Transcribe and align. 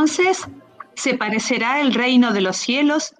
Entonces 0.00 0.48
se 0.94 1.18
parecerá 1.18 1.82
el 1.82 1.92
reino 1.92 2.32
de 2.32 2.40
los 2.40 2.56
cielos 2.56 3.14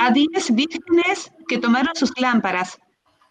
a 0.00 0.10
diez 0.10 0.52
vírgenes 0.52 1.30
que 1.46 1.58
tomaron 1.58 1.94
sus 1.94 2.10
lámparas 2.18 2.80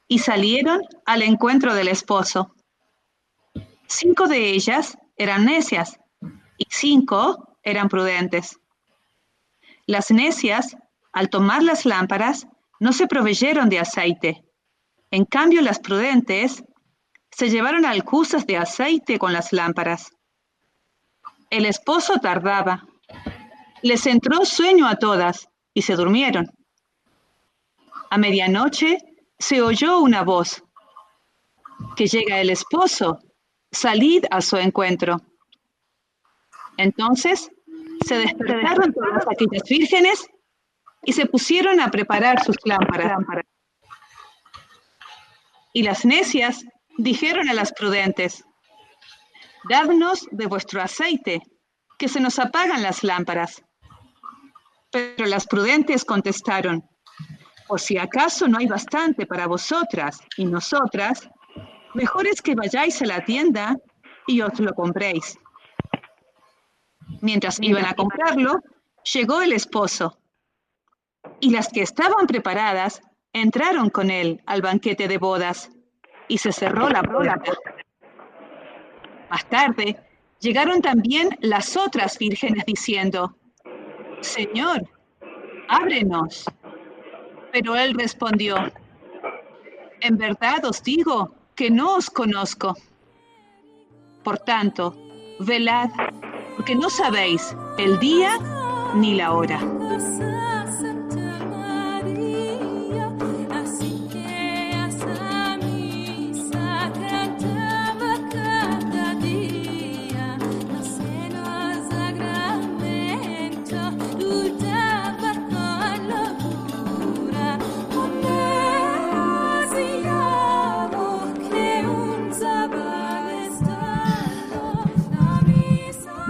y 0.08 0.20
salieron 0.20 0.80
al 1.06 1.22
encuentro 1.22 1.74
del 1.74 1.90
esposo. 1.90 2.56
Cinco 3.88 4.30
de 4.30 4.52
ellas 4.52 4.98
eran 5.18 5.44
necias 5.44 6.00
y 6.58 6.66
cinco 6.70 7.58
eran 7.62 7.90
prudentes. 7.90 8.58
Las 9.86 10.10
necias, 10.10 10.78
al 11.12 11.30
tomar 11.30 11.64
las 11.64 11.86
lámparas, 11.86 12.48
no 12.80 12.94
se 12.94 13.06
proveyeron 13.06 13.68
de 13.68 13.80
aceite. 13.80 14.46
En 15.12 15.26
cambio, 15.26 15.62
las 15.62 15.80
prudentes 15.80 16.64
se 17.32 17.50
llevaron 17.50 17.84
alcusas 17.84 18.48
de 18.48 18.56
aceite 18.56 19.20
con 19.20 19.34
las 19.34 19.52
lámparas. 19.52 20.14
El 21.52 21.66
esposo 21.66 22.14
tardaba. 22.22 22.88
Les 23.82 24.08
entró 24.08 24.46
sueño 24.46 24.88
a 24.88 24.96
todas 24.96 25.50
y 25.74 25.82
se 25.82 25.96
durmieron. 25.96 26.50
A 28.10 28.18
medianoche 28.18 28.98
se 29.38 29.62
oyó 29.62 30.00
una 30.00 30.24
voz. 30.24 30.64
Que 31.98 32.08
llega 32.08 32.40
el 32.40 32.52
esposo, 32.52 33.20
salid 33.70 34.24
a 34.32 34.40
su 34.42 34.56
encuentro. 34.56 35.18
Entonces 36.78 37.52
se 38.06 38.18
despertaron 38.18 38.94
todas 38.94 39.26
aquellas 39.30 39.64
vírgenes 39.68 40.28
y 41.04 41.12
se 41.12 41.26
pusieron 41.26 41.82
a 41.82 41.92
preparar 41.92 42.42
sus 42.44 42.56
lámparas. 42.64 43.44
Y 45.74 45.84
las 45.84 46.06
necias 46.06 46.64
dijeron 46.98 47.50
a 47.50 47.54
las 47.54 47.74
prudentes, 47.74 48.46
Dadnos 49.70 50.28
de 50.32 50.46
vuestro 50.48 50.82
aceite, 50.82 51.42
que 51.98 52.08
se 52.08 52.20
nos 52.20 52.40
apagan 52.40 52.82
las 52.82 53.04
lámparas. 53.04 53.64
Pero 54.92 55.26
las 55.26 55.48
prudentes 55.48 56.04
contestaron, 56.04 56.84
por 57.68 57.80
si 57.80 57.98
acaso 57.98 58.50
no 58.50 58.58
hay 58.58 58.68
bastante 58.68 59.26
para 59.26 59.48
vosotras 59.48 60.20
y 60.36 60.44
nosotras, 60.44 61.30
mejor 61.94 62.28
es 62.28 62.42
que 62.42 62.54
vayáis 62.54 63.02
a 63.02 63.06
la 63.06 63.24
tienda 63.24 63.78
y 64.28 64.42
os 64.42 64.60
lo 64.60 64.74
compréis. 64.74 65.38
Mientras 67.22 67.60
iban 67.62 67.86
a 67.86 67.94
comprarlo, 67.94 68.60
llegó 69.14 69.42
el 69.42 69.54
esposo. 69.54 70.20
Y 71.40 71.52
las 71.52 71.70
que 71.70 71.82
estaban 71.82 72.28
preparadas 72.28 73.02
entraron 73.32 73.90
con 73.90 74.10
él 74.10 74.42
al 74.48 74.62
banquete 74.62 75.08
de 75.08 75.18
bodas 75.18 75.70
y 76.28 76.40
se 76.40 76.52
cerró 76.52 76.90
la 76.90 77.04
puerta. 77.04 77.54
Más 79.32 79.46
tarde, 79.46 79.98
llegaron 80.42 80.82
también 80.82 81.30
las 81.40 81.78
otras 81.78 82.18
vírgenes 82.18 82.66
diciendo, 82.66 83.34
Señor, 84.20 84.86
ábrenos. 85.70 86.44
Pero 87.54 87.78
él 87.78 87.94
respondió, 87.94 88.58
en 90.02 90.18
verdad 90.18 90.66
os 90.66 90.84
digo 90.84 91.34
que 91.56 91.72
no 91.72 91.96
os 91.96 92.10
conozco. 92.10 92.76
Por 94.22 94.38
tanto, 94.40 94.98
velad, 95.40 95.90
porque 96.58 96.76
no 96.76 96.90
sabéis 96.90 97.56
el 97.78 97.98
día 98.00 98.38
ni 98.96 99.16
la 99.16 99.32
hora. 99.32 99.62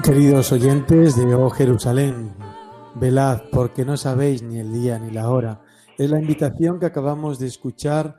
Queridos 0.04 0.52
oyentes 0.52 1.16
de 1.16 1.36
Oh 1.36 1.50
Jerusalén, 1.52 2.34
velad 2.96 3.44
porque 3.52 3.86
no 3.86 3.98
sabéis 3.98 4.42
ni 4.42 4.58
el 4.58 4.74
día 4.74 4.98
ni 4.98 5.12
la 5.12 5.30
hora. 5.30 5.62
Es 5.96 6.10
la 6.10 6.20
invitación 6.20 6.80
que 6.80 6.88
acabamos 6.88 7.38
de 7.38 7.46
escuchar 7.46 8.18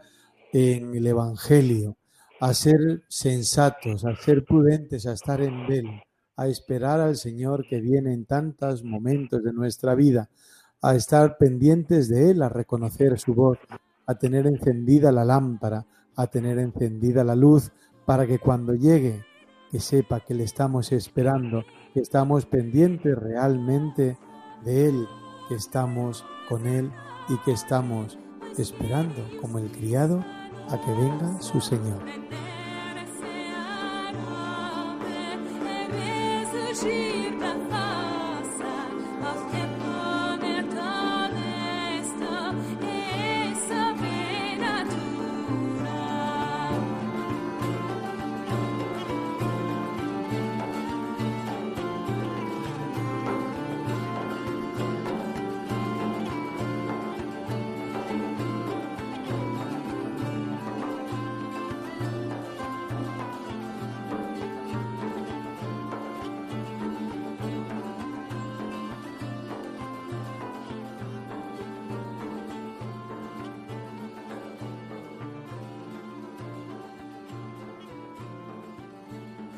en 0.52 0.94
el 0.94 1.06
Evangelio, 1.08 1.96
a 2.40 2.54
ser 2.54 3.02
sensatos, 3.08 4.04
a 4.04 4.14
ser 4.14 4.44
prudentes, 4.44 5.06
a 5.06 5.12
estar 5.12 5.40
en 5.40 5.72
él, 5.72 5.86
a 6.36 6.46
esperar 6.46 7.00
al 7.00 7.16
Señor 7.16 7.66
que 7.68 7.80
viene 7.80 8.12
en 8.12 8.26
tantos 8.26 8.84
momentos 8.84 9.42
de 9.42 9.52
nuestra 9.52 9.96
vida, 9.96 10.30
a 10.82 10.94
estar 10.94 11.36
pendientes 11.36 12.08
de 12.08 12.30
Él, 12.30 12.42
a 12.42 12.48
reconocer 12.48 13.18
su 13.18 13.34
voz, 13.34 13.58
a 14.06 14.14
tener 14.14 14.46
encendida 14.46 15.10
la 15.10 15.24
lámpara, 15.24 15.86
a 16.14 16.26
tener 16.28 16.58
encendida 16.58 17.24
la 17.24 17.34
luz, 17.34 17.72
para 18.04 18.26
que 18.26 18.38
cuando 18.38 18.74
llegue, 18.74 19.24
que 19.72 19.80
sepa 19.80 20.20
que 20.20 20.34
le 20.34 20.44
estamos 20.44 20.92
esperando, 20.92 21.64
que 21.94 22.00
estamos 22.00 22.44
pendientes 22.44 23.16
realmente 23.18 24.18
de 24.64 24.88
Él, 24.88 25.08
que 25.48 25.54
estamos 25.54 26.26
con 26.46 26.66
Él 26.66 26.92
y 27.30 27.38
que 27.38 27.52
estamos 27.52 28.18
esperando 28.58 29.26
como 29.40 29.58
el 29.58 29.70
criado 29.72 30.22
a 30.68 30.78
que 30.78 30.92
venga 30.92 31.40
su 31.40 31.62
Señor. 31.62 32.04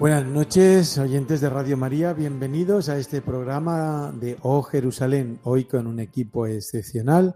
Buenas 0.04 0.26
noches, 0.26 0.98
oyentes 0.98 1.40
de 1.40 1.48
Radio 1.48 1.78
María, 1.78 2.12
bienvenidos 2.12 2.90
a 2.90 2.98
este 2.98 3.22
programa 3.22 4.12
de 4.12 4.36
Oh 4.42 4.62
Jerusalén, 4.62 5.40
hoy 5.44 5.64
con 5.64 5.86
un 5.86 5.98
equipo 5.98 6.46
excepcional. 6.46 7.34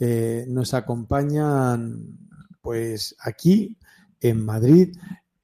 Eh, 0.00 0.44
nos 0.48 0.74
acompañan, 0.74 2.18
pues 2.60 3.14
aquí 3.20 3.78
en 4.20 4.44
Madrid, 4.44 4.96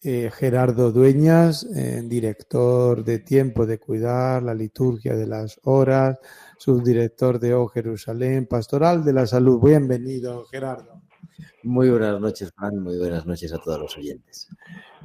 eh, 0.02 0.32
Gerardo 0.34 0.90
Dueñas, 0.90 1.64
eh, 1.76 2.02
director 2.04 3.04
de 3.04 3.20
Tiempo 3.20 3.66
de 3.66 3.78
Cuidar, 3.78 4.42
la 4.42 4.52
liturgia 4.52 5.14
de 5.14 5.28
las 5.28 5.60
horas, 5.62 6.18
subdirector 6.58 7.38
de 7.38 7.54
Oh 7.54 7.68
Jerusalén, 7.68 8.46
pastoral 8.46 9.04
de 9.04 9.12
la 9.12 9.28
salud. 9.28 9.60
Bienvenido, 9.62 10.44
Gerardo. 10.46 11.02
Muy 11.62 11.88
buenas 11.88 12.20
noches, 12.20 12.52
Juan, 12.58 12.80
muy 12.80 12.98
buenas 12.98 13.26
noches 13.26 13.52
a 13.52 13.58
todos 13.58 13.78
los 13.78 13.96
oyentes. 13.96 14.48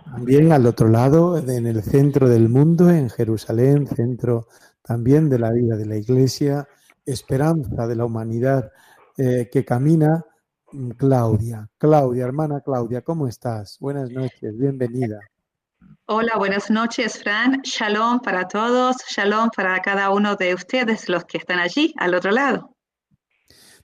También 0.05 0.51
al 0.51 0.65
otro 0.65 0.87
lado, 0.87 1.37
en 1.37 1.65
el 1.67 1.81
centro 1.83 2.27
del 2.29 2.49
mundo, 2.49 2.89
en 2.89 3.09
Jerusalén, 3.09 3.87
centro 3.87 4.47
también 4.81 5.29
de 5.29 5.39
la 5.39 5.51
vida 5.51 5.77
de 5.77 5.85
la 5.85 5.97
Iglesia, 5.97 6.67
esperanza 7.05 7.87
de 7.87 7.95
la 7.95 8.05
humanidad 8.05 8.71
eh, 9.17 9.49
que 9.51 9.65
camina, 9.65 10.25
Claudia. 10.97 11.69
Claudia, 11.77 12.25
hermana 12.25 12.61
Claudia, 12.61 13.01
¿cómo 13.01 13.27
estás? 13.27 13.77
Buenas 13.79 14.11
noches, 14.11 14.57
bienvenida. 14.57 15.19
Hola, 16.05 16.33
buenas 16.37 16.69
noches, 16.69 17.21
Fran. 17.21 17.61
Shalom 17.63 18.19
para 18.19 18.47
todos, 18.47 18.97
shalom 19.09 19.49
para 19.55 19.79
cada 19.81 20.09
uno 20.09 20.35
de 20.35 20.53
ustedes, 20.53 21.07
los 21.09 21.25
que 21.25 21.37
están 21.37 21.59
allí, 21.59 21.93
al 21.97 22.13
otro 22.13 22.31
lado. 22.31 22.75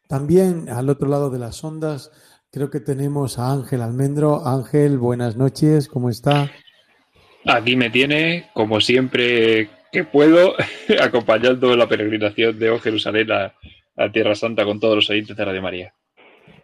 También 0.08 0.70
al 0.70 0.90
otro 0.90 1.08
lado 1.08 1.30
de 1.30 1.40
las 1.40 1.64
ondas, 1.64 2.12
creo 2.56 2.70
que 2.70 2.80
tenemos 2.80 3.38
a 3.38 3.52
Ángel 3.52 3.82
Almendro. 3.82 4.48
Ángel, 4.48 4.98
buenas 4.98 5.36
noches, 5.36 5.90
¿cómo 5.90 6.10
está? 6.10 6.50
Aquí 7.44 7.76
me 7.76 7.90
tiene, 7.90 8.50
como 8.54 8.80
siempre 8.80 9.70
que 9.92 10.06
puedo, 10.06 10.54
acompañando 11.02 11.76
la 11.76 11.90
peregrinación 11.90 12.58
de 12.58 12.70
O 12.70 12.80
Jerusalén 12.80 13.30
a, 13.34 13.54
a 13.98 14.10
Tierra 14.10 14.36
Santa 14.36 14.64
con 14.64 14.80
todos 14.80 14.96
los 14.96 15.10
oyentes 15.10 15.36
de 15.36 15.44
Radio 15.44 15.62
María. 15.62 15.94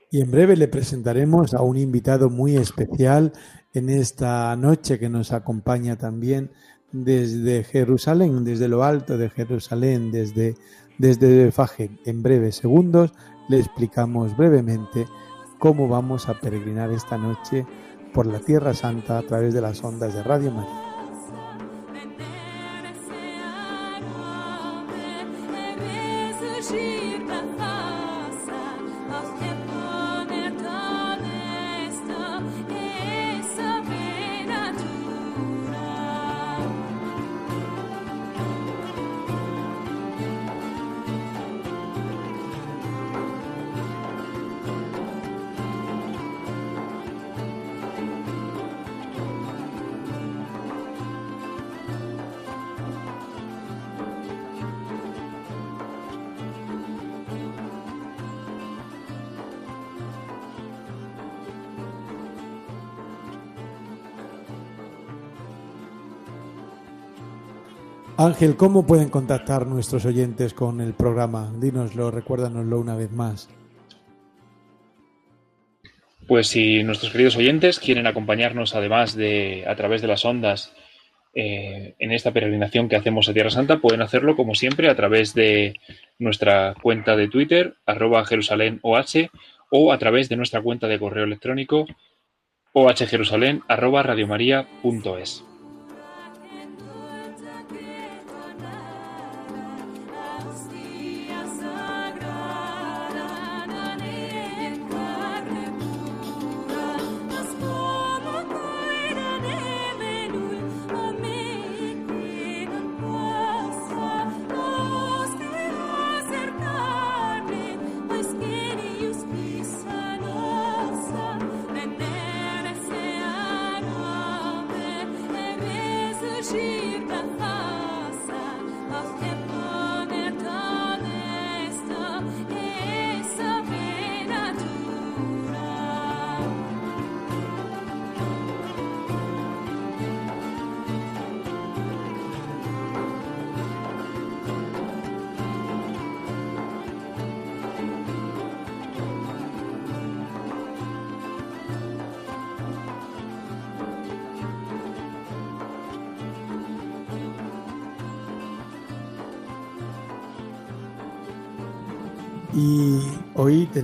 Y 0.10 0.22
en 0.22 0.32
breve 0.32 0.56
le 0.56 0.70
presentaremos 0.70 1.54
a 1.54 1.62
un 1.62 1.76
invitado 1.76 2.30
muy 2.30 2.56
especial 2.56 3.34
en 3.74 3.90
esta 3.90 4.56
noche 4.56 4.98
que 4.98 5.10
nos 5.10 5.34
acompaña 5.34 5.98
también 5.98 6.52
desde 6.94 7.66
Jerusalén, 7.66 8.46
desde 8.46 8.70
lo 8.70 8.86
alto 8.86 9.18
de 9.18 9.30
Jerusalén, 9.30 10.10
desde, 10.14 10.56
desde 10.98 11.52
Faje. 11.52 11.90
En 12.06 12.24
breves 12.24 12.56
segundos 12.56 13.12
le 13.50 13.60
explicamos 13.60 14.38
brevemente 14.38 15.06
cómo 15.62 15.88
vamos 15.88 16.28
a 16.28 16.34
peregrinar 16.34 16.92
esta 16.92 17.19
noche 17.19 17.68
por 18.16 18.25
la 18.25 18.40
Tierra 18.40 18.74
Santa 18.74 19.19
a 19.19 19.22
través 19.22 19.54
de 19.54 19.62
las 19.62 19.84
ondas 19.84 20.16
de 20.16 20.24
Radio 20.24 20.50
María. 20.50 20.91
Ángel, 68.24 68.56
¿cómo 68.56 68.86
pueden 68.86 69.10
contactar 69.10 69.66
nuestros 69.66 70.06
oyentes 70.06 70.54
con 70.54 70.80
el 70.80 70.94
programa? 70.94 71.52
Dínoslo, 71.60 72.12
recuérdanoslo 72.12 72.80
una 72.80 72.96
vez 72.96 73.12
más. 73.12 73.50
Pues 76.28 76.46
si 76.46 76.84
nuestros 76.84 77.12
queridos 77.12 77.36
oyentes 77.38 77.80
quieren 77.80 78.06
acompañarnos, 78.06 78.76
además 78.76 79.16
de 79.16 79.66
a 79.68 79.76
través 79.76 80.04
de 80.04 80.08
las 80.08 80.24
ondas, 80.24 80.72
eh, 81.34 81.96
en 81.98 82.12
esta 82.12 82.32
peregrinación 82.32 82.90
que 82.90 82.96
hacemos 82.96 83.28
a 83.28 83.34
Tierra 83.34 83.50
Santa, 83.50 83.80
pueden 83.80 84.04
hacerlo 84.04 84.36
como 84.36 84.54
siempre 84.54 84.88
a 84.88 84.96
través 84.96 85.34
de 85.34 85.74
nuestra 86.20 86.76
cuenta 86.80 87.16
de 87.16 87.28
Twitter, 87.28 87.74
arroba 87.88 88.24
Jerusalén 88.24 88.78
OH, 88.84 89.32
o 89.72 89.92
a 89.92 89.98
través 89.98 90.30
de 90.30 90.36
nuestra 90.36 90.62
cuenta 90.62 90.86
de 90.88 91.00
correo 91.00 91.24
electrónico, 91.24 91.88
ohjerusalén 92.74 93.64
arroba. 93.68 94.06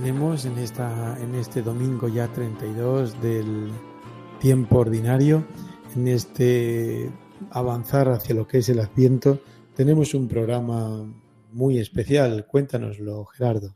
Tenemos 0.00 0.44
en, 0.44 0.56
esta, 0.58 1.18
en 1.20 1.34
este 1.34 1.60
domingo 1.60 2.06
ya 2.06 2.32
32 2.32 3.20
del 3.20 3.68
tiempo 4.38 4.78
ordinario, 4.78 5.44
en 5.96 6.06
este 6.06 7.10
avanzar 7.50 8.08
hacia 8.08 8.36
lo 8.36 8.46
que 8.46 8.58
es 8.58 8.68
el 8.68 8.78
Adviento, 8.78 9.40
tenemos 9.74 10.14
un 10.14 10.28
programa 10.28 11.04
muy 11.50 11.80
especial. 11.80 12.46
Cuéntanoslo, 12.46 13.24
Gerardo. 13.24 13.72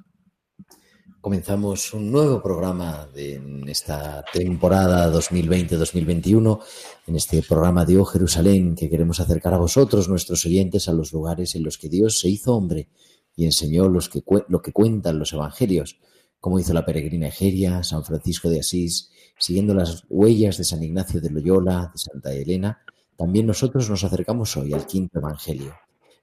Comenzamos 1.20 1.92
un 1.92 2.12
nuevo 2.12 2.40
programa 2.40 3.08
de, 3.12 3.34
en 3.34 3.68
esta 3.68 4.24
temporada 4.32 5.12
2020-2021, 5.12 6.60
en 7.08 7.16
este 7.16 7.42
programa 7.42 7.84
de 7.84 7.98
O 7.98 8.04
Jerusalén, 8.04 8.76
que 8.76 8.88
queremos 8.88 9.18
acercar 9.18 9.54
a 9.54 9.58
vosotros, 9.58 10.08
nuestros 10.08 10.46
oyentes, 10.46 10.88
a 10.88 10.92
los 10.92 11.12
lugares 11.12 11.56
en 11.56 11.64
los 11.64 11.78
que 11.78 11.88
Dios 11.88 12.20
se 12.20 12.28
hizo 12.28 12.54
hombre 12.54 12.90
y 13.34 13.44
enseñó 13.44 13.88
los 13.88 14.08
que, 14.08 14.22
lo 14.46 14.62
que 14.62 14.72
cuentan 14.72 15.18
los 15.18 15.32
evangelios, 15.32 15.98
como 16.42 16.58
hizo 16.58 16.74
la 16.74 16.84
peregrina 16.84 17.28
Egeria, 17.28 17.84
San 17.84 18.04
Francisco 18.04 18.50
de 18.50 18.58
Asís, 18.58 19.12
siguiendo 19.38 19.74
las 19.74 20.02
huellas 20.10 20.58
de 20.58 20.64
San 20.64 20.82
Ignacio 20.82 21.20
de 21.20 21.30
Loyola, 21.30 21.92
de 21.92 21.98
Santa 21.98 22.32
Elena, 22.32 22.82
también 23.16 23.46
nosotros 23.46 23.88
nos 23.88 24.02
acercamos 24.02 24.56
hoy 24.56 24.72
al 24.72 24.84
quinto 24.84 25.20
evangelio. 25.20 25.72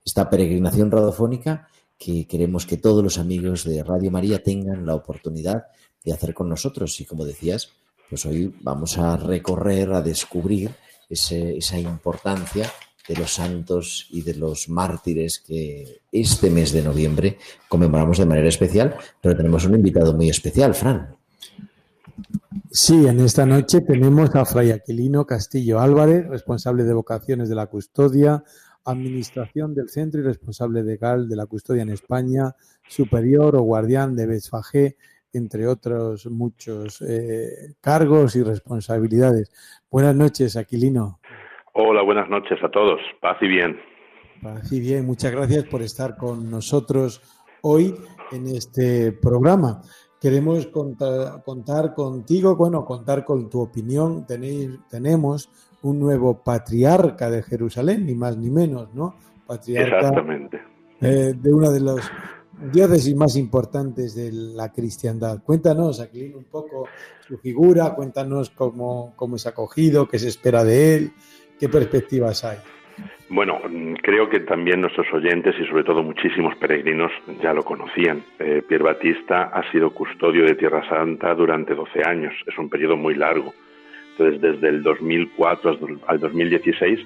Esta 0.03 0.29
peregrinación 0.29 0.91
radiofónica 0.91 1.69
que 1.97 2.27
queremos 2.27 2.65
que 2.65 2.75
todos 2.75 3.01
los 3.01 3.17
amigos 3.17 3.63
de 3.63 3.81
Radio 3.81 4.11
María 4.11 4.43
tengan 4.43 4.85
la 4.85 4.93
oportunidad 4.93 5.67
de 6.03 6.11
hacer 6.11 6.33
con 6.33 6.49
nosotros. 6.49 6.99
Y 6.99 7.05
como 7.05 7.23
decías, 7.23 7.69
pues 8.09 8.25
hoy 8.25 8.53
vamos 8.59 8.97
a 8.97 9.15
recorrer, 9.15 9.93
a 9.93 10.01
descubrir 10.01 10.71
esa 11.09 11.79
importancia 11.79 12.69
de 13.09 13.15
los 13.15 13.33
santos 13.33 14.05
y 14.11 14.21
de 14.21 14.35
los 14.35 14.69
mártires 14.69 15.39
que 15.39 16.01
este 16.11 16.51
mes 16.51 16.71
de 16.71 16.83
noviembre 16.83 17.39
conmemoramos 17.67 18.19
de 18.19 18.25
manera 18.27 18.47
especial, 18.47 18.95
pero 19.19 19.35
tenemos 19.35 19.65
un 19.65 19.73
invitado 19.73 20.13
muy 20.13 20.29
especial, 20.29 20.75
Fran. 20.75 21.15
Sí, 22.69 23.07
en 23.07 23.19
esta 23.21 23.47
noche 23.47 23.81
tenemos 23.81 24.35
a 24.35 24.45
Fray 24.45 24.69
Aquilino 24.69 25.25
Castillo 25.25 25.79
Álvarez, 25.79 26.27
responsable 26.27 26.83
de 26.83 26.93
vocaciones 26.93 27.49
de 27.49 27.55
la 27.55 27.65
custodia, 27.65 28.43
administración 28.85 29.73
del 29.73 29.89
centro 29.89 30.21
y 30.21 30.23
responsable 30.23 30.83
legal 30.83 31.27
de 31.27 31.35
la 31.35 31.47
custodia 31.47 31.81
en 31.81 31.89
España, 31.89 32.55
superior 32.87 33.55
o 33.55 33.63
guardián 33.63 34.15
de 34.15 34.27
Besfagé, 34.27 34.97
entre 35.33 35.65
otros 35.65 36.27
muchos 36.27 37.01
eh, 37.01 37.73
cargos 37.81 38.35
y 38.35 38.43
responsabilidades. 38.43 39.51
Buenas 39.89 40.15
noches, 40.15 40.55
Aquilino. 40.55 41.18
Hola, 41.81 42.01
buenas 42.01 42.29
noches 42.29 42.61
a 42.61 42.67
todos. 42.67 42.99
Paz 43.21 43.37
y 43.39 43.47
bien. 43.47 43.79
Paz 44.43 44.69
y 44.69 44.81
bien. 44.81 45.05
Muchas 45.05 45.31
gracias 45.31 45.63
por 45.63 45.81
estar 45.81 46.17
con 46.17 46.51
nosotros 46.51 47.21
hoy 47.61 47.95
en 48.33 48.47
este 48.47 49.13
programa. 49.13 49.81
Queremos 50.19 50.67
contar, 50.67 51.41
contar 51.41 51.93
contigo, 51.93 52.57
bueno, 52.57 52.83
contar 52.83 53.23
con 53.23 53.49
tu 53.49 53.61
opinión. 53.61 54.27
Tenéis, 54.27 54.71
tenemos 54.89 55.49
un 55.81 56.01
nuevo 56.01 56.43
patriarca 56.43 57.29
de 57.29 57.43
Jerusalén, 57.43 58.05
ni 58.05 58.13
más 58.13 58.35
ni 58.35 58.49
menos, 58.49 58.93
¿no? 58.93 59.15
Patriarca 59.47 59.99
Exactamente. 59.99 60.61
Eh, 60.99 61.33
de 61.33 61.53
una 61.53 61.69
de 61.69 61.79
los 61.79 62.01
diócesis 62.73 63.15
más 63.15 63.37
importantes 63.37 64.15
de 64.15 64.33
la 64.33 64.69
cristiandad. 64.73 65.41
Cuéntanos, 65.43 66.01
aquí 66.01 66.33
un 66.35 66.43
poco 66.43 66.87
su 67.25 67.37
figura, 67.37 67.95
cuéntanos 67.95 68.49
cómo, 68.49 69.13
cómo 69.15 69.37
es 69.37 69.47
acogido, 69.47 70.09
qué 70.09 70.19
se 70.19 70.27
espera 70.27 70.65
de 70.65 70.95
él, 70.95 71.13
¿Qué 71.59 71.67
perspectivas 71.67 72.43
hay? 72.45 72.57
Bueno, 73.29 73.59
mm, 73.69 73.93
creo 74.01 74.29
que 74.29 74.39
también 74.39 74.81
nuestros 74.81 75.07
oyentes 75.13 75.55
y 75.59 75.65
sobre 75.67 75.83
todo 75.83 76.01
muchísimos 76.01 76.55
peregrinos 76.55 77.11
ya 77.41 77.53
lo 77.53 77.63
conocían. 77.63 78.23
Eh, 78.39 78.63
Pierre 78.67 78.85
Batista 78.85 79.51
ha 79.53 79.69
sido 79.71 79.91
custodio 79.91 80.45
de 80.45 80.55
Tierra 80.55 80.87
Santa 80.89 81.35
durante 81.35 81.75
12 81.75 82.01
años, 82.03 82.33
es 82.47 82.57
un 82.57 82.69
periodo 82.69 82.97
muy 82.97 83.13
largo. 83.13 83.53
Entonces, 84.11 84.41
desde 84.41 84.69
el 84.69 84.83
2004 84.83 85.79
al 86.07 86.19
2016 86.19 86.99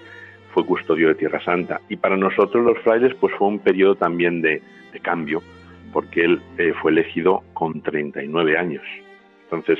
fue 0.53 0.65
custodio 0.65 1.09
de 1.09 1.15
Tierra 1.15 1.43
Santa. 1.43 1.81
Y 1.89 1.97
para 1.97 2.15
nosotros 2.15 2.63
los 2.63 2.79
frailes, 2.79 3.13
pues 3.15 3.33
fue 3.35 3.47
un 3.47 3.59
periodo 3.59 3.95
también 3.95 4.41
de, 4.41 4.61
cambio, 5.01 5.41
porque 5.91 6.23
él 6.23 6.41
eh, 6.57 6.73
fue 6.81 6.91
elegido 6.91 7.43
con 7.53 7.81
39 7.81 8.57
años. 8.57 8.83
Entonces, 9.45 9.79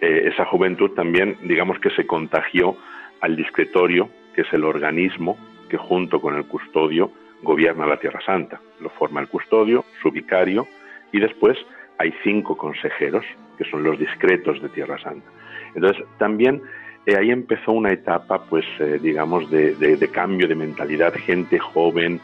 eh, 0.00 0.28
esa 0.32 0.44
juventud 0.44 0.90
también, 0.90 1.36
digamos 1.42 1.78
que 1.80 1.90
se 1.90 2.06
contagió 2.06 2.76
al 3.24 3.36
discretorio, 3.36 4.10
que 4.34 4.42
es 4.42 4.52
el 4.52 4.64
organismo 4.64 5.38
que 5.70 5.78
junto 5.78 6.20
con 6.20 6.36
el 6.36 6.44
custodio 6.44 7.10
gobierna 7.42 7.86
la 7.86 7.96
Tierra 7.96 8.20
Santa. 8.20 8.60
Lo 8.80 8.90
forma 8.90 9.22
el 9.22 9.28
custodio, 9.28 9.86
su 10.02 10.10
vicario, 10.10 10.66
y 11.10 11.20
después 11.20 11.56
hay 11.98 12.12
cinco 12.22 12.54
consejeros, 12.54 13.24
que 13.56 13.64
son 13.70 13.82
los 13.82 13.98
discretos 13.98 14.60
de 14.60 14.68
Tierra 14.68 14.98
Santa. 14.98 15.26
Entonces, 15.74 16.04
también 16.18 16.60
eh, 17.06 17.16
ahí 17.16 17.30
empezó 17.30 17.72
una 17.72 17.92
etapa, 17.92 18.44
pues, 18.44 18.66
eh, 18.78 18.98
digamos, 19.00 19.50
de, 19.50 20.10
cambio 20.12 20.46
de 20.46 20.54
mentalidad, 20.54 21.14
gente 21.14 21.58
joven 21.58 22.20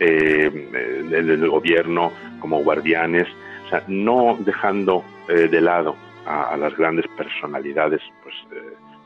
eh, 0.00 0.50
del 0.50 1.48
gobierno 1.48 2.12
como 2.40 2.58
guardianes, 2.64 3.28
o 3.66 3.68
sea, 3.68 3.84
no 3.86 4.36
dejando 4.40 5.04
de 5.28 5.60
lado 5.60 5.94
a, 6.26 6.56
las 6.56 6.76
grandes 6.76 7.06
personalidades, 7.16 8.00
pues 8.24 8.34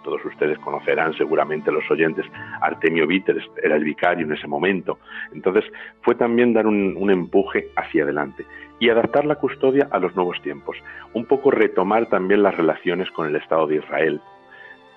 todos 0.05 0.25
ustedes 0.25 0.59
conocerán 0.59 1.15
seguramente 1.15 1.73
los 1.73 1.91
oyentes, 1.91 2.27
Artemio 2.61 3.07
Víteres 3.07 3.45
era 3.63 3.75
el 3.75 3.83
vicario 3.83 4.25
en 4.25 4.33
ese 4.33 4.47
momento. 4.47 4.99
Entonces 5.33 5.65
fue 6.03 6.15
también 6.15 6.53
dar 6.53 6.67
un, 6.67 6.95
un, 6.97 7.11
empuje 7.11 7.71
hacia 7.75 8.05
adelante 8.05 8.47
y 8.79 8.91
adaptar 8.91 9.25
la 9.25 9.37
custodia 9.37 9.89
a 9.91 9.99
los 9.99 10.15
nuevos 10.15 10.41
tiempos, 10.43 10.77
un 11.15 11.25
poco 11.25 11.51
retomar 11.51 12.07
también 12.07 12.43
las 12.43 12.57
relaciones 12.57 13.11
con 13.11 13.27
el 13.27 13.37
Estado 13.37 13.67
de 13.67 13.77
Israel, 13.77 14.21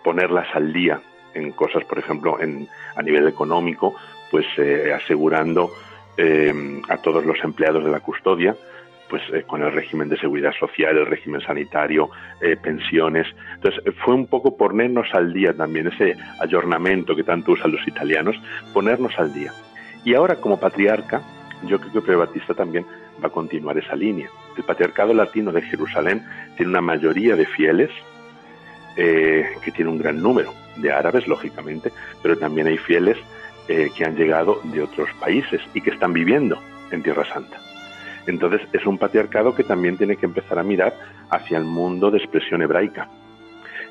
ponerlas 0.04 0.48
al 0.54 0.74
día 0.74 1.02
en 1.34 1.52
cosas, 1.52 1.84
por 1.86 2.00
ejemplo, 2.00 2.40
en, 2.40 2.68
a 2.96 3.02
nivel 3.02 3.28
económico, 3.28 3.96
pues 4.30 4.46
eh, 4.58 4.94
asegurando 4.94 5.72
eh, 6.18 6.82
a 6.90 6.98
todos 6.98 7.26
los 7.26 7.38
empleados 7.44 7.84
de 7.84 7.92
la 7.92 8.00
custodia, 8.00 8.56
pues 9.10 9.22
eh, 9.34 9.44
con 9.46 9.64
el 9.64 9.72
régimen 9.72 10.10
de 10.10 10.18
seguridad 10.18 10.52
social, 10.60 10.98
el 10.98 11.06
régimen 11.06 11.42
sanitario, 11.42 12.10
pensiones. 12.62 13.28
Entonces 13.56 13.84
fue 14.04 14.14
un 14.14 14.28
poco 14.28 14.58
ponernos 14.58 15.08
al 15.14 15.34
día 15.34 15.54
también, 15.54 15.88
ese 15.88 16.16
ayornamiento 16.40 17.16
que 17.16 17.24
tanto 17.24 17.54
usan 17.54 17.72
los 17.72 17.88
italianos, 17.88 18.36
ponernos 18.74 19.18
al 19.18 19.34
día. 19.34 19.52
Y 20.04 20.14
ahora 20.14 20.36
como 20.36 20.60
patriarca, 20.60 21.22
yo 21.64 21.80
creo 21.80 21.94
que 21.94 22.02
Pedro 22.02 22.20
Batista 22.20 22.54
también 22.54 22.86
va 23.24 23.28
a 23.28 23.32
continuar 23.32 23.78
esa 23.78 23.96
línea. 23.96 24.30
El 24.56 24.64
patriarcado 24.64 25.14
latino 25.14 25.52
de 25.52 25.62
Jerusalén 25.62 26.24
tiene 26.56 26.72
una 26.72 26.82
mayoría 26.82 27.36
de 27.36 27.46
fieles, 27.46 27.90
eh, 28.96 29.46
que 29.64 29.72
tiene 29.72 29.92
un 29.92 29.98
gran 29.98 30.22
número 30.22 30.54
de 30.78 30.92
árabes, 30.92 31.28
lógicamente, 31.28 31.92
pero 32.22 32.38
también 32.38 32.68
hay 32.68 32.78
fieles 32.78 33.18
eh, 33.68 33.90
que 33.96 34.06
han 34.06 34.16
llegado 34.16 34.62
de 34.64 34.82
otros 34.82 35.10
países 35.20 35.62
y 35.74 35.82
que 35.82 35.92
están 35.92 36.14
viviendo 36.14 36.58
en 36.92 37.04
Tierra 37.04 37.26
Santa. 37.26 37.60
Entonces 38.27 38.62
es 38.74 38.86
un 38.86 38.98
patriarcado 38.98 39.55
que 39.55 39.63
también 39.63 39.98
tiene 39.98 40.17
que 40.17 40.25
empezar 40.25 40.60
a 40.60 40.63
mirar 40.63 40.93
hacia 41.29 41.57
el 41.57 41.63
mundo 41.63 42.12
de 42.12 42.19
expresión 42.19 42.62
hebraica. 42.62 43.10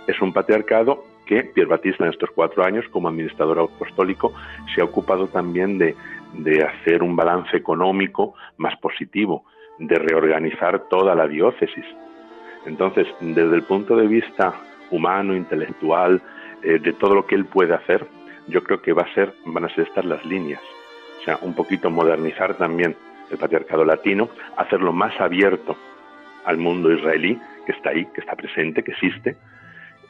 Es 0.06 0.20
un 0.20 0.32
patriarcado 0.32 1.04
que 1.24 1.42
Pierre 1.42 1.70
Batista 1.70 2.04
en 2.04 2.12
estos 2.12 2.30
cuatro 2.30 2.64
años 2.64 2.84
como 2.90 3.08
administrador 3.08 3.58
apostólico 3.58 4.32
se 4.74 4.80
ha 4.80 4.84
ocupado 4.84 5.26
también 5.26 5.78
de, 5.78 5.96
hacer 6.62 7.02
un 7.02 7.16
balance 7.16 7.56
económico 7.56 8.34
más 8.58 8.76
positivo, 8.76 9.44
de 9.78 9.96
reorganizar 9.96 10.88
toda 10.88 11.14
la 11.14 11.26
diócesis. 11.26 11.84
Entonces, 12.66 13.06
desde 13.20 13.54
el 13.56 13.62
punto 13.62 13.96
de 13.96 14.06
vista 14.06 14.54
humano, 14.90 15.34
intelectual, 15.34 16.22
eh, 16.62 16.78
de 16.78 16.92
todo 16.92 17.14
lo 17.14 17.26
que 17.26 17.34
él 17.34 17.46
puede 17.46 17.74
hacer, 17.74 18.06
yo 18.48 18.62
creo 18.62 18.80
que 18.80 18.92
va 18.92 19.02
a 19.02 19.14
ser, 19.14 19.34
van 19.44 19.64
a 19.64 19.74
ser 19.74 19.88
estas 19.88 20.04
las 20.04 20.24
líneas. 20.24 20.62
O 21.20 21.24
sea, 21.24 21.38
un 21.42 21.54
poquito 21.54 21.90
modernizar 21.90 22.54
también 22.54 22.94
el 23.30 23.38
patriarcado 23.38 23.84
latino, 23.84 24.28
hacerlo 24.56 24.92
más 24.92 25.18
abierto 25.20 25.76
al 26.44 26.58
mundo 26.58 26.92
israelí, 26.92 27.38
que 27.64 27.72
está 27.72 27.90
ahí, 27.90 28.06
que 28.14 28.20
está 28.20 28.36
presente, 28.36 28.82
que 28.82 28.92
existe, 28.92 29.36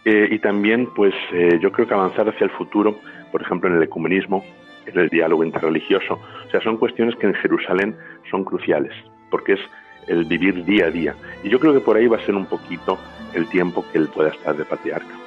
eh, 0.05 0.29
y 0.31 0.39
también, 0.39 0.87
pues, 0.95 1.15
eh, 1.33 1.59
yo 1.61 1.73
creo 1.73 1.89
que 1.89 1.95
avanzar 1.95 2.29
hacia 2.29 2.45
el 2.45 2.51
futuro, 2.51 2.97
por 3.33 3.43
ejemplo, 3.43 3.69
en 3.69 3.77
el 3.77 3.83
ecumenismo, 3.83 4.45
en 4.87 4.99
el 4.99 5.09
diálogo 5.09 5.43
interreligioso, 5.43 6.21
o 6.47 6.51
sea, 6.51 6.61
son 6.61 6.77
cuestiones 6.77 7.17
que 7.17 7.27
en 7.27 7.35
Jerusalén 7.35 7.97
son 8.31 8.45
cruciales, 8.45 8.93
porque 9.31 9.55
es 9.55 9.61
el 10.07 10.25
vivir 10.25 10.65
día 10.65 10.87
a 10.87 10.91
día. 10.91 11.15
Y 11.43 11.49
yo 11.49 11.59
creo 11.59 11.73
que 11.73 11.81
por 11.81 11.97
ahí 11.97 12.07
va 12.07 12.19
a 12.19 12.25
ser 12.25 12.37
un 12.37 12.47
poquito 12.47 12.99
el 13.35 13.49
tiempo 13.49 13.85
que 13.91 13.99
él 13.99 14.09
pueda 14.09 14.31
estar 14.31 14.57
de 14.57 14.65
patriarca. 14.65 15.25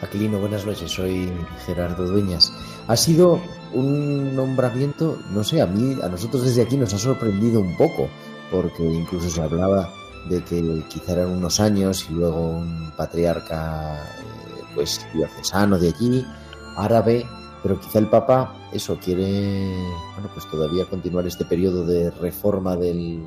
Aquilino, 0.00 0.38
buenas 0.38 0.66
noches, 0.66 0.90
soy 0.90 1.32
Gerardo 1.64 2.06
Dueñas. 2.06 2.52
Ha 2.88 2.96
sido 2.96 3.40
un 3.72 4.36
nombramiento, 4.36 5.18
no 5.30 5.42
sé, 5.44 5.60
a 5.60 5.66
mí, 5.66 5.96
a 6.02 6.08
nosotros 6.08 6.44
desde 6.44 6.62
aquí 6.62 6.76
nos 6.76 6.92
ha 6.94 6.98
sorprendido 6.98 7.60
un 7.60 7.76
poco, 7.76 8.08
porque 8.50 8.82
incluso 8.82 9.30
se 9.30 9.40
hablaba 9.40 9.92
de 10.28 10.42
que 10.42 10.82
quizá 10.88 11.12
eran 11.12 11.30
unos 11.30 11.60
años 11.60 12.06
y 12.10 12.14
luego 12.14 12.40
un 12.40 12.92
patriarca, 12.96 13.94
eh, 13.96 14.62
pues, 14.74 15.06
diocesano 15.14 15.78
de 15.78 15.88
allí, 15.88 16.26
árabe, 16.76 17.26
pero 17.62 17.80
quizá 17.80 17.98
el 17.98 18.08
Papa, 18.08 18.54
eso, 18.72 18.98
quiere, 19.02 19.74
bueno, 20.14 20.28
pues 20.34 20.46
todavía 20.50 20.84
continuar 20.84 21.26
este 21.26 21.44
periodo 21.44 21.86
de 21.86 22.10
reforma 22.10 22.76
del, 22.76 23.24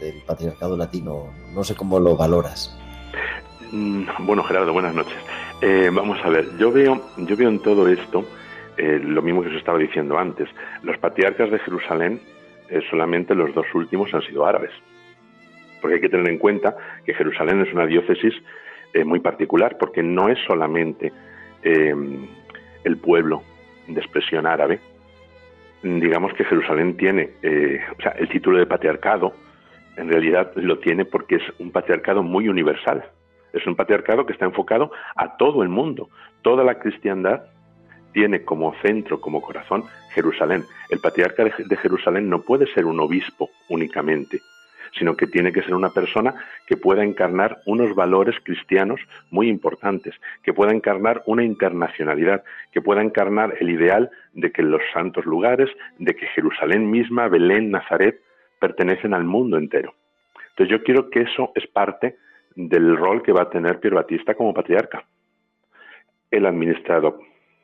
del 0.00 0.22
patriarcado 0.22 0.76
latino. 0.76 1.26
No 1.54 1.62
sé 1.62 1.74
cómo 1.74 2.00
lo 2.00 2.16
valoras. 2.16 2.76
Mm, 3.70 4.04
bueno, 4.20 4.42
Gerardo, 4.42 4.72
buenas 4.72 4.94
noches. 4.94 5.16
Eh, 5.62 5.88
vamos 5.90 6.18
a 6.22 6.28
ver, 6.28 6.44
yo 6.58 6.70
veo, 6.70 7.00
yo 7.16 7.34
veo 7.34 7.48
en 7.48 7.60
todo 7.60 7.88
esto 7.88 8.26
eh, 8.76 9.00
lo 9.02 9.22
mismo 9.22 9.42
que 9.42 9.48
os 9.48 9.54
estaba 9.54 9.78
diciendo 9.78 10.18
antes. 10.18 10.50
Los 10.82 10.98
patriarcas 10.98 11.50
de 11.50 11.58
Jerusalén, 11.60 12.20
eh, 12.68 12.82
solamente 12.90 13.34
los 13.34 13.54
dos 13.54 13.66
últimos 13.74 14.12
han 14.12 14.20
sido 14.20 14.44
árabes. 14.44 14.70
Porque 15.80 15.94
hay 15.94 16.00
que 16.02 16.10
tener 16.10 16.28
en 16.28 16.38
cuenta 16.38 16.76
que 17.06 17.14
Jerusalén 17.14 17.62
es 17.62 17.72
una 17.72 17.86
diócesis 17.86 18.34
muy 19.04 19.20
particular, 19.20 19.76
porque 19.78 20.02
no 20.02 20.30
es 20.30 20.38
solamente 20.46 21.12
el 21.62 22.96
pueblo 22.96 23.42
de 23.86 24.00
expresión 24.00 24.46
árabe. 24.46 24.80
Digamos 25.82 26.32
que 26.32 26.44
Jerusalén 26.44 26.96
tiene, 26.96 27.32
o 27.98 28.00
sea, 28.00 28.12
el 28.12 28.26
título 28.30 28.58
de 28.58 28.64
patriarcado, 28.64 29.34
en 29.98 30.10
realidad 30.10 30.50
lo 30.54 30.78
tiene 30.78 31.04
porque 31.04 31.36
es 31.36 31.42
un 31.58 31.72
patriarcado 31.72 32.22
muy 32.22 32.48
universal. 32.48 33.04
Es 33.56 33.66
un 33.66 33.74
patriarcado 33.74 34.26
que 34.26 34.34
está 34.34 34.44
enfocado 34.44 34.92
a 35.14 35.36
todo 35.36 35.62
el 35.62 35.70
mundo. 35.70 36.10
Toda 36.42 36.62
la 36.62 36.78
cristiandad 36.78 37.44
tiene 38.12 38.44
como 38.44 38.74
centro, 38.82 39.20
como 39.20 39.40
corazón, 39.40 39.84
Jerusalén. 40.14 40.64
El 40.90 41.00
patriarca 41.00 41.44
de 41.44 41.76
Jerusalén 41.76 42.28
no 42.28 42.42
puede 42.42 42.66
ser 42.72 42.84
un 42.84 43.00
obispo 43.00 43.50
únicamente, 43.68 44.40
sino 44.98 45.16
que 45.16 45.26
tiene 45.26 45.52
que 45.52 45.62
ser 45.62 45.74
una 45.74 45.90
persona 45.90 46.34
que 46.66 46.76
pueda 46.76 47.02
encarnar 47.02 47.58
unos 47.66 47.94
valores 47.94 48.36
cristianos 48.42 49.00
muy 49.30 49.48
importantes, 49.48 50.14
que 50.42 50.52
pueda 50.52 50.72
encarnar 50.72 51.22
una 51.26 51.42
internacionalidad, 51.42 52.44
que 52.72 52.82
pueda 52.82 53.02
encarnar 53.02 53.54
el 53.60 53.70
ideal 53.70 54.10
de 54.34 54.52
que 54.52 54.62
los 54.62 54.82
santos 54.92 55.24
lugares, 55.24 55.70
de 55.98 56.14
que 56.14 56.26
Jerusalén 56.28 56.90
misma, 56.90 57.28
Belén, 57.28 57.70
Nazaret, 57.70 58.20
pertenecen 58.60 59.14
al 59.14 59.24
mundo 59.24 59.56
entero. 59.56 59.94
Entonces 60.50 60.70
yo 60.70 60.82
quiero 60.84 61.10
que 61.10 61.22
eso 61.22 61.52
es 61.54 61.66
parte 61.66 62.16
del 62.56 62.96
rol 62.96 63.22
que 63.22 63.32
va 63.32 63.42
a 63.42 63.50
tener 63.50 63.78
Pier 63.78 63.94
Batista 63.94 64.34
como 64.34 64.54
patriarca. 64.54 65.06
Él 66.30 66.46
ha 66.46 66.48
administrado 66.48 67.20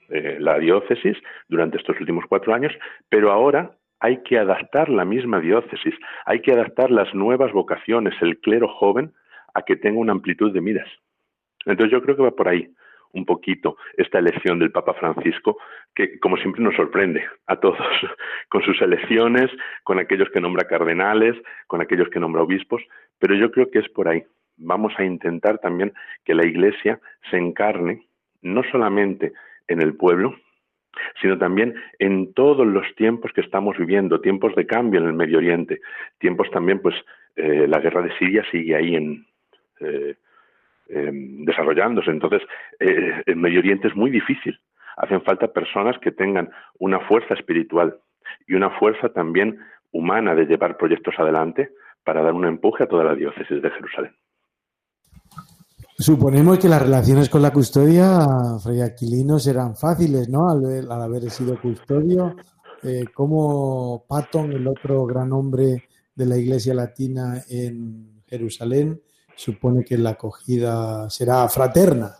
eh, 0.09 0.37
la 0.39 0.59
diócesis 0.59 1.17
durante 1.49 1.79
estos 1.79 1.99
últimos 1.99 2.25
cuatro 2.29 2.55
años, 2.55 2.73
pero 3.09 3.33
ahora 3.33 3.73
hay 3.99 4.23
que 4.23 4.39
adaptar 4.39 4.89
la 4.89 5.05
misma 5.05 5.41
diócesis, 5.41 5.95
hay 6.27 6.41
que 6.43 6.53
adaptar 6.53 6.91
las 6.91 7.15
nuevas 7.15 7.53
vocaciones, 7.53 8.15
el 8.21 8.39
clero 8.39 8.69
joven, 8.69 9.13
a 9.55 9.63
que 9.63 9.77
tenga 9.77 9.99
una 9.99 10.13
amplitud 10.13 10.53
de 10.53 10.61
miras. 10.61 10.89
Entonces 11.65 11.93
yo 11.93 12.03
creo 12.03 12.17
que 12.17 12.23
va 12.23 12.33
por 12.33 12.49
ahí 12.49 12.69
un 13.13 13.25
poquito 13.25 13.77
esta 13.97 14.19
elección 14.19 14.59
del 14.59 14.73
Papa 14.73 14.95
Francisco, 14.95 15.59
que 15.95 16.19
como 16.19 16.37
siempre 16.37 16.63
nos 16.63 16.75
sorprende 16.75 17.25
a 17.47 17.57
todos, 17.57 17.79
con 18.49 18.63
sus 18.63 18.81
elecciones, 18.81 19.51
con 19.85 19.99
aquellos 19.99 20.29
que 20.31 20.41
nombra 20.41 20.67
cardenales, 20.67 21.37
con 21.67 21.81
aquellos 21.81 22.09
que 22.09 22.21
nombra 22.21 22.43
obispos, 22.43 22.83
pero 23.19 23.35
yo 23.35 23.51
creo 23.51 23.71
que 23.71 23.81
es 23.81 23.89
por 23.91 24.09
ahí. 24.09 24.25
Vamos 24.57 24.93
a 24.99 25.05
intentar 25.05 25.59
también 25.59 25.93
que 26.25 26.35
la 26.35 26.47
Iglesia 26.47 27.01
se 27.31 27.37
encarne 27.37 28.07
no 28.43 28.63
solamente 28.71 29.33
en 29.69 29.81
el 29.81 29.95
pueblo, 29.95 30.35
sino 31.21 31.39
también 31.39 31.75
en 31.99 32.35
todos 32.35 32.67
los 32.67 32.85
tiempos 32.97 33.33
que 33.33 33.41
estamos 33.41 33.79
viviendo, 33.79 34.21
tiempos 34.21 34.55
de 34.55 34.67
cambio 34.67 35.01
en 35.01 35.07
el 35.07 35.15
Medio 35.15 35.39
Oriente, 35.39 35.81
tiempos 36.19 36.51
también, 36.51 36.81
pues, 36.81 36.95
eh, 37.37 37.67
la 37.67 37.79
guerra 37.79 38.03
de 38.03 38.17
Siria 38.19 38.45
sigue 38.51 38.77
ahí 38.77 38.95
en, 38.95 39.27
eh, 39.81 40.17
Em, 40.95 41.45
desarrollándose. 41.47 42.11
Entonces, 42.11 42.43
eh, 42.79 43.23
el 43.25 43.37
Medio 43.37 43.61
Oriente 43.61 43.89
es 43.89 43.97
muy 43.97 44.11
difícil. 44.11 44.59
Hacen 44.99 45.23
falta 45.23 45.51
personas 45.51 45.99
que 45.99 46.13
tengan 46.13 46.51
una 46.79 47.01
fuerza 47.01 47.33
espiritual 47.33 47.97
y 48.47 48.55
una 48.55 48.69
fuerza 48.71 49.09
también 49.09 49.59
humana 49.91 50.35
de 50.35 50.45
llevar 50.45 50.77
proyectos 50.77 51.15
adelante 51.19 51.71
para 52.05 52.23
dar 52.23 52.35
un 52.35 52.45
empuje 52.45 52.85
a 52.85 52.89
toda 52.89 53.05
la 53.05 53.15
diócesis 53.15 53.63
de 53.63 53.71
Jerusalén. 53.71 54.13
Suponemos 56.03 56.59
que 56.59 56.69
las 56.69 56.83
relaciones 56.83 57.29
con 57.29 57.43
la 57.43 57.53
custodia, 57.53 58.27
Fray 58.61 58.81
Aquilino, 58.81 59.39
serán 59.39 59.77
fáciles, 59.77 60.29
¿no? 60.29 60.51
Al, 60.51 60.91
haber 60.91 61.31
sido 61.31 61.61
custodio, 61.61 62.35
eh, 62.83 63.05
como 63.15 64.05
Patton, 64.09 64.51
el 64.51 64.67
otro 64.67 65.07
gran 65.07 65.33
hombre 65.33 65.85
de 66.13 66.27
la 66.27 66.37
Iglesia 66.37 66.75
Latina 66.75 67.45
en 67.49 68.21
Jerusalén, 68.27 69.01
supone 69.37 69.85
que 69.85 69.97
la 69.97 70.11
acogida 70.11 71.09
será 71.09 71.49
fraterna. 71.49 72.17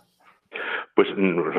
Pues 0.95 1.07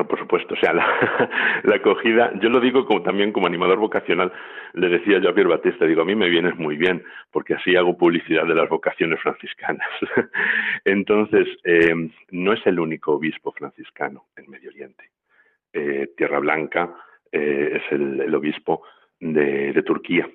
por 0.07 0.17
supuesto, 0.17 0.53
o 0.53 0.57
sea, 0.57 0.71
la, 1.63 1.75
acogida, 1.75 2.31
yo 2.39 2.49
lo 2.49 2.61
digo 2.61 2.85
como, 2.85 3.03
también 3.03 3.33
como 3.33 3.47
animador 3.47 3.79
vocacional, 3.79 4.31
le 4.73 4.87
decía 4.87 5.19
yo 5.19 5.29
a 5.29 5.33
Pierre 5.33 5.49
Batista, 5.49 5.85
digo, 5.85 6.03
a 6.03 6.05
mí 6.05 6.15
me 6.15 6.29
vienes 6.29 6.55
muy 6.55 6.77
bien, 6.77 7.03
porque 7.31 7.55
así 7.55 7.75
hago 7.75 7.97
publicidad 7.97 8.45
de 8.45 8.55
las 8.55 8.69
vocaciones 8.69 9.19
franciscanas. 9.19 9.89
Entonces, 10.85 11.49
eh, 11.65 11.93
no 12.31 12.53
es 12.53 12.65
el 12.65 12.79
único 12.79 13.15
obispo 13.15 13.51
franciscano 13.51 14.27
en 14.37 14.49
Medio 14.49 14.69
Oriente. 14.69 15.09
Eh, 15.73 16.11
Tierra 16.15 16.39
Blanca 16.39 16.95
eh, 17.29 17.81
es 17.81 17.91
el, 17.91 18.33
obispo 18.33 18.83
de, 19.19 19.83
Turquía. 19.85 20.29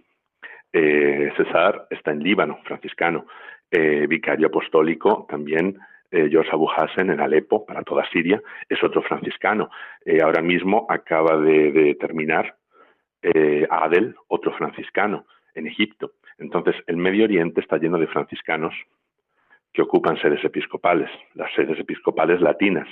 César 0.73 1.87
está 1.89 2.11
en 2.11 2.23
Líbano, 2.23 2.61
franciscano. 2.65 3.27
vicario 3.71 4.49
apostólico 4.49 5.27
también 5.29 5.79
eh, 6.11 6.29
George 6.31 6.51
Abu 6.53 6.69
Hassan 6.69 7.11
en 7.11 7.21
Alepo, 7.21 7.65
para 7.65 7.83
toda 7.83 8.09
Siria, 8.11 8.43
es 8.69 8.83
otro 8.83 9.03
franciscano. 9.03 9.71
Eh, 10.05 10.21
ahora 10.23 10.43
mismo 10.43 10.87
acaba 10.89 11.37
de, 11.37 11.97
terminar 12.01 12.57
eh, 13.23 13.67
Adel, 13.71 14.17
otro 14.29 14.53
franciscano, 14.53 15.27
en 15.55 15.67
Egipto. 15.67 16.13
Entonces, 16.39 16.75
el 16.87 16.97
Medio 16.97 17.25
Oriente 17.25 17.61
está 17.61 17.77
lleno 17.77 17.99
de 17.99 18.07
franciscanos 18.07 18.75
que 19.73 19.83
ocupan 19.83 20.17
sedes 20.21 20.43
episcopales, 20.45 21.11
las 21.35 21.53
sedes 21.55 21.79
episcopales 21.79 22.41
latinas. 22.41 22.89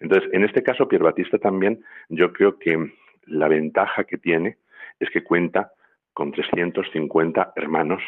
Entonces, 0.00 0.28
en 0.32 0.44
este 0.44 0.62
caso, 0.62 0.88
Pierre 0.88 1.04
Batista 1.04 1.38
también, 1.38 1.84
yo 2.08 2.32
creo 2.32 2.58
que 2.58 2.92
la 3.26 3.48
ventaja 3.48 4.04
que 4.04 4.18
tiene 4.18 4.58
es 4.98 5.10
que 5.10 5.22
cuenta 5.22 5.72
con 6.12 6.32
350 6.32 7.52
hermanos 7.54 8.02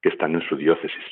que 0.00 0.08
están 0.10 0.34
en 0.34 0.42
su 0.48 0.56
diócesis. 0.56 1.04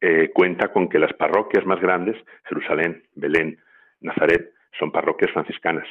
Eh, 0.00 0.30
cuenta 0.32 0.68
con 0.68 0.88
que 0.88 0.98
las 0.98 1.12
parroquias 1.14 1.64
más 1.64 1.80
grandes, 1.80 2.16
Jerusalén, 2.44 3.02
Belén, 3.14 3.58
Nazaret, 4.00 4.52
son 4.78 4.92
parroquias 4.92 5.32
franciscanas. 5.32 5.86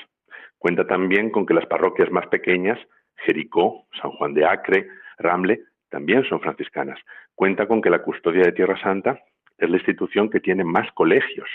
Cuenta 0.58 0.86
también 0.86 1.29
con 1.29 1.46
que 1.46 1.53
las 1.53 1.65
parroquias 1.65 2.12
más 2.12 2.27
pequeñas, 2.27 2.79
Jericó, 3.17 3.88
San 4.00 4.12
Juan 4.12 4.34
de 4.34 4.46
Acre, 4.46 4.88
Ramle, 5.17 5.62
también 5.89 6.24
son 6.25 6.39
franciscanas. 6.39 7.00
Cuenta 7.34 7.67
con 7.67 7.82
que 7.82 7.89
la 7.89 8.01
custodia 8.01 8.44
de 8.44 8.51
Tierra 8.51 8.79
Santa 8.79 9.20
es 9.58 9.70
la 9.70 9.77
institución 9.77 10.29
que 10.29 10.39
tiene 10.39 10.63
más 10.63 10.91
colegios 10.94 11.50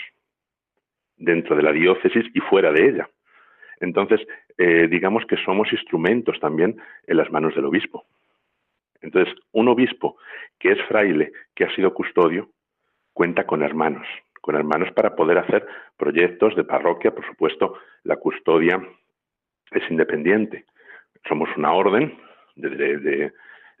dentro 1.17 1.55
de 1.55 1.63
la 1.63 1.71
diócesis 1.71 2.25
y 2.33 2.39
fuera 2.39 2.71
de 2.71 2.89
ella. 2.89 3.09
Entonces, 3.79 4.21
eh, 4.57 4.87
digamos 4.89 5.25
que 5.25 5.37
somos 5.37 5.71
instrumentos 5.71 6.39
también 6.39 6.79
en 7.07 7.17
las 7.17 7.31
manos 7.31 7.55
del 7.55 7.65
obispo. 7.65 8.05
Entonces, 9.01 9.33
un 9.51 9.67
obispo 9.67 10.17
que 10.59 10.71
es 10.71 10.81
fraile, 10.87 11.31
que 11.55 11.65
ha 11.65 11.75
sido 11.75 11.93
custodio, 11.93 12.49
cuenta 13.13 13.45
con 13.45 13.63
hermanos, 13.63 14.07
con 14.41 14.55
hermanos 14.55 14.91
para 14.93 15.15
poder 15.15 15.37
hacer 15.37 15.65
proyectos 15.97 16.55
de 16.55 16.63
parroquia. 16.63 17.13
Por 17.13 17.25
supuesto, 17.25 17.77
la 18.03 18.17
custodia 18.17 18.81
es 19.71 19.83
independiente. 19.89 20.65
Somos 21.27 21.49
una 21.57 21.73
orden, 21.73 22.17
de, 22.55 23.31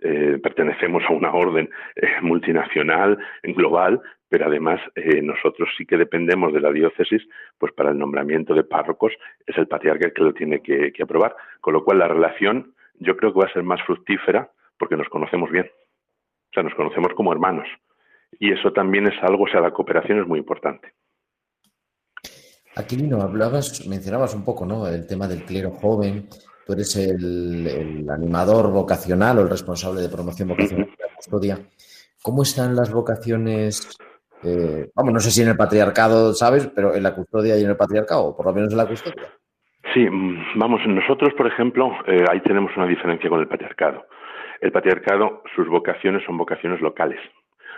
eh, 0.01 0.39
pertenecemos 0.41 1.03
a 1.07 1.13
una 1.13 1.33
orden 1.33 1.69
eh, 1.95 2.07
multinacional, 2.21 3.17
global, 3.43 4.01
pero 4.29 4.45
además 4.45 4.79
eh, 4.95 5.21
nosotros 5.21 5.69
sí 5.77 5.85
que 5.85 5.97
dependemos 5.97 6.53
de 6.53 6.61
la 6.61 6.71
diócesis, 6.71 7.27
pues 7.57 7.73
para 7.73 7.91
el 7.91 7.97
nombramiento 7.97 8.53
de 8.53 8.63
párrocos 8.63 9.13
es 9.45 9.57
el 9.57 9.67
patriarca 9.67 10.05
el 10.05 10.13
que 10.13 10.23
lo 10.23 10.33
tiene 10.33 10.61
que 10.61 11.03
aprobar. 11.03 11.35
Con 11.59 11.73
lo 11.73 11.83
cual 11.83 11.99
la 11.99 12.07
relación 12.07 12.73
yo 12.99 13.17
creo 13.17 13.33
que 13.33 13.39
va 13.39 13.45
a 13.45 13.53
ser 13.53 13.63
más 13.63 13.81
fructífera 13.83 14.49
porque 14.81 14.97
nos 14.97 15.07
conocemos 15.09 15.51
bien. 15.51 15.67
O 15.67 16.53
sea, 16.53 16.63
nos 16.63 16.73
conocemos 16.73 17.13
como 17.15 17.31
hermanos. 17.31 17.67
Y 18.39 18.51
eso 18.51 18.73
también 18.73 19.05
es 19.05 19.13
algo, 19.21 19.43
o 19.43 19.47
sea, 19.47 19.61
la 19.61 19.71
cooperación 19.71 20.19
es 20.19 20.27
muy 20.27 20.39
importante. 20.39 20.93
Aquilino, 22.75 23.21
hablabas, 23.21 23.85
mencionabas 23.87 24.33
un 24.33 24.43
poco, 24.43 24.65
¿no? 24.65 24.87
El 24.87 25.05
tema 25.05 25.27
del 25.27 25.43
clero 25.43 25.69
joven. 25.69 26.27
Tú 26.65 26.73
eres 26.73 26.95
el, 26.95 28.09
animador 28.09 28.71
vocacional 28.71 29.37
o 29.37 29.41
el 29.41 29.49
responsable 29.49 30.01
de 30.01 30.09
promoción 30.09 30.49
vocacional 30.49 30.87
de 30.87 31.03
la 31.03 31.15
custodia. 31.15 31.59
¿Cómo 32.23 32.41
están 32.41 32.75
las 32.75 32.91
vocaciones? 32.91 33.95
Eh, 34.43 34.89
vamos, 34.95 35.13
no 35.13 35.19
sé 35.19 35.29
si 35.29 35.43
en 35.43 35.49
el 35.49 35.57
patriarcado, 35.57 36.33
¿sabes? 36.33 36.71
Pero 36.73 36.95
en 36.95 37.03
la 37.03 37.13
custodia 37.13 37.55
y 37.57 37.63
en 37.63 37.69
el 37.69 37.77
patriarcado, 37.77 38.25
o 38.25 38.35
por 38.35 38.47
lo 38.47 38.53
menos 38.53 38.71
en 38.71 38.77
la 38.77 38.87
custodia. 38.87 39.29
Sí, 39.93 40.07
mm, 40.09 40.57
vamos, 40.57 40.81
nosotros, 40.87 41.33
por 41.35 41.47
ejemplo, 41.47 41.91
eh, 42.07 42.23
ahí 42.29 42.39
tenemos 42.41 42.71
una 42.77 42.87
diferencia 42.87 43.29
con 43.29 43.41
el 43.41 43.47
patriarcado. 43.47 44.05
El 44.61 44.71
patriarcado, 44.71 45.41
sus 45.55 45.67
vocaciones 45.67 46.23
son 46.23 46.37
vocaciones 46.37 46.81
locales, 46.81 47.19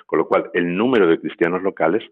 con 0.05 0.19
lo 0.19 0.27
cual 0.27 0.51
el 0.53 0.75
número 0.75 1.07
de 1.07 1.17
cristianos 1.17 1.63
locales, 1.63 2.03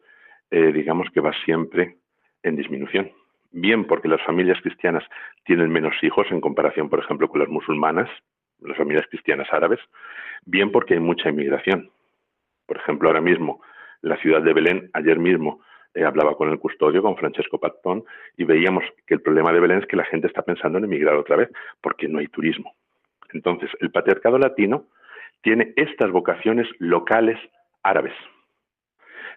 eh, 0.50 0.72
digamos 0.72 1.10
que 1.14 1.20
va 1.20 1.34
siempre 1.44 1.98
en 2.42 2.56
disminución. 2.56 3.12
Bien 3.52 3.86
porque 3.86 4.08
las 4.08 4.24
familias 4.24 4.62
cristianas 4.62 5.04
tienen 5.44 5.70
menos 5.70 5.94
hijos 6.02 6.26
en 6.32 6.40
comparación, 6.40 6.90
por 6.90 7.00
ejemplo, 7.00 7.28
con 7.28 7.42
las 7.42 7.50
musulmanas, 7.50 8.10
las 8.62 8.78
familias 8.78 9.06
cristianas 9.10 9.52
árabes, 9.52 9.80
bien 10.46 10.72
porque 10.72 10.94
hay 10.94 11.02
mucha 11.02 11.30
inmigración. 11.30 11.92
Por 12.66 12.78
ejemplo, 12.78 13.10
ahora 13.10 13.20
mismo, 13.20 13.62
la 14.02 14.16
ciudad 14.18 14.42
de 14.42 14.54
Belén, 14.54 14.90
ayer 14.94 15.20
mismo, 15.20 15.60
eh, 15.94 16.06
hablaba 16.06 16.38
con 16.38 16.50
el 16.50 16.60
custodio, 16.60 17.02
con 17.02 17.18
Francesco 17.18 17.60
Patón, 17.60 18.06
y 18.38 18.46
veíamos 18.46 18.86
que 19.06 19.16
el 19.16 19.22
problema 19.22 19.52
de 19.52 19.60
Belén 19.60 19.80
es 19.80 19.88
que 19.88 19.98
la 19.98 20.06
gente 20.06 20.28
está 20.28 20.44
pensando 20.44 20.78
en 20.78 20.86
emigrar 20.86 21.16
otra 21.16 21.36
vez, 21.36 21.50
porque 21.82 22.08
no 22.08 22.20
hay 22.20 22.28
turismo. 22.28 22.74
Entonces, 23.34 23.70
el 23.80 23.92
patriarcado 23.92 24.38
latino 24.38 24.86
tiene 25.42 25.74
estas 25.76 26.12
vocaciones 26.12 26.68
locales 26.80 27.38
árabes. 27.84 28.14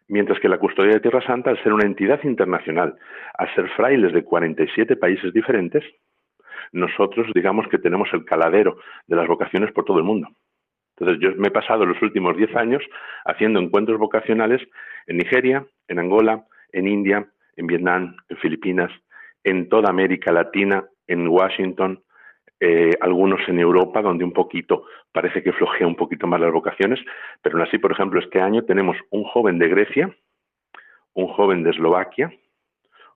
Mientras 0.09 0.39
que 0.39 0.49
la 0.49 0.59
Custodia 0.59 0.95
de 0.95 1.01
Tierra 1.01 1.25
Santa, 1.27 1.51
al 1.51 1.63
ser 1.63 1.73
una 1.73 1.87
entidad 1.87 2.23
internacional, 2.25 2.97
al 3.39 3.55
ser 3.55 3.69
frailes 3.71 4.13
de 4.13 4.23
47 4.23 4.97
países 4.97 5.33
diferentes, 5.33 5.83
nosotros 6.73 7.27
digamos 7.35 7.67
que 7.69 7.79
tenemos 7.79 8.09
el 8.13 8.25
caladero 8.25 8.79
de 9.07 9.17
las 9.17 9.27
vocaciones 9.27 9.73
por 9.73 9.85
todo 9.85 9.99
el 9.99 10.05
mundo. 10.05 10.29
Entonces, 10.97 11.21
yo 11.21 11.35
me 11.37 11.49
he 11.49 11.51
pasado 11.51 11.87
los 11.87 12.01
últimos 12.03 12.37
10 12.37 12.55
años 12.57 12.83
haciendo 13.25 13.61
encuentros 13.61 13.99
vocacionales 13.99 14.61
en 15.07 15.17
Nigeria, 15.17 15.67
en 15.89 15.99
Angola, 15.99 16.45
en 16.73 16.87
India, 16.87 17.27
en 17.57 17.67
Vietnam, 17.67 18.17
en 18.29 18.37
Filipinas, 18.37 18.91
en 19.43 19.69
toda 19.69 19.91
América 19.91 20.33
Latina, 20.33 20.85
en 21.07 21.29
Washington, 21.29 22.03
eh, 22.61 22.91
algunos 23.01 23.41
en 23.49 23.59
Europa, 23.59 24.01
donde 24.03 24.25
un 24.25 24.33
poquito 24.33 24.87
parece 25.13 25.43
que 25.43 25.53
flojea 25.53 25.87
un 25.87 25.97
poquito 25.97 26.27
más 26.27 26.41
las 26.41 26.53
vocaciones, 26.53 27.01
pero 27.43 27.57
aún 27.57 27.67
así, 27.67 27.79
por 27.79 27.93
ejemplo, 27.93 28.21
este 28.21 28.41
año 28.41 28.65
tenemos 28.65 28.97
un 29.11 29.25
joven 29.25 29.59
de 29.59 29.69
Grecia, 29.69 30.17
un 31.15 31.29
joven 31.29 31.63
de 31.63 31.71
Eslovaquia, 31.71 32.33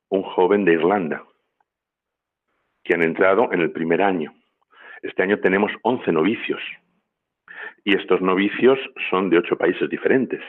un 0.08 0.22
joven 0.22 0.64
de 0.64 0.72
Irlanda, 0.72 1.24
que 2.84 2.94
han 2.94 3.02
entrado 3.02 3.52
en 3.52 3.60
el 3.60 3.70
primer 3.70 4.02
año. 4.02 4.32
Este 5.02 5.22
año 5.22 5.38
tenemos 5.38 5.72
11 5.82 6.12
novicios, 6.12 6.60
y 7.84 7.96
estos 7.96 8.20
novicios 8.20 8.78
son 9.10 9.30
de 9.30 9.38
ocho 9.38 9.56
países 9.56 9.88
diferentes. 9.88 10.42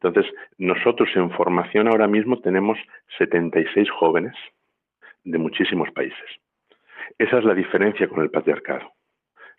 Entonces, 0.00 0.32
nosotros 0.58 1.08
en 1.14 1.30
formación 1.30 1.88
ahora 1.88 2.06
mismo 2.06 2.40
tenemos 2.40 2.78
76 3.18 3.90
jóvenes 3.90 4.34
de 5.24 5.38
muchísimos 5.38 5.90
países. 5.90 6.45
Esa 7.18 7.38
es 7.38 7.44
la 7.44 7.54
diferencia 7.54 8.08
con 8.08 8.22
el 8.22 8.30
patriarcado. 8.30 8.92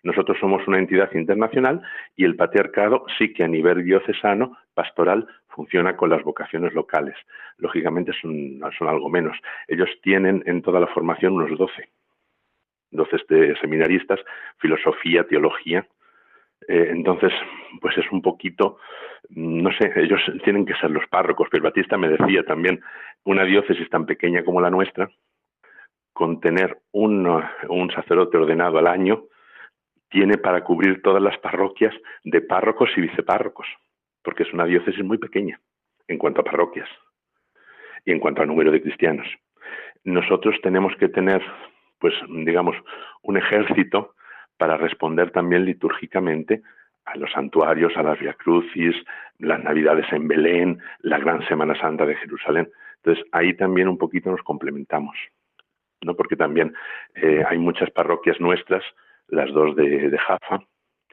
Nosotros 0.02 0.38
somos 0.38 0.66
una 0.68 0.78
entidad 0.78 1.12
internacional 1.12 1.82
y 2.14 2.24
el 2.24 2.36
patriarcado 2.36 3.04
sí 3.18 3.32
que 3.32 3.44
a 3.44 3.48
nivel 3.48 3.84
diocesano, 3.84 4.56
pastoral, 4.74 5.26
funciona 5.48 5.96
con 5.96 6.10
las 6.10 6.22
vocaciones 6.22 6.72
locales. 6.72 7.16
Lógicamente 7.56 8.12
son, 8.20 8.60
algo 8.62 9.08
menos. 9.08 9.36
Ellos 9.66 9.88
tienen 10.02 10.42
en 10.46 10.62
toda 10.62 10.78
la 10.78 10.86
formación 10.86 11.34
unos 11.34 11.58
12. 11.58 11.88
12 12.90 13.56
seminaristas, 13.60 14.20
filosofía, 14.58 15.24
teología. 15.24 15.86
Eh, 16.68 16.88
entonces, 16.90 17.32
pues 17.80 17.98
es 17.98 18.10
un 18.12 18.22
poquito, 18.22 18.78
no 19.30 19.70
sé, 19.72 19.92
ellos 19.96 20.20
tienen 20.44 20.64
que 20.64 20.74
ser 20.74 20.90
los 20.90 21.06
párrocos. 21.08 21.48
Pero 21.50 21.64
Batista 21.64 21.98
me 21.98 22.08
decía 22.08 22.44
también, 22.44 22.80
una 23.24 23.44
diócesis 23.44 23.90
tan 23.90 24.06
pequeña 24.06 24.44
como 24.44 24.60
la 24.60 24.70
nuestra, 24.70 25.10
con 26.18 26.40
tener 26.40 26.80
un, 26.90 27.44
sacerdote 27.94 28.38
ordenado 28.38 28.76
al 28.78 28.88
año, 28.88 29.26
tiene 30.10 30.36
para 30.36 30.64
cubrir 30.64 31.00
todas 31.00 31.22
las 31.22 31.38
parroquias 31.38 31.94
de 32.24 32.40
párrocos 32.40 32.90
y 32.96 33.02
vicepárrocos, 33.02 33.68
porque 34.24 34.42
es 34.42 34.52
una 34.52 34.64
diócesis 34.64 35.04
muy 35.04 35.18
pequeña 35.18 35.60
en 36.08 36.18
cuanto 36.18 36.40
a 36.40 36.44
parroquias 36.44 36.88
y 38.04 38.10
en 38.10 38.18
cuanto 38.18 38.42
al 38.42 38.48
número 38.48 38.72
de 38.72 38.82
cristianos. 38.82 39.28
Nosotros 40.02 40.56
tenemos 40.60 40.92
que 40.96 41.08
tener 41.08 41.40
pues 42.00 42.14
digamos, 42.28 42.74
un 43.22 43.36
ejército 43.36 44.16
para 44.56 44.76
responder 44.76 45.30
también 45.30 45.66
litúrgicamente 45.66 46.62
a 47.04 47.16
los 47.16 47.30
santuarios, 47.30 47.96
a 47.96 48.02
las 48.02 48.18
Via 48.18 48.32
Crucis, 48.32 48.96
las 49.38 49.62
Navidades 49.62 50.12
en 50.12 50.26
Belén, 50.26 50.80
la 50.98 51.18
Gran 51.18 51.46
Semana 51.46 51.78
Santa 51.80 52.04
de 52.06 52.16
Jerusalén. 52.16 52.68
Entonces, 52.96 53.24
ahí 53.30 53.54
también 53.54 53.86
un 53.86 53.98
poquito 53.98 54.32
nos 54.32 54.42
complementamos, 54.42 55.16
¿no? 56.02 56.14
Porque 56.14 56.36
también 56.36 56.74
eh, 57.14 57.42
hay 57.48 57.58
muchas 57.58 57.90
parroquias 57.90 58.40
nuestras, 58.40 58.82
las 59.28 59.52
dos 59.52 59.76
de, 59.76 60.10
de 60.10 60.18
Jafa, 60.18 60.60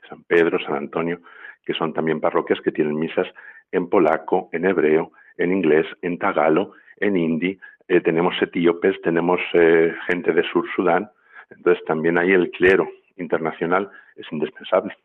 San 0.08 0.24
Pedro, 0.24 0.60
San 0.60 0.76
Antonio, 0.76 1.19
que 1.65 1.74
son 1.74 1.93
también 1.93 2.21
parroquias 2.21 2.62
que 2.62 2.71
tienen 2.71 2.98
misas 2.98 3.28
en 3.71 3.89
polaco, 3.89 4.50
en 4.52 4.65
hebreo, 4.65 5.12
en 5.38 5.52
inglés, 5.52 5.86
en 6.02 6.17
tagalo, 6.17 6.74
en 6.98 7.17
hindi, 7.17 7.60
eh, 7.88 8.02
tenemos 8.02 8.36
etíopes, 8.41 9.00
tenemos 9.02 9.39
eh, 9.54 9.93
gente 10.08 10.34
de 10.34 10.43
Sur 10.43 10.65
Sudán, 10.76 11.10
entonces 11.50 11.84
también 11.86 12.17
ahí 12.17 12.32
el 12.32 12.50
clero 12.52 12.88
internacional 13.17 13.89
es 14.15 14.26
indispensable. 14.32 14.95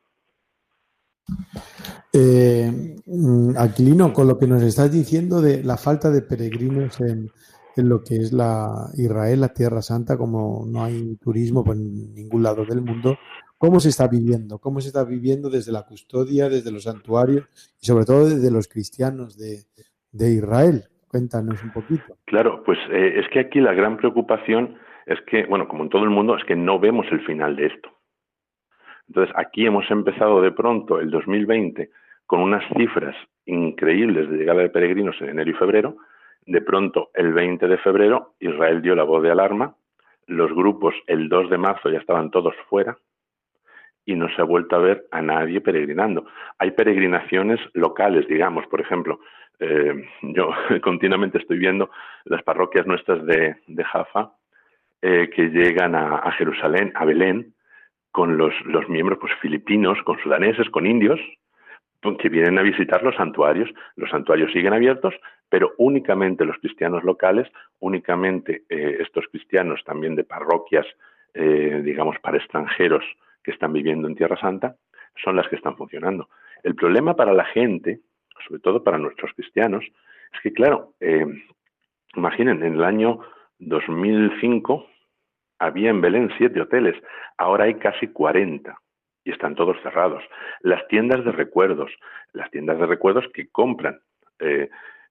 Eh, 2.13 2.71
mm, 3.07 3.57
Aquilino, 3.59 4.13
con 4.13 4.27
lo 4.27 4.39
que 4.39 4.47
nos 4.47 4.63
estás 4.63 4.91
diciendo 4.91 5.41
de 5.41 5.63
la 5.63 5.77
falta 5.77 6.11
de 6.11 6.23
peregrinos 6.23 7.01
en, 7.01 7.31
en, 7.77 7.89
lo 7.89 8.03
que 8.03 8.17
es 8.17 8.33
la 8.33 8.91
Israel, 8.97 9.41
la 9.41 9.53
Tierra 9.53 9.83
Santa, 9.83 10.17
como 10.17 10.65
no 10.67 10.85
hay 10.85 11.17
turismo 11.17 11.65
por 11.65 11.77
ningún 11.77 12.43
lado 12.43 12.65
del 12.65 12.83
mundo, 12.83 13.19
¿cómo 13.59 13.81
se 13.81 13.89
está 13.89 14.09
viviendo? 14.09 14.59
¿Cómo 14.59 14.81
se 14.81 14.89
está 14.89 15.05
viviendo 15.05 15.51
desde 15.51 15.73
la 15.73 15.83
custodia, 15.83 16.49
desde 16.49 16.73
los 16.73 16.85
santuarios 16.85 17.47
y 17.81 17.87
sobre 17.87 18.05
todo 18.05 18.29
desde 18.29 18.51
los 18.51 18.69
cristianos 18.69 19.39
de, 19.39 19.65
de 20.13 20.31
Israel? 20.33 20.85
Cuéntanos 21.09 21.63
un 21.65 21.73
poquito. 21.73 22.17
Claro, 22.25 22.63
pues 22.65 22.79
eh, 22.91 23.19
es 23.19 23.29
que 23.33 23.41
aquí 23.41 23.61
la 23.61 23.75
gran 23.75 23.97
preocupación 23.97 24.77
es 25.07 25.21
que, 25.23 25.45
bueno, 25.47 25.67
como 25.67 25.83
en 25.83 25.89
todo 25.89 26.05
el 26.05 26.11
mundo, 26.11 26.37
es 26.37 26.45
que 26.45 26.55
no 26.55 26.79
vemos 26.79 27.05
el 27.11 27.21
final 27.27 27.57
de 27.57 27.67
esto. 27.67 27.91
Entonces, 29.09 29.35
aquí 29.37 29.67
hemos 29.67 29.91
empezado 29.91 30.41
de 30.41 30.53
pronto 30.53 31.01
el 31.01 31.11
2020 31.11 31.91
con 32.27 32.41
unas 32.43 32.63
cifras 32.77 33.17
increíbles 33.45 34.31
de 34.31 34.37
llegada 34.37 34.63
de 34.63 34.69
peregrinos 34.69 35.17
en 35.21 35.31
enero 35.31 35.51
y 35.51 35.55
febrero. 35.55 35.97
De 36.47 36.61
pronto, 36.61 37.11
el 37.15 37.33
20 37.33 37.69
de 37.69 37.79
febrero, 37.79 38.35
Israel 38.41 38.83
dio 38.83 38.95
la 38.95 39.05
voz 39.05 39.23
de 39.23 39.31
alarma. 39.31 39.75
Los 40.27 40.53
grupos 40.53 40.95
el 41.07 41.29
2 41.29 41.51
de 41.51 41.59
marzo 41.59 41.91
ya 41.91 41.99
estaban 41.99 42.31
todos 42.31 42.55
fuera 42.69 42.97
y 44.05 44.17
no 44.17 44.29
se 44.35 44.41
ha 44.41 44.45
vuelto 44.45 44.77
a 44.77 44.81
ver 44.81 45.07
a 45.11 45.23
nadie 45.23 45.61
peregrinando. 45.61 46.27
Hay 46.59 46.73
peregrinaciones 46.73 47.61
locales, 47.75 48.27
digamos, 48.27 48.67
por 48.67 48.81
ejemplo, 48.81 49.21
eh, 49.59 50.09
yo 50.23 50.51
continuamente 50.83 51.39
estoy 51.39 51.59
viendo 51.59 51.91
las 52.25 52.43
parroquias 52.43 52.87
nuestras 52.87 53.25
de, 53.25 53.57
de 53.67 53.85
Jaffa 53.85 54.33
eh, 55.03 55.31
que 55.35 55.49
llegan 55.49 55.95
a, 55.95 56.31
Jerusalén, 56.33 56.93
a 56.95 57.05
Belén, 57.05 57.55
con 58.11 58.37
los, 58.37 58.53
los 58.65 58.89
miembros 58.89 59.19
pues, 59.21 59.33
filipinos, 59.41 59.99
con 60.05 60.19
sudaneses, 60.19 60.69
con 60.71 60.87
indios, 60.87 61.21
que 62.19 62.29
vienen 62.29 62.59
a 62.59 62.63
visitar 62.63 63.03
los 63.03 63.15
santuarios. 63.17 63.71
Los 63.97 64.11
santuarios 64.11 64.53
siguen 64.53 64.73
abiertos, 64.73 65.15
pero 65.49 65.73
únicamente 65.79 66.45
los 66.45 66.57
cristianos 66.59 67.05
locales, 67.05 67.49
únicamente 67.79 68.65
eh, 68.69 68.99
estos 69.01 69.27
cristianos 69.31 69.83
también 69.85 70.17
de 70.17 70.25
parroquias, 70.25 70.87
eh, 71.35 71.83
digamos, 71.85 72.17
para 72.21 72.39
extranjeros 72.39 73.05
que 73.43 73.51
están 73.51 73.73
viviendo 73.73 74.09
en 74.09 74.17
Tierra 74.17 74.37
Santa, 74.41 74.77
son 75.23 75.37
las 75.37 75.49
que 75.49 75.57
están 75.57 75.77
funcionando. 75.77 76.29
El 76.63 76.75
problema 76.75 77.15
para 77.17 77.33
la 77.33 77.45
gente 77.45 78.01
sobre 78.47 78.61
todo 78.61 78.83
para 78.83 78.99
nuestros 78.99 79.33
cristianos, 79.35 79.85
es 80.33 80.41
que, 80.43 80.53
claro, 80.53 80.95
eh, 81.01 81.27
imaginen, 82.15 82.63
en 82.63 82.75
el 82.75 82.85
año 82.85 83.21
2005 83.59 84.87
había 85.59 85.91
en 85.91 86.01
Belén 86.01 86.31
siete 86.39 86.61
hoteles, 86.61 86.97
ahora 87.37 87.65
hay 87.65 87.75
casi 87.75 88.09
40 88.09 88.77
están 89.31 89.55
todos 89.55 89.77
cerrados. 89.83 90.23
Las 90.61 90.87
tiendas 90.89 91.25
de 91.25 91.33
recuerdos, 91.33 91.91
las 92.33 92.51
tiendas 92.51 92.79
de 92.79 92.87
recuerdos 92.87 93.27
que 93.33 93.49
compran 93.49 94.01
eh, 94.39 94.69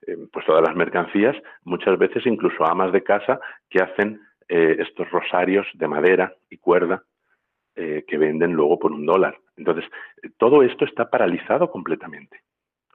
eh, 0.08 0.18
pues 0.32 0.46
todas 0.46 0.64
las 0.66 0.76
mercancías, 0.76 1.36
muchas 1.64 1.98
veces 1.98 2.26
incluso 2.26 2.66
amas 2.66 2.92
de 2.92 3.04
casa 3.04 3.40
que 3.70 3.82
hacen 3.82 4.22
eh, 4.48 4.78
estos 4.80 5.10
rosarios 5.12 5.68
de 5.74 5.88
madera 5.88 6.34
y 6.50 6.58
cuerda 6.58 7.04
que 7.76 8.18
venden 8.18 8.52
luego 8.52 8.78
por 8.78 8.92
un 8.92 9.06
dólar. 9.06 9.38
Entonces, 9.56 9.86
todo 10.36 10.64
esto 10.64 10.84
está 10.84 11.10
paralizado 11.10 11.72
completamente. 11.72 12.42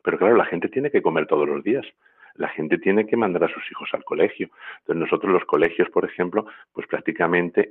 Pero 0.03 0.19
claro, 0.19 0.37
la 0.37 0.45
gente 0.45 0.69
tiene 0.69 0.91
que 0.91 1.01
comer 1.01 1.27
todos 1.27 1.49
los 1.49 1.65
días. 1.65 1.87
La 2.35 2.49
gente 2.49 2.77
tiene 2.77 3.07
que 3.07 3.17
mandar 3.17 3.45
a 3.45 3.49
sus 3.49 3.63
hijos 3.71 3.89
al 3.95 4.05
colegio. 4.05 4.51
Entonces 4.81 5.01
nosotros 5.01 5.33
los 5.33 5.45
colegios, 5.47 5.89
por 5.89 6.05
ejemplo, 6.05 6.45
pues 6.75 6.87
prácticamente 6.87 7.71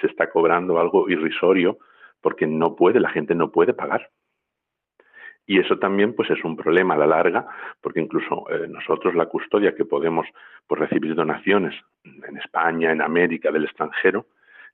se 0.00 0.06
está 0.06 0.30
cobrando 0.30 0.80
algo 0.80 1.10
irrisorio 1.10 1.78
porque 2.26 2.48
no 2.48 2.74
puede, 2.74 2.98
la 2.98 3.10
gente 3.10 3.36
no 3.36 3.52
puede 3.52 3.72
pagar. 3.72 4.10
Y 5.46 5.60
eso 5.60 5.78
también 5.78 6.12
pues 6.16 6.28
es 6.30 6.42
un 6.42 6.56
problema 6.56 6.94
a 6.94 6.98
la 6.98 7.06
larga, 7.06 7.46
porque 7.80 8.00
incluso 8.00 8.50
eh, 8.50 8.66
nosotros 8.66 9.14
la 9.14 9.26
custodia 9.26 9.76
que 9.76 9.84
podemos 9.84 10.26
pues, 10.66 10.80
recibir 10.80 11.14
donaciones 11.14 11.72
en 12.02 12.36
España, 12.36 12.90
en 12.90 13.00
América, 13.00 13.52
del 13.52 13.62
extranjero, 13.62 14.26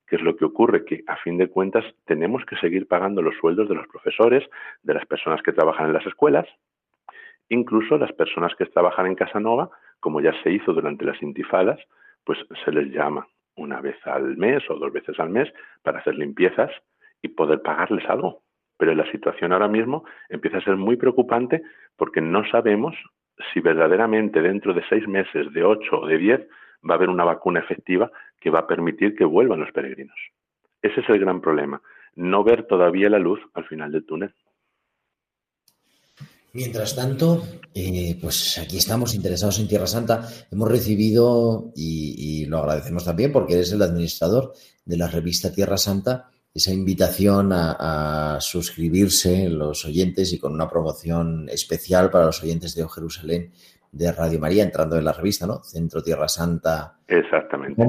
¿qué 0.07 0.15
es 0.15 0.23
lo 0.23 0.35
que 0.35 0.45
ocurre? 0.45 0.83
Que 0.83 1.03
a 1.05 1.15
fin 1.17 1.37
de 1.37 1.47
cuentas 1.47 1.85
tenemos 2.05 2.43
que 2.45 2.55
seguir 2.55 2.87
pagando 2.87 3.21
los 3.21 3.35
sueldos 3.35 3.69
de 3.69 3.75
los 3.75 3.85
profesores, 3.85 4.43
de 4.81 4.95
las 4.95 5.05
personas 5.05 5.43
que 5.43 5.53
trabajan 5.53 5.85
en 5.85 5.93
las 5.93 6.07
escuelas, 6.07 6.47
Incluso 7.49 7.99
las 7.99 8.11
personas 8.13 8.55
que 8.55 8.65
trabajan 8.65 9.05
en 9.05 9.13
Casanova, 9.13 9.69
como 9.99 10.21
ya 10.21 10.33
se 10.41 10.51
hizo 10.51 10.73
durante 10.73 11.05
las 11.05 11.21
intifadas, 11.21 11.79
pues 12.23 12.39
se 12.65 12.71
les 12.71 12.91
llama 12.91 13.27
una 13.55 13.79
vez 13.79 13.97
al 14.07 14.37
mes 14.37 14.63
o 14.71 14.75
dos 14.79 14.91
veces 14.91 15.19
al 15.19 15.29
mes 15.29 15.53
para 15.83 15.99
hacer 15.99 16.15
limpiezas 16.15 16.71
y 17.23 17.29
poder 17.29 17.63
pagarles 17.63 18.07
algo. 18.07 18.43
Pero 18.77 18.93
la 18.93 19.09
situación 19.11 19.53
ahora 19.53 19.67
mismo 19.67 20.03
empieza 20.29 20.57
a 20.57 20.63
ser 20.63 20.75
muy 20.75 20.97
preocupante 20.97 21.63
porque 21.95 22.21
no 22.21 22.47
sabemos 22.51 22.95
si 23.51 23.61
verdaderamente 23.61 24.41
dentro 24.41 24.75
de 24.75 24.83
seis 24.89 25.07
meses, 25.07 25.51
de 25.53 25.63
ocho 25.63 26.01
o 26.01 26.07
de 26.07 26.17
diez, 26.19 26.41
va 26.87 26.95
a 26.95 26.97
haber 26.97 27.09
una 27.09 27.23
vacuna 27.23 27.61
efectiva 27.61 28.11
que 28.39 28.49
va 28.49 28.59
a 28.59 28.67
permitir 28.67 29.15
que 29.15 29.25
vuelvan 29.25 29.61
los 29.61 29.71
peregrinos. 29.71 30.17
Ese 30.81 30.99
es 30.99 31.09
el 31.09 31.19
gran 31.19 31.41
problema, 31.41 31.81
no 32.15 32.43
ver 32.43 32.67
todavía 32.67 33.09
la 33.09 33.19
luz 33.19 33.39
al 33.53 33.65
final 33.65 33.91
del 33.91 34.05
túnel. 34.05 34.35
Mientras 36.51 36.95
tanto, 36.95 37.41
eh, 37.73 38.15
pues 38.21 38.59
aquí 38.59 38.77
estamos 38.77 39.15
interesados 39.15 39.59
en 39.59 39.67
Tierra 39.67 39.87
Santa. 39.87 40.27
Hemos 40.51 40.69
recibido, 40.69 41.71
y, 41.75 42.43
y, 42.43 42.45
lo 42.45 42.59
agradecemos 42.59 43.05
también 43.05 43.31
porque 43.31 43.55
eres 43.55 43.71
el 43.71 43.81
administrador 43.81 44.53
de 44.85 44.97
la 44.97 45.07
revista 45.07 45.51
Tierra 45.51 45.77
Santa, 45.77 46.29
esa 46.53 46.73
invitación 46.73 47.51
a, 47.51 48.35
a 48.35 48.39
suscribirse 48.41 49.49
los 49.49 49.85
oyentes 49.85 50.33
y 50.33 50.39
con 50.39 50.53
una 50.53 50.69
promoción 50.69 51.49
especial 51.49 52.09
para 52.11 52.25
los 52.25 52.43
oyentes 52.43 52.75
de 52.75 52.83
O 52.83 52.89
Jerusalén 52.89 53.51
de 53.91 54.11
Radio 54.11 54.39
María, 54.39 54.63
entrando 54.63 54.97
en 54.97 55.05
la 55.05 55.13
revista, 55.13 55.45
¿no? 55.45 55.63
Centro 55.63 56.01
Tierra 56.01 56.27
Santa. 56.27 56.97
Exactamente. 57.07 57.81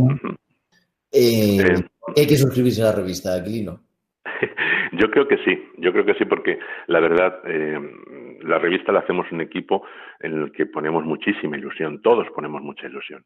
Eh, 1.13 1.59
eh, 1.61 1.85
¿Hay 2.17 2.27
que 2.27 2.37
suscribirse 2.37 2.83
a 2.83 2.87
la 2.87 2.93
revista, 2.93 3.35
Aquilino? 3.35 3.81
Yo 4.93 5.11
creo 5.11 5.27
que 5.27 5.39
sí, 5.39 5.61
yo 5.79 5.93
creo 5.93 6.05
que 6.05 6.15
sí, 6.15 6.25
porque 6.25 6.59
la 6.87 7.01
verdad, 7.01 7.41
eh, 7.47 7.81
la 8.43 8.59
revista 8.59 8.93
la 8.93 9.01
hacemos 9.01 9.27
un 9.33 9.41
equipo 9.41 9.85
en 10.21 10.35
el 10.35 10.53
que 10.53 10.67
ponemos 10.67 11.05
muchísima 11.05 11.57
ilusión, 11.57 12.01
todos 12.01 12.29
ponemos 12.33 12.63
mucha 12.63 12.87
ilusión. 12.87 13.25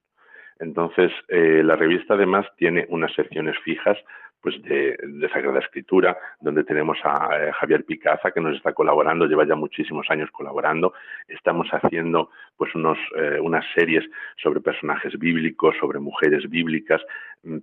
Entonces, 0.61 1.13
eh, 1.29 1.63
la 1.63 1.77
revista 1.77 2.15
además 2.15 2.47
tiene 2.57 2.87
unas 2.89 3.13
secciones 3.15 3.57
fijas 3.65 3.99
pues 4.41 4.61
de, 4.63 4.97
Sagrada 5.33 5.61
Escritura, 5.61 6.17
donde 6.41 6.65
tenemos 6.65 6.99
a 7.05 7.29
eh, 7.37 7.53
Javier 7.53 7.85
Picaza 7.85 8.31
que 8.31 8.41
nos 8.41 8.57
está 8.57 8.73
colaborando, 8.73 9.27
lleva 9.27 9.47
ya 9.47 9.57
muchísimos 9.57 10.07
años 10.11 10.31
colaborando. 10.31 10.93
Estamos 11.27 11.69
haciendo 11.71 12.31
pues 12.57 12.75
unos, 12.75 12.99
eh, 13.17 13.39
unas 13.41 13.65
series 13.75 14.05
sobre 14.37 14.61
personajes 14.61 15.19
bíblicos, 15.19 15.77
sobre 15.81 15.99
mujeres 15.99 16.49
bíblicas. 16.49 17.03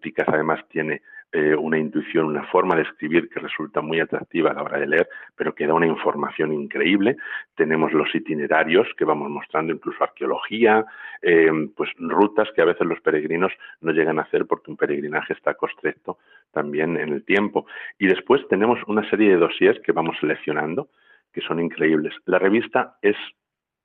Picaza 0.02 0.32
además 0.34 0.60
tiene 0.70 1.02
eh, 1.36 1.54
una 1.54 1.78
intuición, 1.78 2.28
una 2.28 2.46
forma 2.46 2.76
de 2.76 2.84
escribir 2.84 3.28
que 3.28 3.42
resulta 3.42 3.82
muy 3.82 4.00
atractiva 4.00 4.52
a 4.52 4.54
la 4.54 4.64
hora 4.64 4.80
de 4.80 4.88
leer, 4.88 5.10
pero 5.36 5.54
que 5.54 5.68
da 5.68 5.74
una 5.74 5.86
información 5.86 6.54
increíble. 6.54 7.18
Tenemos 7.56 7.92
los 7.92 8.08
itinerarios 8.16 8.88
que 8.98 9.04
vamos 9.04 9.30
mostrando, 9.30 9.74
incluso 9.74 10.02
arqueología, 10.02 10.86
eh, 11.22 11.52
pues 11.76 11.90
rutas 11.98 12.48
que 12.56 12.62
a 12.62 12.66
veces 12.66 12.88
los 12.88 13.02
peregrinos 13.02 13.52
no 13.82 13.92
llegan 13.92 14.18
a 14.18 14.22
hacer 14.22 14.46
porque 14.46 14.72
un 14.72 14.78
peregrinaje 14.78 15.34
está 15.34 15.56
constrecto 15.56 16.20
también 16.54 16.96
en 16.96 17.12
el 17.12 17.26
tiempo. 17.26 17.66
Y 18.00 18.08
después 18.08 18.48
tenemos 18.48 18.80
una 18.88 19.08
serie 19.10 19.32
de 19.32 19.38
dossiers 19.38 19.82
que 19.82 19.92
vamos 19.92 20.16
seleccionando 20.22 20.88
que 21.34 21.42
son 21.42 21.60
increíbles. 21.60 22.14
La 22.26 22.40
revista 22.40 22.98
es 23.02 23.18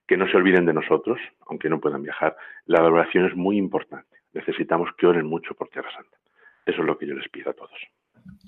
Que 0.05 0.17
no 0.17 0.27
se 0.27 0.37
olviden 0.37 0.65
de 0.65 0.73
nosotros, 0.73 1.19
aunque 1.47 1.69
no 1.69 1.79
puedan 1.79 2.03
viajar. 2.03 2.35
La 2.65 2.83
oración 2.83 3.25
es 3.25 3.35
muy 3.35 3.57
importante. 3.57 4.17
Necesitamos 4.33 4.89
que 4.97 5.07
oren 5.07 5.25
mucho 5.25 5.55
por 5.55 5.69
Tierra 5.69 5.89
Santa. 5.91 6.17
Eso 6.65 6.81
es 6.81 6.87
lo 6.87 6.97
que 6.97 7.07
yo 7.07 7.15
les 7.15 7.29
pido 7.29 7.51
a 7.51 7.53
todos. 7.53 7.79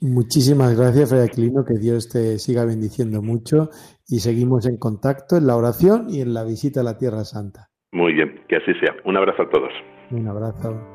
Muchísimas 0.02 0.78
gracias, 0.78 1.10
Fray 1.10 1.24
Aquilino, 1.24 1.64
que 1.66 1.80
Dios 1.80 2.10
te 2.10 2.38
siga 2.38 2.66
bendiciendo 2.66 3.22
mucho 3.22 3.70
y 4.08 4.20
seguimos 4.20 4.68
en 4.68 4.78
contacto 4.78 5.38
en 5.38 5.48
la 5.48 5.56
oración 5.56 6.08
y 6.10 6.22
en 6.22 6.34
la 6.34 6.44
visita 6.44 6.82
a 6.82 6.84
la 6.84 6.98
Tierra 6.98 7.24
Santa. 7.24 7.70
Muy 7.92 8.14
bien, 8.14 8.42
que 8.48 8.58
así 8.58 8.74
sea. 8.80 8.94
Un 9.06 9.18
abrazo 9.18 9.44
a 9.44 9.50
todos. 9.50 9.72
Un 10.12 10.28
abrazo. 10.28 10.95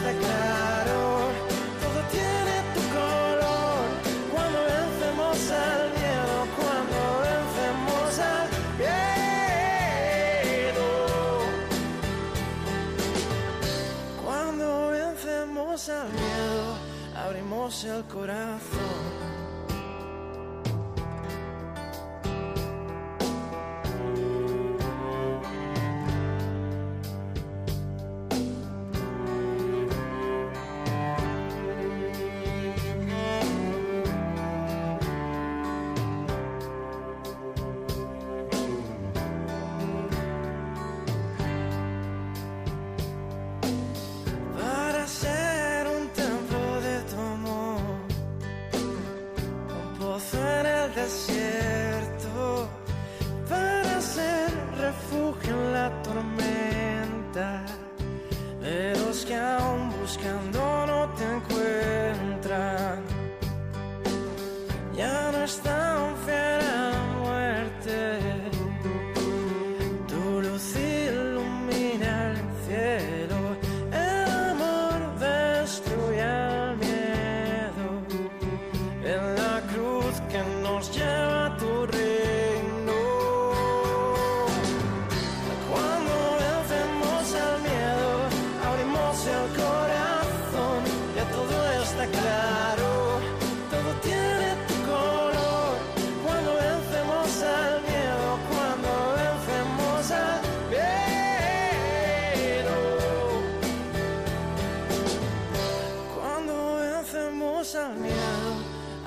esta 0.00 0.12
casa. 0.14 0.59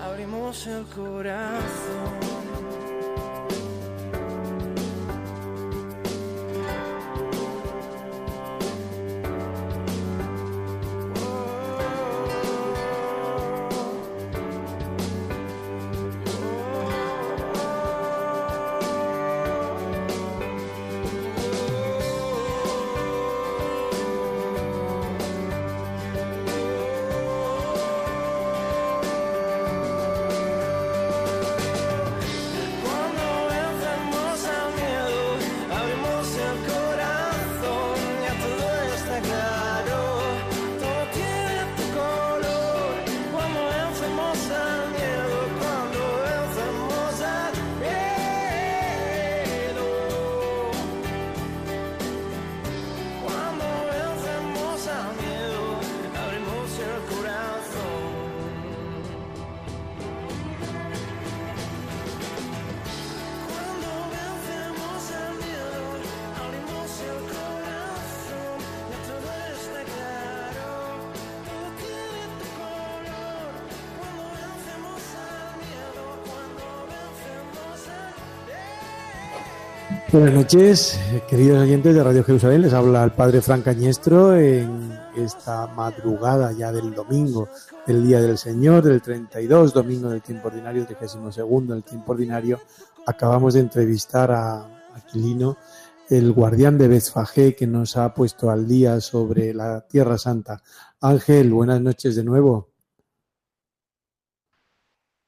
abrimos 0.01 0.67
el 0.67 0.85
corazón. 0.85 2.32
Buenas 80.13 80.33
noches, 80.35 80.99
queridos 81.27 81.63
oyentes 81.63 81.95
de 81.95 82.03
Radio 82.03 82.23
Jerusalén. 82.23 82.61
Les 82.61 82.71
habla 82.71 83.03
el 83.03 83.13
padre 83.13 83.41
Fran 83.41 83.63
Cañestro 83.63 84.37
en 84.37 84.95
esta 85.17 85.65
madrugada 85.65 86.51
ya 86.51 86.71
del 86.71 86.93
domingo, 86.93 87.49
del 87.87 88.05
Día 88.05 88.21
del 88.21 88.37
Señor, 88.37 88.83
del 88.83 89.01
32, 89.01 89.73
domingo 89.73 90.11
del 90.11 90.21
tiempo 90.21 90.49
ordinario, 90.49 90.85
32 90.85 91.67
del 91.67 91.83
tiempo 91.83 92.11
ordinario. 92.11 92.59
Acabamos 93.07 93.55
de 93.55 93.61
entrevistar 93.61 94.29
a 94.29 94.85
Aquilino, 94.93 95.57
el 96.11 96.31
guardián 96.31 96.77
de 96.77 96.89
Betfagé, 96.89 97.55
que 97.55 97.65
nos 97.65 97.97
ha 97.97 98.13
puesto 98.13 98.51
al 98.51 98.67
día 98.67 99.01
sobre 99.01 99.51
la 99.51 99.81
Tierra 99.87 100.19
Santa. 100.19 100.61
Ángel, 101.01 101.51
buenas 101.51 101.81
noches 101.81 102.15
de 102.15 102.23
nuevo. 102.23 102.69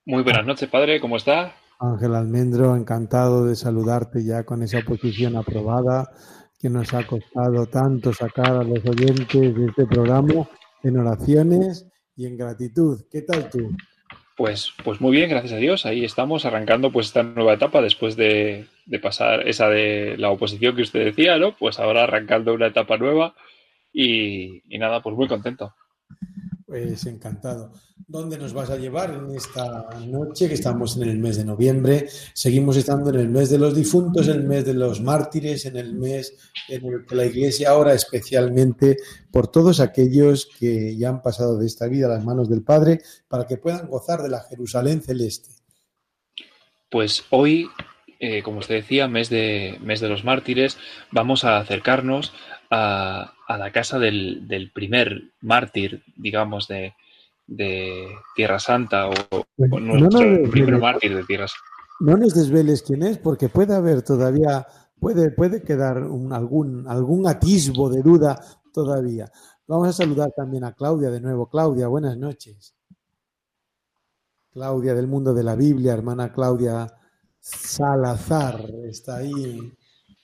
Muy 0.05 0.21
buenas 0.21 0.45
noches, 0.45 0.69
padre, 0.69 1.01
¿cómo 1.01 1.17
está? 1.17 1.55
Ángel 1.79 2.15
Almendro, 2.15 2.75
encantado 2.75 3.45
de 3.45 3.55
saludarte 3.55 4.23
ya 4.23 4.43
con 4.43 4.63
esa 4.63 4.79
oposición 4.79 5.35
aprobada 5.35 6.11
que 6.59 6.69
nos 6.69 6.93
ha 6.93 7.05
costado 7.05 7.65
tanto 7.67 8.13
sacar 8.13 8.55
a 8.55 8.63
los 8.63 8.83
oyentes 8.85 9.55
de 9.55 9.65
este 9.65 9.85
programa 9.85 10.47
en 10.83 10.97
oraciones 10.97 11.87
y 12.15 12.25
en 12.25 12.37
gratitud. 12.37 13.01
¿Qué 13.11 13.21
tal 13.21 13.49
tú? 13.49 13.75
Pues, 14.37 14.71
pues 14.83 14.99
muy 14.99 15.11
bien, 15.11 15.29
gracias 15.29 15.53
a 15.53 15.57
Dios. 15.57 15.85
Ahí 15.85 16.03
estamos 16.03 16.45
arrancando 16.45 16.91
pues 16.91 17.07
esta 17.07 17.23
nueva 17.23 17.53
etapa 17.53 17.81
después 17.81 18.15
de, 18.15 18.67
de 18.85 18.99
pasar 18.99 19.47
esa 19.47 19.69
de 19.69 20.15
la 20.17 20.29
oposición 20.29 20.75
que 20.75 20.81
usted 20.81 21.05
decía, 21.05 21.37
¿no? 21.37 21.55
Pues 21.55 21.79
ahora 21.79 22.03
arrancando 22.03 22.53
una 22.53 22.67
etapa 22.67 22.97
nueva 22.97 23.35
y, 23.93 24.61
y 24.73 24.77
nada, 24.77 25.01
pues 25.01 25.15
muy 25.15 25.27
contento. 25.27 25.73
Pues 26.65 27.05
encantado. 27.05 27.71
¿Dónde 28.07 28.39
nos 28.39 28.51
vas 28.51 28.71
a 28.71 28.77
llevar 28.77 29.13
en 29.13 29.35
esta 29.35 29.87
noche 30.07 30.47
que 30.47 30.55
estamos 30.55 30.97
en 30.97 31.03
el 31.03 31.19
mes 31.19 31.37
de 31.37 31.45
noviembre? 31.45 32.07
Seguimos 32.33 32.75
estando 32.75 33.11
en 33.11 33.19
el 33.19 33.29
mes 33.29 33.51
de 33.51 33.59
los 33.59 33.75
difuntos, 33.75 34.27
en 34.27 34.37
el 34.37 34.43
mes 34.45 34.65
de 34.65 34.73
los 34.73 34.99
mártires, 34.99 35.67
en 35.67 35.77
el 35.77 35.93
mes 35.93 36.35
en 36.67 36.83
el 36.83 37.05
que 37.05 37.15
la 37.15 37.25
Iglesia 37.27 37.69
ahora 37.69 37.93
especialmente 37.93 38.97
por 39.31 39.47
todos 39.47 39.79
aquellos 39.79 40.47
que 40.59 40.97
ya 40.97 41.09
han 41.09 41.21
pasado 41.21 41.55
de 41.59 41.67
esta 41.67 41.87
vida 41.87 42.07
a 42.07 42.15
las 42.15 42.25
manos 42.25 42.49
del 42.49 42.63
Padre 42.63 43.01
para 43.27 43.45
que 43.45 43.57
puedan 43.57 43.87
gozar 43.87 44.23
de 44.23 44.29
la 44.29 44.41
Jerusalén 44.41 45.03
celeste. 45.03 45.51
Pues 46.89 47.25
hoy, 47.29 47.67
eh, 48.19 48.41
como 48.41 48.57
usted 48.57 48.75
decía, 48.75 49.07
mes 49.07 49.29
de, 49.29 49.77
mes 49.83 49.99
de 49.99 50.09
los 50.09 50.23
mártires, 50.23 50.79
vamos 51.11 51.43
a 51.43 51.57
acercarnos 51.57 52.33
a, 52.71 53.34
a 53.47 53.57
la 53.57 53.71
casa 53.71 53.99
del, 53.99 54.47
del, 54.47 54.71
primer 54.71 55.31
mártir, 55.41 56.03
digamos, 56.17 56.67
de, 56.67 56.93
de 57.47 58.07
Tierra 58.35 58.59
Santa 58.59 59.07
o, 59.07 59.13
o 59.31 59.79
nuestro 59.79 60.21
no, 60.21 60.37
no, 60.39 60.49
primer 60.49 60.77
mártir 60.79 61.15
de 61.15 61.23
Tierra 61.23 61.47
Santa. 61.47 61.63
No 61.99 62.17
nos 62.17 62.33
desveles 62.33 62.81
quién 62.81 63.03
es, 63.03 63.17
porque 63.17 63.49
puede 63.49 63.73
haber 63.73 64.01
todavía, 64.01 64.65
puede, 64.99 65.31
puede 65.31 65.61
quedar 65.63 66.03
un, 66.03 66.33
algún, 66.33 66.87
algún 66.87 67.27
atisbo 67.27 67.89
de 67.89 68.01
duda 68.01 68.41
todavía. 68.73 69.31
Vamos 69.67 69.87
a 69.87 69.93
saludar 69.93 70.31
también 70.35 70.63
a 70.63 70.73
Claudia 70.73 71.09
de 71.09 71.21
nuevo. 71.21 71.49
Claudia, 71.49 71.87
buenas 71.87 72.17
noches. 72.17 72.75
Claudia 74.51 74.93
del 74.93 75.07
mundo 75.07 75.33
de 75.33 75.43
la 75.43 75.55
Biblia, 75.55 75.93
hermana 75.93 76.31
Claudia 76.31 76.87
Salazar, 77.39 78.69
está 78.85 79.17
ahí. 79.17 79.73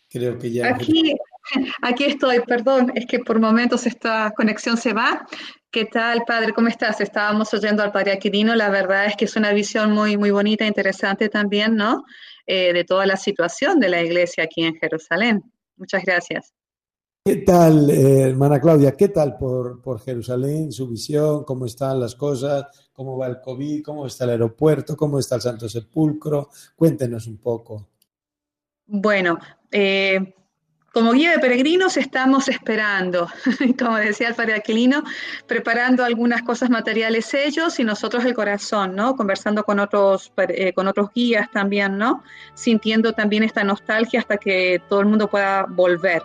Creo 0.09 0.37
que 0.37 0.51
ya. 0.51 0.75
Aquí, 0.75 1.15
Aquí 1.81 2.05
estoy, 2.05 2.39
perdón, 2.41 2.91
es 2.95 3.05
que 3.05 3.19
por 3.19 3.39
momentos 3.39 3.85
esta 3.85 4.31
conexión 4.35 4.77
se 4.77 4.93
va. 4.93 5.25
¿Qué 5.71 5.85
tal, 5.85 6.23
padre? 6.25 6.53
¿Cómo 6.53 6.67
estás? 6.67 6.99
Estábamos 7.01 7.53
oyendo 7.53 7.81
al 7.83 7.91
padre 7.91 8.11
Aquilino. 8.11 8.55
La 8.55 8.69
verdad 8.69 9.05
es 9.05 9.15
que 9.15 9.25
es 9.25 9.35
una 9.35 9.53
visión 9.53 9.91
muy, 9.91 10.17
muy 10.17 10.31
bonita, 10.31 10.65
interesante 10.65 11.29
también, 11.29 11.75
¿no? 11.75 12.03
Eh, 12.45 12.73
de 12.73 12.83
toda 12.83 13.05
la 13.05 13.15
situación 13.15 13.79
de 13.79 13.89
la 13.89 14.01
iglesia 14.01 14.43
aquí 14.43 14.63
en 14.63 14.75
Jerusalén. 14.75 15.43
Muchas 15.77 16.03
gracias. 16.03 16.53
¿Qué 17.23 17.37
tal, 17.37 17.89
eh, 17.91 18.21
hermana 18.29 18.59
Claudia? 18.59 18.97
¿Qué 18.97 19.09
tal 19.09 19.37
por, 19.37 19.79
por 19.81 20.01
Jerusalén, 20.01 20.71
su 20.71 20.87
visión? 20.87 21.43
¿Cómo 21.43 21.67
están 21.67 21.99
las 21.99 22.15
cosas? 22.15 22.65
¿Cómo 22.91 23.15
va 23.17 23.27
el 23.27 23.39
COVID? 23.39 23.83
¿Cómo 23.83 24.07
está 24.07 24.23
el 24.23 24.31
aeropuerto? 24.31 24.97
¿Cómo 24.97 25.19
está 25.19 25.35
el 25.35 25.41
Santo 25.41 25.69
Sepulcro? 25.69 26.49
Cuéntenos 26.75 27.27
un 27.27 27.37
poco. 27.37 27.89
Bueno, 28.87 29.37
eh, 29.71 30.33
como 30.91 31.13
guía 31.13 31.31
de 31.31 31.39
peregrinos 31.39 31.95
estamos 31.95 32.49
esperando, 32.49 33.29
como 33.79 33.95
decía 33.97 34.27
el 34.27 34.35
padre 34.35 34.55
Aquilino, 34.55 35.03
preparando 35.47 36.03
algunas 36.03 36.41
cosas 36.41 36.69
materiales 36.69 37.33
ellos 37.33 37.79
y 37.79 37.85
nosotros 37.85 38.25
el 38.25 38.33
corazón, 38.33 38.95
¿no? 38.95 39.15
Conversando 39.15 39.63
con 39.63 39.79
otros, 39.79 40.33
eh, 40.37 40.73
con 40.73 40.87
otros 40.87 41.09
guías 41.15 41.49
también, 41.49 41.97
¿no? 41.97 42.23
Sintiendo 42.55 43.13
también 43.13 43.43
esta 43.43 43.63
nostalgia 43.63 44.19
hasta 44.19 44.37
que 44.37 44.81
todo 44.89 44.99
el 44.99 45.05
mundo 45.05 45.29
pueda 45.29 45.65
volver. 45.69 46.23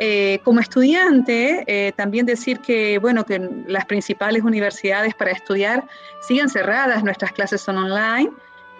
Eh, 0.00 0.40
como 0.44 0.60
estudiante, 0.60 1.64
eh, 1.66 1.92
también 1.92 2.26
decir 2.26 2.60
que, 2.60 2.98
bueno, 2.98 3.24
que 3.24 3.48
las 3.66 3.84
principales 3.84 4.42
universidades 4.42 5.14
para 5.14 5.32
estudiar 5.32 5.86
siguen 6.20 6.48
cerradas, 6.48 7.04
nuestras 7.04 7.32
clases 7.32 7.60
son 7.60 7.76
online. 7.78 8.30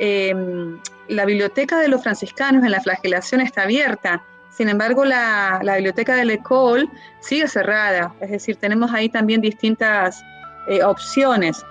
Em, 0.01 0.79
la 1.09 1.25
biblioteca 1.25 1.79
de 1.79 1.89
los 1.89 2.03
franciscanos 2.03 2.65
en 2.65 2.71
la 2.71 2.81
flagelación 2.81 3.41
está 3.41 3.63
abierta 3.63 4.23
sin 4.59 4.69
embargo, 4.69 5.05
la, 5.05 5.61
biblioteca 5.63 6.17
de 6.17 6.33
Ecole 6.33 6.89
sigue 7.21 7.47
cerrada, 7.47 8.13
es 8.21 8.29
decir, 8.33 8.57
tenemos 8.57 8.93
ahí 8.93 9.09
también 9.09 9.41
distintas 9.41 10.21
eh, 10.67 10.83
opciones. 10.83 11.65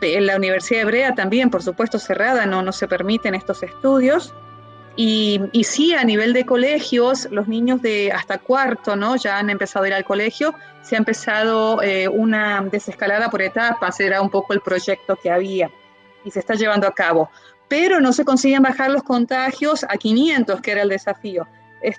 En 0.00 0.26
la 0.26 0.34
Universidad 0.34 0.82
Hebrea 0.82 1.14
también, 1.14 1.50
por 1.50 1.62
supuesto, 1.62 2.00
cerrada, 2.00 2.44
no, 2.44 2.60
no 2.60 2.72
se 2.72 2.88
permiten 2.88 3.36
estos 3.36 3.62
estudios. 3.62 4.34
Y, 4.96 5.40
y, 5.52 5.62
sí, 5.62 5.94
a 5.94 6.02
nivel 6.02 6.32
de 6.32 6.44
colegios, 6.44 7.28
los 7.30 7.46
niños 7.46 7.80
de 7.80 8.10
hasta 8.10 8.38
cuarto, 8.38 8.96
¿no? 8.96 9.14
Ya 9.14 9.38
han 9.38 9.48
empezado 9.48 9.84
a 9.84 9.88
ir 9.88 9.94
al 9.94 10.04
colegio, 10.04 10.52
se 10.82 10.96
ha 10.96 10.98
empezado 10.98 11.80
eh, 11.80 12.08
una 12.08 12.60
desescalada 12.62 13.30
por 13.30 13.40
etapas, 13.40 14.00
era 14.00 14.20
un 14.20 14.30
poco 14.30 14.52
el 14.52 14.62
proyecto 14.62 15.14
que 15.14 15.30
había 15.30 15.70
y 16.24 16.32
se 16.32 16.40
está 16.40 16.54
llevando 16.54 16.88
a 16.88 16.92
cabo. 16.92 17.30
Pero 17.68 18.00
no 18.00 18.12
se 18.12 18.24
consiguen 18.24 18.62
bajar 18.62 18.90
los 18.90 19.04
contagios 19.04 19.86
a 19.88 19.96
500, 19.96 20.60
que 20.60 20.72
era 20.72 20.82
el 20.82 20.88
desafío 20.88 21.46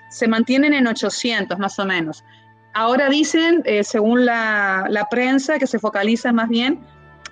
se 0.08 0.28
mantienen 0.28 0.74
en 0.74 0.86
800 0.86 1.58
más 1.58 1.78
o 1.78 1.84
menos. 1.84 2.24
Ahora 2.72 3.08
dicen, 3.08 3.62
eh, 3.64 3.84
según 3.84 4.24
la, 4.24 4.86
la, 4.88 5.04
prensa, 5.06 5.58
que 5.58 5.66
se 5.66 5.78
focaliza 5.78 6.32
más 6.32 6.48
bien 6.48 6.80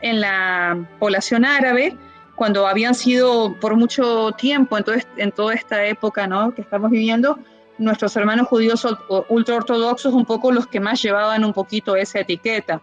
en 0.00 0.20
la 0.20 0.78
población 0.98 1.44
árabe, 1.44 1.96
cuando 2.34 2.66
habían 2.66 2.94
sido 2.94 3.54
por 3.60 3.76
mucho 3.76 4.32
tiempo, 4.32 4.76
en, 5.16 5.32
toda 5.32 5.54
esta 5.54 5.84
época 5.86 6.26
¿no? 6.26 6.54
que 6.54 6.62
estamos 6.62 6.90
viviendo, 6.90 7.38
nuestros 7.78 8.16
hermanos 8.16 8.48
judíos 8.48 8.86
ultraortodoxos 9.28 10.12
un 10.12 10.24
poco 10.24 10.52
los 10.52 10.66
que 10.66 10.80
más 10.80 11.02
llevaban 11.02 11.44
un 11.44 11.52
poquito 11.52 11.96
esa 11.96 12.20
etiqueta. 12.20 12.80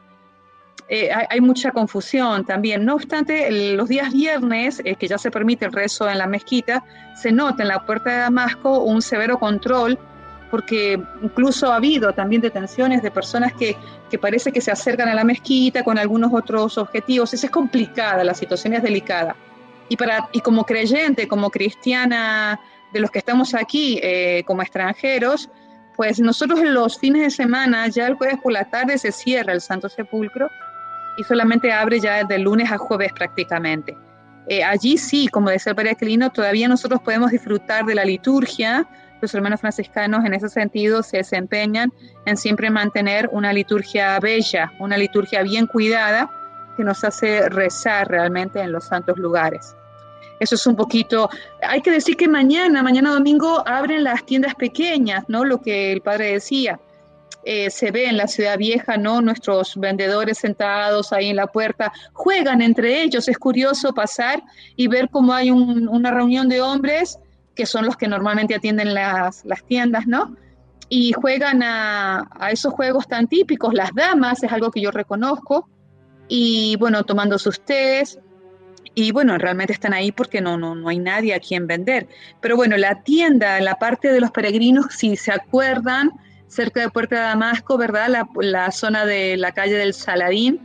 Eh, 0.91 1.11
hay, 1.13 1.25
hay, 1.29 1.41
mucha 1.41 1.71
confusión 1.71 2.45
también. 2.45 2.83
No 2.83 2.95
obstante, 2.95 3.47
el, 3.47 3.77
los 3.77 3.87
días 3.87 4.11
viernes, 4.11 4.81
eh, 4.83 4.95
que 4.95 5.07
ya 5.07 5.19
se 5.19 5.29
permite 5.29 5.65
el 5.65 5.71
rezo 5.71 6.09
en 6.09 6.17
la 6.17 6.25
mezquita, 6.25 6.83
se 7.15 7.31
nota 7.31 7.61
en 7.61 7.69
la 7.69 7.85
puerta 7.85 8.09
de 8.09 8.17
Damasco 8.17 8.79
un 8.79 9.03
severo 9.03 9.37
control, 9.37 9.99
porque 10.49 10.99
incluso 11.21 11.71
ha 11.71 11.75
habido 11.75 12.11
también 12.13 12.41
detenciones 12.41 13.03
de 13.03 13.11
personas 13.11 13.53
que, 13.53 13.77
que 14.09 14.17
parece 14.17 14.51
que 14.51 14.61
se 14.61 14.71
acercan 14.71 15.07
a 15.09 15.13
la 15.13 15.23
mezquita 15.23 15.83
con 15.83 15.99
algunos 15.99 16.33
otros 16.33 16.79
objetivos. 16.79 17.35
Esa 17.35 17.45
es 17.45 17.51
complicada, 17.51 18.23
la 18.23 18.33
situación 18.33 18.73
es 18.73 18.81
delicada. 18.81 19.35
Y, 19.89 19.95
para, 19.95 20.27
y 20.31 20.41
como 20.41 20.63
creyente, 20.63 21.27
como 21.27 21.51
cristiana 21.51 22.59
de 22.91 22.99
los 22.99 23.11
que 23.11 23.19
estamos 23.19 23.53
aquí 23.53 23.99
eh, 24.01 24.43
como 24.47 24.63
extranjeros, 24.63 25.51
pues 25.95 26.19
nosotros 26.19 26.61
los 26.63 26.97
fines 26.97 27.21
de 27.21 27.29
semana, 27.29 27.87
ya 27.89 28.07
el 28.07 28.15
jueves 28.15 28.39
por 28.41 28.53
la 28.53 28.63
tarde 28.65 28.97
se 28.97 29.11
cierra 29.11 29.53
el 29.53 29.61
Santo 29.61 29.87
Sepulcro 29.87 30.49
y 31.19 31.23
solamente 31.25 31.69
abre 31.73 31.99
ya 31.99 32.23
de 32.23 32.39
lunes 32.39 32.71
a 32.71 32.77
jueves 32.77 33.11
prácticamente. 33.11 33.97
Eh, 34.47 34.63
allí 34.63 34.97
sí, 34.97 35.27
como 35.27 35.49
decía 35.49 35.71
el 35.71 35.75
Padre 35.75 35.91
Aquilino, 35.91 36.31
todavía 36.31 36.69
nosotros 36.69 37.01
podemos 37.01 37.31
disfrutar 37.31 37.85
de 37.85 37.93
la 37.93 38.05
liturgia. 38.05 38.87
Los 39.21 39.35
hermanos 39.35 39.59
franciscanos 39.59 40.23
en 40.23 40.33
ese 40.33 40.47
sentido 40.47 41.03
se 41.03 41.17
desempeñan 41.17 41.91
en 42.25 42.37
siempre 42.37 42.69
mantener 42.69 43.29
una 43.33 43.51
liturgia 43.51 44.17
bella, 44.21 44.71
una 44.79 44.97
liturgia 44.97 45.43
bien 45.43 45.67
cuidada 45.67 46.31
que 46.77 46.85
nos 46.85 47.03
hace 47.03 47.49
rezar 47.49 48.07
realmente 48.07 48.61
en 48.61 48.71
los 48.71 48.85
santos 48.85 49.17
lugares. 49.17 49.75
Eso 50.39 50.55
es 50.55 50.65
un 50.65 50.77
poquito, 50.77 51.29
hay 51.61 51.81
que 51.81 51.91
decir 51.91 52.15
que 52.15 52.29
mañana, 52.29 52.81
mañana 52.81 53.11
domingo, 53.11 53.61
abren 53.67 54.05
las 54.05 54.25
tiendas 54.25 54.55
pequeñas, 54.55 55.25
¿no? 55.27 55.43
Lo 55.43 55.59
que 55.59 55.91
el 55.91 55.99
padre 55.99 56.31
decía. 56.31 56.79
Eh, 57.45 57.69
se 57.69 57.91
ve 57.91 58.05
en 58.05 58.17
la 58.17 58.27
ciudad 58.27 58.57
vieja, 58.57 58.97
¿no? 58.97 59.21
Nuestros 59.21 59.75
vendedores 59.77 60.39
sentados 60.39 61.13
ahí 61.13 61.29
en 61.29 61.37
la 61.37 61.47
puerta 61.47 61.91
juegan 62.13 62.61
entre 62.61 63.01
ellos. 63.01 63.27
Es 63.29 63.37
curioso 63.37 63.93
pasar 63.93 64.43
y 64.75 64.87
ver 64.87 65.09
cómo 65.09 65.33
hay 65.33 65.49
un, 65.49 65.87
una 65.87 66.11
reunión 66.11 66.49
de 66.49 66.61
hombres 66.61 67.17
que 67.55 67.65
son 67.65 67.85
los 67.85 67.97
que 67.97 68.07
normalmente 68.07 68.55
atienden 68.55 68.93
las, 68.93 69.43
las 69.45 69.63
tiendas, 69.63 70.05
¿no? 70.05 70.35
Y 70.89 71.13
juegan 71.13 71.63
a, 71.63 72.27
a, 72.39 72.51
esos 72.51 72.73
juegos 72.73 73.07
tan 73.07 73.27
típicos. 73.27 73.73
Las 73.73 73.93
damas 73.93 74.43
es 74.43 74.51
algo 74.51 74.71
que 74.71 74.81
yo 74.81 74.91
reconozco. 74.91 75.69
Y 76.27 76.75
bueno, 76.77 77.03
tomando 77.03 77.37
sus 77.39 77.61
tés. 77.61 78.19
y 78.95 79.11
bueno, 79.11 79.37
realmente 79.37 79.73
están 79.73 79.93
ahí 79.93 80.11
porque 80.11 80.41
no, 80.41 80.57
no, 80.57 80.75
no 80.75 80.89
hay 80.89 80.99
nadie 80.99 81.33
a 81.33 81.39
quien 81.39 81.67
vender. 81.67 82.07
Pero 82.41 82.55
bueno, 82.55 82.75
la 82.77 83.01
tienda, 83.01 83.59
la 83.61 83.75
parte 83.75 84.11
de 84.11 84.19
los 84.19 84.31
peregrinos, 84.31 84.87
si 84.89 85.15
se 85.15 85.31
acuerdan, 85.31 86.11
cerca 86.49 86.81
de 86.81 86.89
Puerta 86.89 87.15
de 87.15 87.21
Damasco, 87.21 87.77
¿verdad? 87.77 88.25
La, 88.41 88.71
zona 88.71 89.05
de 89.05 89.37
la 89.37 89.53
calle 89.53 89.75
del 89.75 89.93
Saladín, 89.93 90.59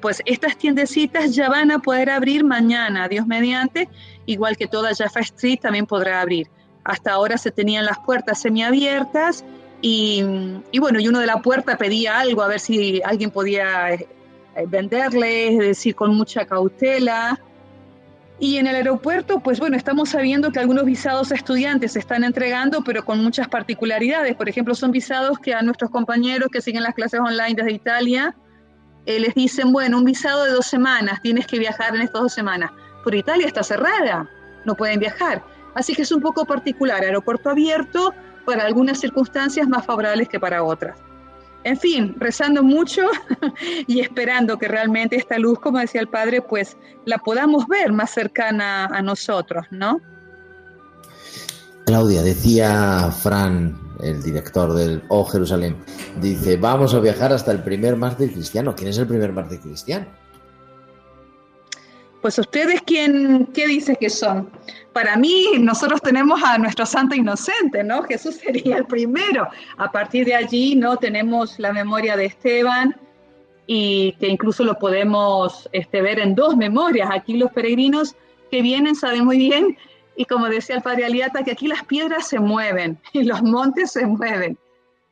pues 0.00 0.22
estas 0.26 0.56
tiendecitas 0.56 1.34
ya 1.34 1.48
van 1.48 1.70
a 1.70 1.80
poder 1.80 2.10
abrir 2.10 2.44
mañana, 2.44 3.08
Dios 3.08 3.26
mediante, 3.26 3.88
igual 4.26 4.56
que 4.56 4.66
toda 4.66 4.94
Jaffa 4.94 5.20
Street 5.20 5.60
también 5.60 5.86
podrá 5.86 6.20
abrir. 6.20 6.48
Hasta 6.84 7.12
ahora 7.12 7.38
se 7.38 7.50
tenían 7.50 7.86
las 7.86 7.98
puertas 8.00 8.40
semiabiertas 8.40 9.44
y, 9.80 10.22
y 10.70 10.78
bueno, 10.78 11.00
y 11.00 11.08
uno 11.08 11.20
de 11.20 11.26
la 11.26 11.40
puerta 11.40 11.78
pedía 11.78 12.20
algo, 12.20 12.42
a 12.42 12.48
ver 12.48 12.60
si 12.60 13.00
alguien 13.04 13.30
podía 13.30 13.94
eh, 13.94 14.06
venderle, 14.66 15.48
es 15.48 15.58
decir, 15.58 15.94
con 15.94 16.14
mucha 16.14 16.44
cautela. 16.44 17.40
Y 18.40 18.56
en 18.56 18.66
el 18.66 18.74
aeropuerto, 18.74 19.38
pues 19.40 19.60
bueno, 19.60 19.76
estamos 19.76 20.10
sabiendo 20.10 20.50
que 20.50 20.58
algunos 20.58 20.84
visados 20.84 21.30
a 21.30 21.36
estudiantes 21.36 21.92
se 21.92 22.00
están 22.00 22.24
entregando, 22.24 22.82
pero 22.82 23.04
con 23.04 23.22
muchas 23.22 23.48
particularidades. 23.48 24.34
Por 24.34 24.48
ejemplo, 24.48 24.74
son 24.74 24.90
visados 24.90 25.38
que 25.38 25.54
a 25.54 25.62
nuestros 25.62 25.90
compañeros 25.90 26.48
que 26.52 26.60
siguen 26.60 26.82
las 26.82 26.94
clases 26.94 27.20
online 27.20 27.54
desde 27.54 27.72
Italia 27.72 28.34
eh, 29.06 29.20
les 29.20 29.34
dicen, 29.34 29.72
bueno, 29.72 29.98
un 29.98 30.04
visado 30.04 30.44
de 30.44 30.50
dos 30.50 30.66
semanas, 30.66 31.20
tienes 31.22 31.46
que 31.46 31.58
viajar 31.58 31.94
en 31.94 32.02
estas 32.02 32.22
dos 32.22 32.32
semanas. 32.32 32.72
Pero 33.04 33.16
Italia 33.16 33.46
está 33.46 33.62
cerrada, 33.62 34.28
no 34.64 34.74
pueden 34.74 34.98
viajar. 34.98 35.44
Así 35.74 35.94
que 35.94 36.02
es 36.02 36.10
un 36.10 36.20
poco 36.20 36.44
particular, 36.44 37.02
aeropuerto 37.02 37.50
abierto 37.50 38.14
para 38.44 38.64
algunas 38.64 38.98
circunstancias 38.98 39.68
más 39.68 39.86
favorables 39.86 40.28
que 40.28 40.40
para 40.40 40.62
otras. 40.62 40.98
En 41.64 41.78
fin, 41.78 42.14
rezando 42.18 42.62
mucho 42.62 43.02
y 43.86 44.00
esperando 44.00 44.58
que 44.58 44.68
realmente 44.68 45.16
esta 45.16 45.38
luz, 45.38 45.58
como 45.58 45.78
decía 45.78 46.02
el 46.02 46.08
padre, 46.08 46.42
pues 46.42 46.76
la 47.06 47.18
podamos 47.18 47.66
ver 47.66 47.92
más 47.92 48.10
cercana 48.10 48.86
a 48.86 49.00
nosotros, 49.00 49.66
¿no? 49.70 50.00
Claudia, 51.86 52.22
decía 52.22 53.10
Fran, 53.10 53.78
el 54.02 54.22
director 54.22 54.74
del 54.74 55.02
O 55.08 55.24
Jerusalén, 55.24 55.76
dice, 56.20 56.56
vamos 56.56 56.94
a 56.94 57.00
viajar 57.00 57.32
hasta 57.32 57.52
el 57.52 57.62
primer 57.62 57.96
mártir 57.96 58.32
cristiano. 58.32 58.74
¿Quién 58.74 58.90
es 58.90 58.98
el 58.98 59.06
primer 59.06 59.32
mártir 59.32 59.60
cristiano? 59.60 60.06
Pues 62.24 62.38
ustedes, 62.38 62.80
¿quién, 62.80 63.44
¿qué 63.52 63.66
dicen 63.66 63.96
que 63.96 64.08
son? 64.08 64.50
Para 64.94 65.14
mí, 65.14 65.44
nosotros 65.60 66.00
tenemos 66.00 66.42
a 66.42 66.56
nuestro 66.56 66.86
santo 66.86 67.14
inocente, 67.14 67.84
¿no? 67.84 68.02
Jesús 68.04 68.36
sería 68.36 68.78
el 68.78 68.86
primero. 68.86 69.46
A 69.76 69.92
partir 69.92 70.24
de 70.24 70.34
allí, 70.34 70.74
¿no? 70.74 70.96
Tenemos 70.96 71.58
la 71.58 71.70
memoria 71.70 72.16
de 72.16 72.24
Esteban 72.24 72.96
y 73.66 74.12
que 74.12 74.28
incluso 74.28 74.64
lo 74.64 74.78
podemos 74.78 75.68
este, 75.72 76.00
ver 76.00 76.18
en 76.18 76.34
dos 76.34 76.56
memorias. 76.56 77.10
Aquí 77.12 77.36
los 77.36 77.52
peregrinos 77.52 78.16
que 78.50 78.62
vienen 78.62 78.94
saben 78.94 79.26
muy 79.26 79.36
bien, 79.36 79.76
y 80.16 80.24
como 80.24 80.48
decía 80.48 80.76
el 80.76 80.82
padre 80.82 81.04
Aliata, 81.04 81.44
que 81.44 81.50
aquí 81.50 81.68
las 81.68 81.84
piedras 81.84 82.26
se 82.26 82.40
mueven 82.40 82.98
y 83.12 83.24
los 83.24 83.42
montes 83.42 83.92
se 83.92 84.06
mueven. 84.06 84.56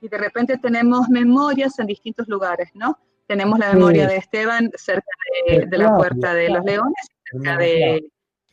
Y 0.00 0.08
de 0.08 0.16
repente 0.16 0.56
tenemos 0.56 1.10
memorias 1.10 1.78
en 1.78 1.88
distintos 1.88 2.26
lugares, 2.26 2.70
¿no? 2.72 2.96
Tenemos 3.32 3.58
la 3.58 3.72
memoria 3.72 4.06
de 4.06 4.18
Esteban 4.18 4.70
cerca 4.76 5.06
de, 5.48 5.78
la 5.78 5.96
Puerta 5.96 6.34
de 6.34 6.50
los 6.50 6.62
Leones, 6.66 7.06
cerca 7.24 7.56
de 7.56 8.04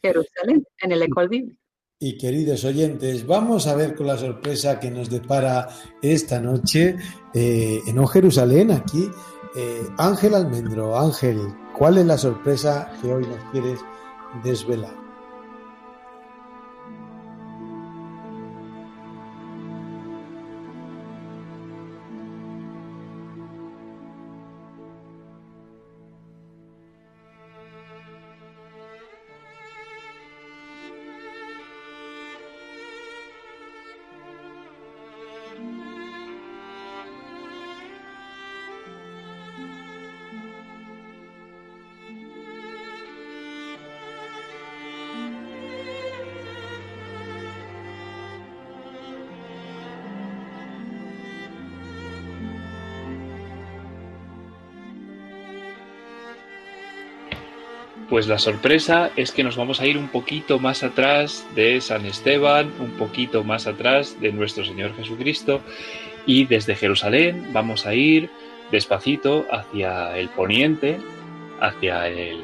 Jerusalén, 0.01 0.63
en 0.79 0.91
el 0.93 1.01
Ecol 1.01 1.27
Bíblico. 1.27 1.59
Y 1.99 2.17
queridos 2.17 2.63
oyentes, 2.63 3.27
vamos 3.27 3.67
a 3.67 3.75
ver 3.75 3.93
con 3.93 4.07
la 4.07 4.15
sorpresa 4.15 4.79
que 4.79 4.89
nos 4.89 5.09
depara 5.09 5.67
esta 6.01 6.39
noche 6.39 6.95
eh, 7.33 7.81
en 7.85 7.99
O 7.99 8.07
Jerusalén, 8.07 8.71
aquí, 8.71 9.11
eh, 9.57 9.81
Ángel 9.97 10.33
Almendro. 10.33 10.97
Ángel, 10.97 11.41
¿cuál 11.77 11.97
es 11.97 12.05
la 12.05 12.17
sorpresa 12.17 12.89
que 13.01 13.11
hoy 13.11 13.27
nos 13.27 13.51
quieres 13.51 13.81
desvelar? 14.45 15.08
Pues 58.09 58.27
la 58.27 58.39
sorpresa 58.39 59.11
es 59.15 59.31
que 59.31 59.43
nos 59.43 59.55
vamos 59.55 59.79
a 59.81 59.85
ir 59.85 59.95
un 59.95 60.07
poquito 60.07 60.57
más 60.57 60.81
atrás 60.81 61.45
de 61.53 61.79
San 61.79 62.07
Esteban, 62.07 62.71
un 62.79 62.91
poquito 62.91 63.43
más 63.43 63.67
atrás 63.67 64.19
de 64.19 64.31
nuestro 64.31 64.65
Señor 64.65 64.95
Jesucristo 64.95 65.61
y 66.25 66.45
desde 66.45 66.75
Jerusalén 66.75 67.49
vamos 67.53 67.85
a 67.85 67.93
ir 67.93 68.31
despacito 68.71 69.45
hacia 69.51 70.17
el 70.17 70.29
poniente, 70.29 70.97
hacia 71.59 72.07
el, 72.07 72.43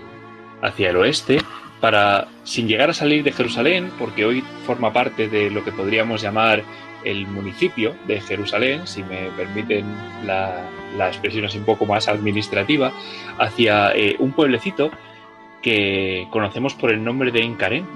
hacia 0.62 0.92
el 0.92 0.98
oeste, 0.98 1.40
para, 1.82 2.28
sin 2.44 2.68
llegar 2.68 2.92
a 2.92 2.94
salir 2.94 3.24
de 3.24 3.32
Jerusalén, 3.32 3.92
porque 3.98 4.24
hoy 4.24 4.44
forma 4.66 4.94
parte 4.94 5.28
de 5.30 5.50
lo 5.50 5.64
que 5.64 5.72
podríamos 5.72 6.22
llamar 6.22 6.64
el 7.04 7.28
municipio 7.28 7.96
de 8.08 8.22
Jerusalén, 8.22 8.88
si 8.88 9.04
me 9.04 9.30
permiten 9.38 9.86
la, 10.26 10.68
expresión 11.08 11.46
así 11.46 11.58
un 11.58 11.66
poco 11.66 11.86
más 11.86 12.08
administrativa, 12.08 12.92
hacia 13.38 13.92
eh, 13.96 14.16
un 14.20 14.32
pueblecito 14.32 14.92
que 15.66 16.28
conocemos 16.30 16.76
por 16.76 16.92
el 16.92 17.04
nombre 17.04 17.32
de 17.32 17.42
Encarén, 17.42 17.88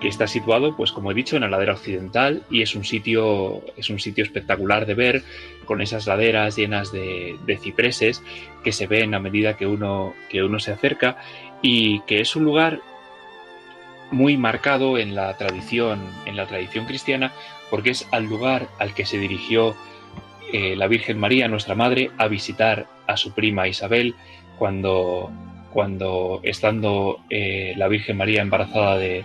que 0.00 0.08
está 0.08 0.26
situado, 0.26 0.76
pues 0.76 0.90
como 0.90 1.12
he 1.12 1.14
dicho, 1.14 1.36
en 1.36 1.42
la 1.42 1.48
ladera 1.48 1.74
occidental 1.74 2.42
y 2.50 2.62
es 2.62 2.74
un 2.74 2.84
sitio, 2.84 3.62
es 3.76 3.90
un 3.90 4.00
sitio 4.00 4.24
espectacular 4.24 4.86
de 4.86 4.94
ver, 4.94 5.22
con 5.66 5.80
esas 5.80 6.08
laderas 6.08 6.56
llenas 6.56 6.90
de, 6.90 7.38
cipreses 7.62 8.24
que 8.64 8.72
se 8.72 8.88
ven 8.88 9.14
a 9.14 9.20
medida 9.20 9.56
que 9.56 9.68
uno, 9.68 10.14
que 10.28 10.42
uno 10.42 10.58
se 10.58 10.72
acerca 10.72 11.16
y 11.62 12.00
que 12.08 12.20
es 12.20 12.34
un 12.34 12.42
lugar 12.42 12.80
muy 14.10 14.36
marcado 14.36 14.98
en 14.98 15.14
la 15.14 15.36
tradición, 15.36 16.00
en 16.26 16.34
la 16.34 16.46
tradición 16.46 16.86
cristiana, 16.86 17.30
porque 17.70 17.90
es 17.90 18.08
al 18.10 18.24
lugar 18.24 18.66
al 18.80 18.94
que 18.94 19.06
se 19.06 19.16
dirigió 19.16 19.76
eh, 20.52 20.74
la 20.74 20.88
Virgen 20.88 21.20
María, 21.20 21.46
nuestra 21.46 21.76
madre, 21.76 22.10
a 22.18 22.26
visitar 22.26 22.88
a 23.06 23.16
su 23.16 23.32
prima 23.32 23.68
Isabel 23.68 24.16
cuando 24.58 25.30
cuando 25.72 26.40
estando 26.42 27.20
eh, 27.30 27.74
la 27.76 27.88
Virgen 27.88 28.16
María 28.16 28.42
embarazada 28.42 28.98
de, 28.98 29.24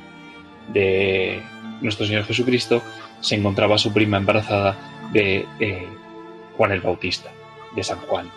nuestro 1.81 2.05
Señor 2.05 2.25
Jesucristo, 2.25 2.81
se 3.19 3.35
encontraba 3.35 3.77
su 3.77 3.93
prima 3.93 4.17
embarazada 4.17 4.77
de 5.11 5.45
eh, 5.59 5.87
Juan 6.57 6.71
el 6.71 6.81
Bautista, 6.81 7.29
de 7.75 7.83
San 7.83 7.99
Juan, 7.99 8.29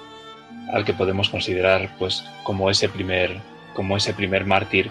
al 0.72 0.84
que 0.84 0.92
podemos 0.92 1.28
considerar 1.28 1.94
pues 1.98 2.24
como 2.42 2.70
ese 2.70 2.88
primer, 2.88 3.40
como 3.74 3.96
ese 3.96 4.12
primer 4.12 4.44
mártir 4.44 4.90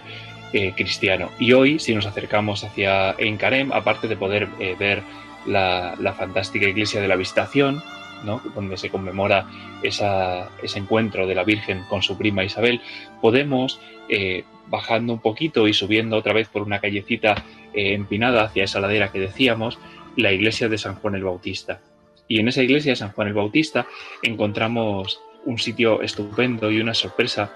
eh, 0.53 0.73
cristiano. 0.75 1.29
Y 1.39 1.53
hoy, 1.53 1.79
si 1.79 1.93
nos 1.93 2.05
acercamos 2.05 2.63
hacia 2.63 3.11
Encarem, 3.17 3.71
aparte 3.71 4.07
de 4.07 4.15
poder 4.15 4.47
ver 4.79 5.03
la, 5.45 5.95
la, 5.99 6.13
fantástica 6.13 6.67
iglesia 6.67 7.01
de 7.01 7.07
la 7.07 7.15
Visitación, 7.15 7.83
donde 8.23 8.77
se 8.77 8.89
conmemora 8.89 9.47
ese 9.83 10.47
encuentro 10.75 11.27
de 11.27 11.35
la 11.35 11.43
Virgen 11.43 11.83
con 11.89 12.01
su 12.01 12.17
prima 12.17 12.43
Isabel, 12.43 12.81
podemos, 13.21 13.79
eh, 14.09 14.43
bajando 14.67 15.13
un 15.13 15.19
poquito 15.19 15.67
y 15.67 15.73
subiendo 15.73 16.17
otra 16.17 16.33
vez 16.33 16.49
por 16.49 16.61
una 16.61 16.79
callecita 16.79 17.43
eh, 17.73 17.93
empinada 17.93 18.43
hacia 18.43 18.63
esa 18.63 18.79
ladera 18.79 19.11
que 19.11 19.19
decíamos, 19.19 19.79
la 20.15 20.31
iglesia 20.31 20.67
de 20.67 20.77
San 20.77 20.95
Juan 20.95 21.15
el 21.15 21.23
Bautista. 21.23 21.79
Y 22.27 22.39
en 22.39 22.47
esa 22.47 22.63
iglesia 22.63 22.91
de 22.91 22.97
San 22.97 23.11
Juan 23.11 23.27
el 23.27 23.33
Bautista 23.33 23.87
encontramos 24.21 25.21
un 25.45 25.57
sitio 25.57 26.01
estupendo 26.01 26.71
y 26.71 26.81
una 26.81 26.93
sorpresa, 26.93 27.53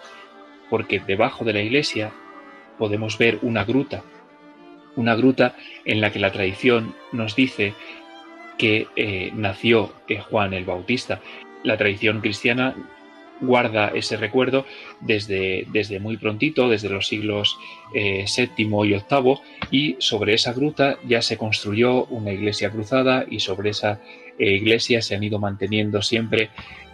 porque 0.69 0.99
debajo 0.99 1.43
de 1.43 1.53
la 1.53 1.61
iglesia 1.61 2.11
podemos 2.77 3.17
ver 3.17 3.39
una 3.41 3.65
gruta, 3.65 4.03
una 4.95 5.15
gruta 5.15 5.55
en 5.85 6.01
la 6.01 6.11
que 6.11 6.19
la 6.19 6.31
tradición 6.31 6.95
nos 7.11 7.35
dice 7.35 7.73
que 8.61 8.85
eh, 8.95 9.31
nació 9.33 9.91
eh, 10.07 10.19
Juan 10.19 10.53
el 10.53 10.65
Bautista. 10.65 11.19
La 11.63 11.77
tradición 11.77 12.21
cristiana 12.21 12.75
guarda 13.39 13.87
ese 13.87 14.17
recuerdo 14.17 14.67
desde, 14.99 15.65
desde 15.71 15.99
muy 15.99 16.17
prontito, 16.17 16.69
desde 16.69 16.87
los 16.89 17.07
siglos 17.07 17.57
VII 17.91 18.21
eh, 18.23 18.49
y 18.55 18.65
VIII, 18.65 19.35
y 19.71 19.95
sobre 19.97 20.35
esa 20.35 20.53
gruta 20.53 20.99
ya 21.07 21.23
se 21.23 21.37
construyó 21.37 22.05
una 22.05 22.33
iglesia 22.33 22.69
cruzada 22.69 23.25
y 23.27 23.39
sobre 23.39 23.71
esa 23.71 23.99
iglesia 24.37 25.01
se 25.01 25.15
han 25.15 25.23
ido 25.23 25.39
manteniendo 25.39 26.03
siempre 26.03 26.49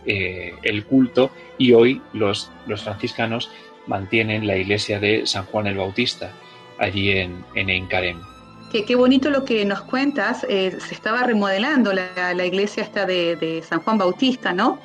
el 0.06 0.86
culto 0.86 1.32
y 1.58 1.74
hoy 1.74 2.02
los, 2.14 2.50
los 2.66 2.82
franciscanos 2.82 3.52
mantienen 3.88 4.48
la 4.48 4.56
iglesia 4.56 5.02
de 5.02 5.28
San 5.28 5.46
Juan 5.46 5.68
el 5.68 5.78
Bautista, 5.78 6.32
allí 6.78 7.12
en, 7.12 7.44
en 7.56 7.70
Encarem. 7.70 8.37
Qué, 8.72 8.96
bonito 8.96 9.30
lo 9.30 9.46
que 9.46 9.64
nos 9.64 9.82
cuentas. 9.82 10.46
Eh, 10.50 10.78
se 10.86 10.94
estaba 10.94 11.24
remodelando 11.24 11.94
la, 11.94 12.46
iglesia 12.46 12.84
esta 12.84 13.06
de, 13.06 13.64
San 13.68 13.80
Juan 13.80 13.98
Bautista, 13.98 14.52
¿no? 14.52 14.80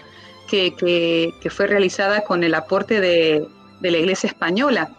Que, 0.49 1.33
fue 1.51 1.67
realizada 1.67 2.23
con 2.23 2.45
el 2.45 2.55
aporte 2.55 3.01
de, 3.01 3.47
la 3.81 3.99
iglesia 3.99 4.29
española. 4.29 4.91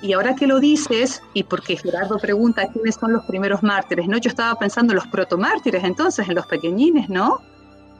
Y 0.00 0.12
ahora 0.12 0.36
que 0.36 0.46
lo 0.46 0.60
dices, 0.60 1.20
y 1.34 1.42
porque 1.42 1.76
Gerardo 1.76 2.18
pregunta 2.18 2.68
quiénes 2.72 2.94
son 2.94 3.12
los 3.12 3.24
primeros 3.24 3.64
mártires, 3.64 4.06
¿no? 4.06 4.18
Yo 4.18 4.30
estaba 4.30 4.56
pensando 4.56 4.92
en 4.92 4.96
los 4.96 5.08
protomártires, 5.08 5.82
entonces, 5.82 6.28
en 6.28 6.36
los 6.36 6.46
pequeñines, 6.46 7.08
¿no? 7.08 7.40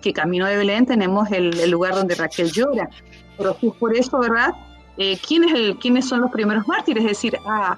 Que 0.01 0.13
camino 0.13 0.47
de 0.47 0.57
Belén 0.57 0.87
tenemos 0.87 1.29
el, 1.33 1.69
lugar 1.69 1.97
donde 1.97 2.15
Raquel 2.15 2.53
llora. 2.53 2.89
Pero 3.37 3.57
sí, 3.61 3.73
por 3.77 3.97
eso, 3.97 4.21
¿verdad? 4.21 4.55
Eh, 4.97 5.19
¿quién 5.27 5.45
es 5.45 5.77
¿Quiénes 5.81 6.09
son 6.09 6.21
los 6.21 6.31
primeros 6.31 6.69
mártires? 6.69 7.03
Es 7.03 7.11
decir, 7.11 7.37
ah, 7.45 7.77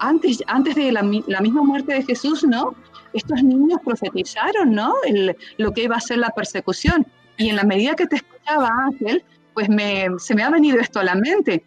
antes, 0.00 0.42
antes 0.46 0.74
de 0.74 0.92
la, 0.92 1.02
la, 1.26 1.40
misma 1.40 1.62
muerte 1.62 1.94
de 1.94 2.02
Jesús, 2.02 2.44
¿no? 2.44 2.74
Estos 3.12 3.42
niños 3.42 3.80
profetizaron, 3.84 4.72
¿no? 4.72 4.94
El, 5.06 5.36
lo 5.58 5.72
que 5.72 5.84
iba 5.84 5.96
a 5.96 6.00
ser 6.00 6.18
la 6.18 6.30
persecución. 6.30 7.06
Y 7.36 7.48
en 7.50 7.56
la 7.56 7.64
medida 7.64 7.94
que 7.94 8.06
te 8.06 8.16
escuchaba, 8.16 8.70
Ángel, 8.86 9.24
pues 9.54 9.68
me, 9.68 10.08
se 10.18 10.34
me 10.34 10.42
ha 10.42 10.50
venido 10.50 10.80
esto 10.80 11.00
a 11.00 11.04
la 11.04 11.14
mente. 11.14 11.64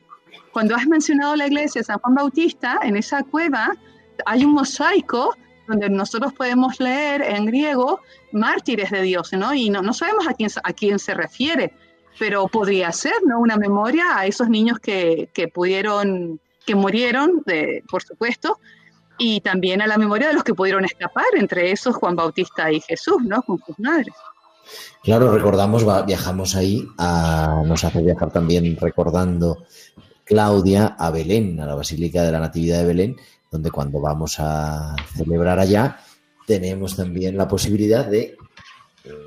Cuando 0.51 0.75
has 0.75 0.85
mencionado 0.87 1.35
la 1.35 1.47
iglesia 1.47 1.81
de 1.81 1.85
San 1.85 1.99
Juan 1.99 2.15
Bautista, 2.15 2.79
en 2.83 2.95
esa 2.95 3.23
cueva 3.23 3.73
hay 4.25 4.45
un 4.45 4.53
mosaico 4.53 5.35
donde 5.67 5.89
nosotros 5.89 6.33
podemos 6.33 6.79
leer 6.79 7.21
en 7.21 7.45
griego 7.45 8.01
mártires 8.31 8.91
de 8.91 9.01
Dios, 9.01 9.31
¿no? 9.33 9.53
Y 9.53 9.69
no, 9.69 9.81
no 9.81 9.93
sabemos 9.93 10.27
a 10.27 10.33
quién, 10.33 10.49
a 10.63 10.73
quién 10.73 10.99
se 10.99 11.13
refiere, 11.13 11.73
pero 12.19 12.47
podría 12.47 12.91
ser, 12.91 13.13
¿no? 13.25 13.39
Una 13.39 13.57
memoria 13.57 14.17
a 14.17 14.25
esos 14.25 14.49
niños 14.49 14.79
que, 14.79 15.29
que 15.33 15.47
pudieron 15.47 16.39
que 16.65 16.75
murieron, 16.75 17.43
de, 17.45 17.83
por 17.89 18.03
supuesto, 18.03 18.59
y 19.17 19.41
también 19.41 19.81
a 19.81 19.87
la 19.87 19.97
memoria 19.97 20.27
de 20.27 20.33
los 20.33 20.43
que 20.43 20.53
pudieron 20.53 20.85
escapar, 20.85 21.25
entre 21.35 21.71
esos 21.71 21.95
Juan 21.95 22.15
Bautista 22.15 22.71
y 22.71 22.81
Jesús, 22.81 23.17
¿no? 23.23 23.41
Con 23.41 23.59
sus 23.65 23.77
madres. 23.79 24.13
Claro, 25.03 25.31
recordamos, 25.31 25.85
viajamos 26.05 26.55
ahí, 26.55 26.87
a, 26.97 27.63
nos 27.65 27.83
hace 27.83 28.01
viajar 28.01 28.31
también 28.31 28.77
recordando 28.79 29.65
Claudia 30.23 30.95
a 30.97 31.11
Belén, 31.11 31.59
a 31.59 31.65
la 31.65 31.75
Basílica 31.75 32.23
de 32.23 32.31
la 32.31 32.39
Natividad 32.39 32.79
de 32.79 32.85
Belén, 32.85 33.17
donde 33.51 33.71
cuando 33.71 33.99
vamos 33.99 34.37
a 34.39 34.95
celebrar 35.15 35.59
allá, 35.59 35.99
tenemos 36.47 36.95
también 36.95 37.37
la 37.37 37.47
posibilidad 37.47 38.05
de 38.05 38.37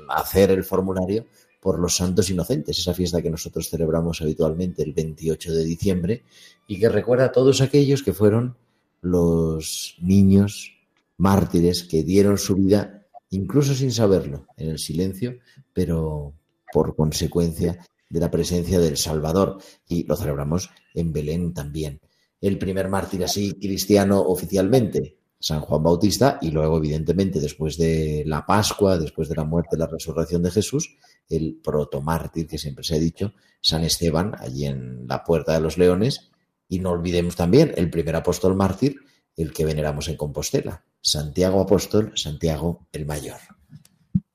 hacer 0.09 0.51
el 0.51 0.63
formulario 0.63 1.25
por 1.67 1.79
los 1.79 1.97
Santos 1.97 2.29
Inocentes, 2.29 2.79
esa 2.79 2.93
fiesta 2.93 3.21
que 3.21 3.29
nosotros 3.29 3.69
celebramos 3.69 4.21
habitualmente 4.21 4.83
el 4.83 4.93
28 4.93 5.51
de 5.51 5.65
diciembre 5.65 6.23
y 6.65 6.79
que 6.79 6.87
recuerda 6.87 7.25
a 7.25 7.31
todos 7.33 7.59
aquellos 7.59 8.03
que 8.03 8.13
fueron 8.13 8.55
los 9.01 9.97
niños 9.99 10.77
mártires 11.17 11.83
que 11.83 12.03
dieron 12.03 12.37
su 12.37 12.55
vida, 12.55 13.05
incluso 13.31 13.75
sin 13.75 13.91
saberlo, 13.91 14.47
en 14.55 14.69
el 14.69 14.79
silencio, 14.79 15.39
pero 15.73 16.31
por 16.71 16.95
consecuencia 16.95 17.85
de 18.09 18.19
la 18.21 18.31
presencia 18.31 18.79
del 18.79 18.95
Salvador. 18.95 19.57
Y 19.89 20.05
lo 20.05 20.15
celebramos 20.15 20.69
en 20.93 21.11
Belén 21.11 21.53
también. 21.53 21.99
El 22.39 22.57
primer 22.57 22.87
mártir 22.87 23.25
así 23.25 23.55
cristiano 23.59 24.21
oficialmente, 24.21 25.16
San 25.39 25.61
Juan 25.61 25.83
Bautista, 25.83 26.39
y 26.41 26.51
luego, 26.51 26.77
evidentemente, 26.77 27.39
después 27.39 27.77
de 27.77 28.23
la 28.25 28.45
Pascua, 28.45 28.97
después 28.97 29.29
de 29.29 29.35
la 29.35 29.43
muerte 29.43 29.75
y 29.75 29.79
la 29.79 29.87
resurrección 29.87 30.41
de 30.41 30.51
Jesús, 30.51 30.97
el 31.29 31.59
protomártir 31.63 32.47
que 32.47 32.57
siempre 32.57 32.83
se 32.83 32.95
ha 32.95 32.99
dicho, 32.99 33.33
San 33.61 33.83
Esteban, 33.83 34.33
allí 34.39 34.65
en 34.65 35.07
la 35.07 35.23
Puerta 35.23 35.53
de 35.53 35.61
los 35.61 35.77
Leones, 35.77 36.31
y 36.67 36.79
no 36.79 36.91
olvidemos 36.91 37.35
también 37.35 37.73
el 37.77 37.89
primer 37.89 38.15
apóstol 38.15 38.55
mártir, 38.55 38.97
el 39.35 39.53
que 39.53 39.65
veneramos 39.65 40.07
en 40.07 40.17
Compostela, 40.17 40.83
Santiago 41.01 41.61
Apóstol, 41.61 42.11
Santiago 42.15 42.87
el 42.91 43.05
Mayor. 43.05 43.37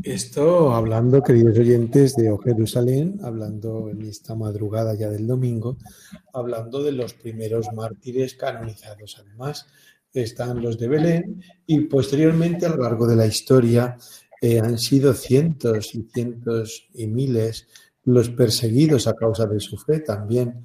Esto 0.03 0.73
hablando, 0.75 1.23
queridos 1.23 1.57
oyentes 1.59 2.17
de 2.17 2.37
Jerusalén, 2.43 3.21
hablando 3.23 3.89
en 3.89 4.03
esta 4.03 4.35
madrugada 4.35 4.95
ya 4.95 5.09
del 5.09 5.29
domingo, 5.29 5.77
hablando 6.33 6.83
de 6.83 6.91
los 6.91 7.15
primeros 7.15 7.67
mártires 7.73 8.35
canonizados. 8.35 9.23
Además, 9.25 9.67
están 10.13 10.63
los 10.63 10.79
de 10.79 10.89
Belén 10.89 11.43
y 11.67 11.81
posteriormente 11.81 12.67
a 12.67 12.71
lo 12.71 12.83
largo 12.83 13.07
de 13.07 13.17
la 13.17 13.27
historia 13.27 13.97
eh, 14.41 14.59
han 14.61 14.79
sido 14.79 15.15
cientos 15.15 15.95
y 15.95 16.03
cientos 16.13 16.89
y 16.95 17.07
miles 17.07 17.69
los 18.05 18.31
perseguidos 18.31 19.07
a 19.07 19.15
causa 19.15 19.47
de 19.47 19.61
su 19.61 19.79
fe 19.79 20.01
también 20.01 20.65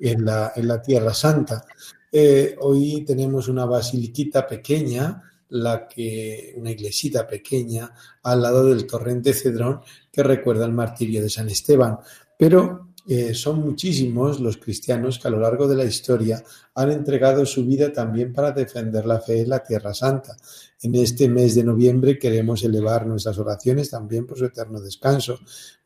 en 0.00 0.24
la, 0.24 0.52
en 0.54 0.68
la 0.68 0.80
Tierra 0.80 1.12
Santa. 1.12 1.64
Eh, 2.10 2.56
hoy 2.60 3.04
tenemos 3.04 3.48
una 3.48 3.66
basiliquita 3.66 4.46
pequeña, 4.46 5.22
la 5.50 5.86
que, 5.86 6.54
una 6.56 6.70
iglesita 6.70 7.26
pequeña 7.26 7.92
al 8.22 8.42
lado 8.42 8.66
del 8.66 8.86
torrente 8.86 9.32
Cedrón 9.32 9.80
que 10.10 10.22
recuerda 10.22 10.64
el 10.64 10.72
martirio 10.72 11.22
de 11.22 11.30
San 11.30 11.48
Esteban. 11.48 11.98
Pero 12.38 12.87
eh, 13.10 13.32
son 13.32 13.60
muchísimos 13.60 14.38
los 14.38 14.58
cristianos 14.58 15.18
que 15.18 15.28
a 15.28 15.30
lo 15.30 15.40
largo 15.40 15.66
de 15.66 15.76
la 15.76 15.86
historia 15.86 16.44
han 16.74 16.92
entregado 16.92 17.46
su 17.46 17.64
vida 17.64 17.90
también 17.90 18.34
para 18.34 18.52
defender 18.52 19.06
la 19.06 19.18
fe 19.18 19.40
en 19.40 19.48
la 19.48 19.64
Tierra 19.64 19.94
Santa. 19.94 20.36
En 20.82 20.94
este 20.94 21.26
mes 21.26 21.54
de 21.54 21.64
noviembre 21.64 22.18
queremos 22.18 22.62
elevar 22.64 23.06
nuestras 23.06 23.38
oraciones 23.38 23.88
también 23.88 24.26
por 24.26 24.36
su 24.36 24.44
eterno 24.44 24.78
descanso, 24.78 25.38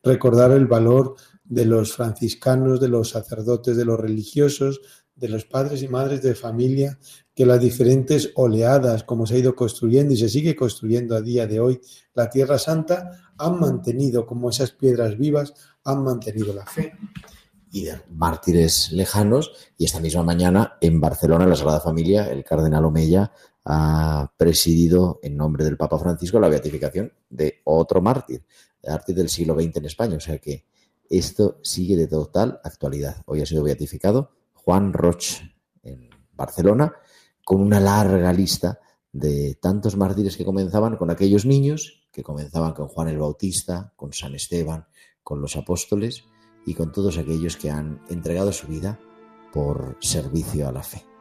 recordar 0.03 0.51
el 0.51 0.67
valor 0.67 1.15
de 1.45 1.65
los 1.65 1.93
franciscanos, 1.93 2.81
de 2.81 2.89
los 2.89 3.11
sacerdotes, 3.11 3.77
de 3.77 3.85
los 3.85 4.01
religiosos, 4.01 4.81
de 5.15 5.29
los 5.29 5.45
padres 5.45 5.81
y 5.85 5.89
madres 5.89 6.23
de 6.23 6.35
familia, 6.35 6.99
que 7.37 7.47
las 7.47 7.61
diferentes 7.61 8.33
oleadas, 8.35 9.05
como 9.05 9.27
se 9.27 9.37
ha 9.37 9.39
ido 9.39 9.55
construyendo 9.55 10.13
y 10.13 10.17
se 10.17 10.29
sigue 10.29 10.57
construyendo 10.57 11.15
a 11.15 11.21
día 11.21 11.47
de 11.47 11.61
hoy, 11.61 11.81
la 12.15 12.29
Tierra 12.29 12.59
Santa, 12.59 13.33
han 13.39 13.61
mantenido 13.61 14.27
como 14.27 14.51
esas 14.51 14.73
piedras 14.73 15.17
vivas, 15.17 15.55
han 15.85 16.05
mantenido 16.05 16.53
la 16.53 16.67
fe. 16.67 16.93
Y 17.75 17.85
de 17.85 17.99
mártires 18.11 18.93
lejanos, 18.93 19.53
y 19.79 19.87
esta 19.87 19.99
misma 19.99 20.23
mañana 20.23 20.77
en 20.81 21.01
Barcelona, 21.01 21.47
la 21.47 21.57
Sagrada 21.57 21.81
Familia, 21.81 22.31
el 22.31 22.45
cardenal 22.45 22.85
Omeya 22.85 23.33
ha 23.65 24.31
presidido 24.37 25.21
en 25.23 25.39
nombre 25.39 25.65
del 25.65 25.79
Papa 25.79 25.99
Francisco 25.99 26.39
la 26.39 26.49
beatificación 26.49 27.13
de 27.31 27.63
otro 27.65 28.03
mártir, 28.03 28.45
mártir 28.87 29.15
del 29.15 29.31
siglo 29.31 29.55
XX 29.55 29.77
en 29.77 29.85
España. 29.87 30.17
O 30.17 30.21
sea 30.21 30.37
que 30.39 30.67
esto 31.09 31.61
sigue 31.63 31.97
de 31.97 32.09
total 32.09 32.61
actualidad. 32.63 33.23
Hoy 33.27 33.41
ha 33.41 33.47
sido 33.47 33.63
beatificado 33.63 34.33
Juan 34.53 34.93
Roch 34.93 35.41
en 35.83 36.11
Barcelona, 36.33 36.93
con 37.45 37.61
una 37.61 37.81
larga 37.81 38.33
lista 38.33 38.81
de 39.13 39.59
tantos 39.61 39.97
mártires 39.97 40.37
que 40.37 40.45
comenzaban 40.45 40.97
con 40.97 41.11
aquellos 41.11 41.45
niños, 41.45 42.07
que 42.13 42.23
comenzaban 42.23 42.73
con 42.73 42.89
Juan 42.89 43.09
el 43.09 43.19
Bautista, 43.19 43.93
con 43.97 44.13
San 44.13 44.35
Esteban, 44.35 44.87
con 45.23 45.41
los 45.41 45.57
apóstoles 45.57 46.25
y 46.65 46.75
con 46.75 46.93
todos 46.93 47.19
aquellos 47.19 47.57
que 47.57 47.71
han 47.71 48.03
entregado 48.09 48.53
su 48.53 48.67
vida 48.67 49.01
por 49.53 49.97
servicio 50.01 50.69
a 50.69 50.73
la 50.73 50.83
fe. 50.83 51.12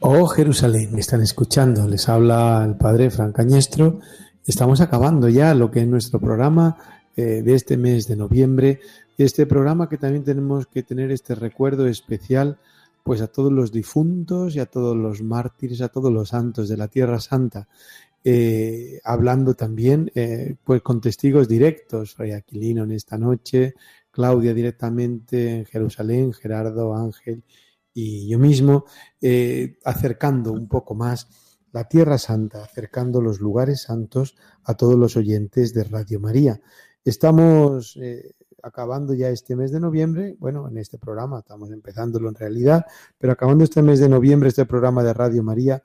Oh 0.00 0.26
Jerusalén, 0.26 0.98
están 0.98 1.22
escuchando, 1.22 1.88
les 1.88 2.06
habla 2.10 2.62
el 2.66 2.76
padre 2.76 3.08
Fran 3.08 3.32
Cañestro. 3.32 4.00
Estamos 4.44 4.82
acabando 4.82 5.30
ya 5.30 5.54
lo 5.54 5.70
que 5.70 5.80
es 5.80 5.88
nuestro 5.88 6.20
programa 6.20 6.76
eh, 7.16 7.40
de 7.42 7.54
este 7.54 7.78
mes 7.78 8.06
de 8.06 8.14
noviembre, 8.14 8.80
de 9.16 9.24
este 9.24 9.46
programa 9.46 9.88
que 9.88 9.96
también 9.96 10.22
tenemos 10.22 10.66
que 10.66 10.82
tener 10.82 11.10
este 11.10 11.34
recuerdo 11.34 11.86
especial 11.86 12.58
pues 13.02 13.22
a 13.22 13.28
todos 13.28 13.50
los 13.50 13.72
difuntos 13.72 14.54
y 14.54 14.60
a 14.60 14.66
todos 14.66 14.94
los 14.94 15.22
mártires, 15.22 15.80
a 15.80 15.88
todos 15.88 16.12
los 16.12 16.28
santos 16.28 16.68
de 16.68 16.76
la 16.76 16.88
Tierra 16.88 17.18
Santa, 17.18 17.66
eh, 18.22 19.00
hablando 19.02 19.54
también 19.54 20.12
eh, 20.14 20.56
pues 20.62 20.82
con 20.82 21.00
testigos 21.00 21.48
directos, 21.48 22.14
Fray 22.14 22.32
Aquilino 22.32 22.84
en 22.84 22.90
esta 22.90 23.16
noche, 23.16 23.74
Claudia 24.10 24.52
directamente 24.52 25.56
en 25.56 25.64
Jerusalén, 25.64 26.34
Gerardo, 26.34 26.94
Ángel 26.94 27.42
y 27.98 28.28
yo 28.28 28.38
mismo, 28.38 28.84
eh, 29.22 29.78
acercando 29.82 30.52
un 30.52 30.68
poco 30.68 30.94
más 30.94 31.28
la 31.72 31.88
Tierra 31.88 32.18
Santa, 32.18 32.62
acercando 32.62 33.22
los 33.22 33.40
lugares 33.40 33.84
santos 33.84 34.36
a 34.64 34.74
todos 34.74 34.96
los 34.96 35.16
oyentes 35.16 35.72
de 35.72 35.84
Radio 35.84 36.20
María. 36.20 36.60
Estamos 37.02 37.96
eh, 37.96 38.34
acabando 38.62 39.14
ya 39.14 39.30
este 39.30 39.56
mes 39.56 39.72
de 39.72 39.80
noviembre, 39.80 40.36
bueno, 40.38 40.68
en 40.68 40.76
este 40.76 40.98
programa, 40.98 41.38
estamos 41.38 41.70
empezándolo 41.70 42.28
en 42.28 42.34
realidad, 42.34 42.84
pero 43.16 43.32
acabando 43.32 43.64
este 43.64 43.80
mes 43.80 43.98
de 43.98 44.10
noviembre, 44.10 44.50
este 44.50 44.66
programa 44.66 45.02
de 45.02 45.14
Radio 45.14 45.42
María, 45.42 45.82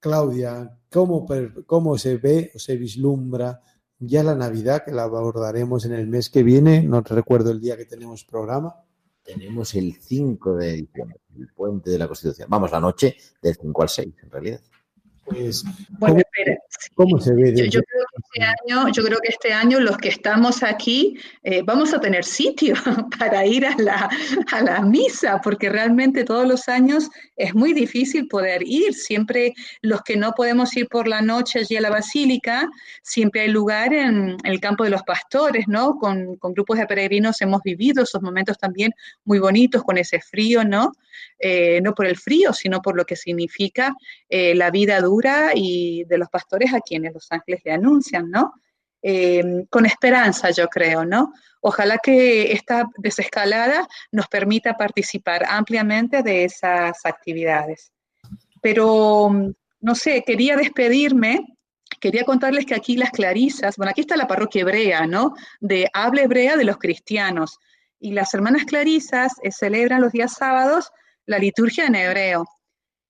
Claudia, 0.00 0.78
¿cómo, 0.90 1.26
cómo 1.66 1.98
se 1.98 2.16
ve 2.16 2.50
o 2.54 2.58
se 2.58 2.76
vislumbra 2.76 3.60
ya 3.98 4.22
la 4.22 4.34
Navidad, 4.34 4.84
que 4.86 4.92
la 4.92 5.02
abordaremos 5.02 5.84
en 5.84 5.92
el 5.92 6.06
mes 6.06 6.30
que 6.30 6.42
viene? 6.42 6.82
No 6.82 7.02
recuerdo 7.02 7.50
el 7.50 7.60
día 7.60 7.76
que 7.76 7.84
tenemos 7.84 8.24
programa 8.24 8.81
tenemos 9.22 9.74
el 9.74 9.94
5 10.00 10.56
de 10.56 10.72
diciembre, 10.72 11.20
el 11.38 11.48
puente 11.48 11.90
de 11.90 11.98
la 11.98 12.06
Constitución. 12.06 12.48
Vamos, 12.50 12.70
la 12.70 12.80
noche 12.80 13.16
del 13.40 13.56
5 13.56 13.82
al 13.82 13.88
6, 13.88 14.14
en 14.22 14.30
realidad. 14.30 14.60
Pues, 15.32 15.64
bueno, 15.98 16.22
¿cómo, 16.94 17.18
se 17.18 17.32
ve? 17.34 17.54
Yo, 17.54 17.80
creo 17.82 18.04
que 18.12 18.22
este 18.22 18.44
año, 18.44 18.88
yo 18.92 19.02
creo 19.02 19.18
que 19.18 19.28
este 19.28 19.52
año 19.52 19.80
los 19.80 19.96
que 19.96 20.08
estamos 20.08 20.62
aquí 20.62 21.16
eh, 21.42 21.62
vamos 21.64 21.94
a 21.94 22.00
tener 22.00 22.24
sitio 22.24 22.74
para 23.18 23.46
ir 23.46 23.64
a 23.64 23.74
la, 23.78 24.10
a 24.52 24.62
la 24.62 24.82
misa, 24.82 25.40
porque 25.42 25.68
realmente 25.68 26.24
todos 26.24 26.46
los 26.46 26.68
años 26.68 27.08
es 27.36 27.54
muy 27.54 27.72
difícil 27.72 28.28
poder 28.28 28.62
ir. 28.64 28.94
Siempre 28.94 29.54
los 29.80 30.02
que 30.02 30.16
no 30.16 30.32
podemos 30.32 30.76
ir 30.76 30.88
por 30.88 31.08
la 31.08 31.22
noche 31.22 31.60
allí 31.60 31.76
a 31.76 31.80
la 31.80 31.90
basílica, 31.90 32.68
siempre 33.02 33.42
hay 33.42 33.48
lugar 33.48 33.94
en, 33.94 34.36
el 34.44 34.60
campo 34.60 34.84
de 34.84 34.90
los 34.90 35.02
pastores, 35.02 35.66
¿no? 35.68 35.96
Con, 35.96 36.36
con, 36.36 36.52
grupos 36.52 36.78
de 36.78 36.86
peregrinos 36.86 37.40
hemos 37.40 37.62
vivido 37.62 38.02
esos 38.02 38.20
momentos 38.22 38.58
también 38.58 38.92
muy 39.24 39.38
bonitos 39.38 39.82
con 39.82 39.96
ese 39.98 40.20
frío, 40.20 40.64
¿no? 40.64 40.92
Eh, 41.44 41.80
no 41.80 41.92
por 41.92 42.06
el 42.06 42.16
frío, 42.16 42.52
sino 42.52 42.80
por 42.80 42.96
lo 42.96 43.04
que 43.04 43.16
significa 43.16 43.96
eh, 44.28 44.54
la 44.54 44.70
vida 44.70 45.00
dura 45.00 45.50
y 45.52 46.04
de 46.04 46.16
los 46.16 46.28
pastores 46.28 46.72
a 46.72 46.80
quienes 46.80 47.12
los 47.12 47.26
ángeles 47.32 47.62
le 47.64 47.72
anuncian, 47.72 48.30
¿no? 48.30 48.54
Eh, 49.02 49.66
con 49.68 49.84
esperanza, 49.84 50.50
yo 50.52 50.68
creo, 50.68 51.04
¿no? 51.04 51.32
Ojalá 51.60 51.98
que 51.98 52.52
esta 52.52 52.84
desescalada 52.96 53.88
nos 54.12 54.28
permita 54.28 54.76
participar 54.76 55.44
ampliamente 55.48 56.22
de 56.22 56.44
esas 56.44 57.04
actividades. 57.04 57.90
Pero, 58.60 59.28
no 59.80 59.94
sé, 59.96 60.22
quería 60.24 60.56
despedirme, 60.56 61.40
quería 61.98 62.22
contarles 62.22 62.66
que 62.66 62.76
aquí 62.76 62.96
las 62.96 63.10
clarisas, 63.10 63.76
bueno, 63.76 63.90
aquí 63.90 64.02
está 64.02 64.16
la 64.16 64.28
parroquia 64.28 64.60
hebrea, 64.60 65.08
¿no? 65.08 65.34
De 65.58 65.90
habla 65.92 66.22
hebrea 66.22 66.56
de 66.56 66.66
los 66.66 66.78
cristianos. 66.78 67.58
Y 67.98 68.12
las 68.12 68.32
hermanas 68.32 68.64
clarisas 68.64 69.32
celebran 69.50 70.00
los 70.00 70.12
días 70.12 70.34
sábados 70.34 70.92
la 71.32 71.38
liturgia 71.38 71.86
en 71.86 71.96
hebreo. 71.96 72.46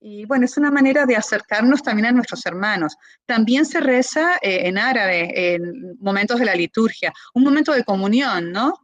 Y 0.00 0.24
bueno, 0.24 0.46
es 0.46 0.56
una 0.56 0.70
manera 0.70 1.06
de 1.06 1.14
acercarnos 1.14 1.82
también 1.82 2.06
a 2.06 2.12
nuestros 2.12 2.44
hermanos. 2.46 2.96
También 3.24 3.64
se 3.64 3.80
reza 3.80 4.36
eh, 4.42 4.66
en 4.66 4.78
árabe 4.78 5.54
en 5.54 5.96
momentos 6.00 6.40
de 6.40 6.46
la 6.46 6.56
liturgia, 6.56 7.12
un 7.34 7.44
momento 7.44 7.72
de 7.72 7.84
comunión, 7.84 8.50
¿no? 8.50 8.74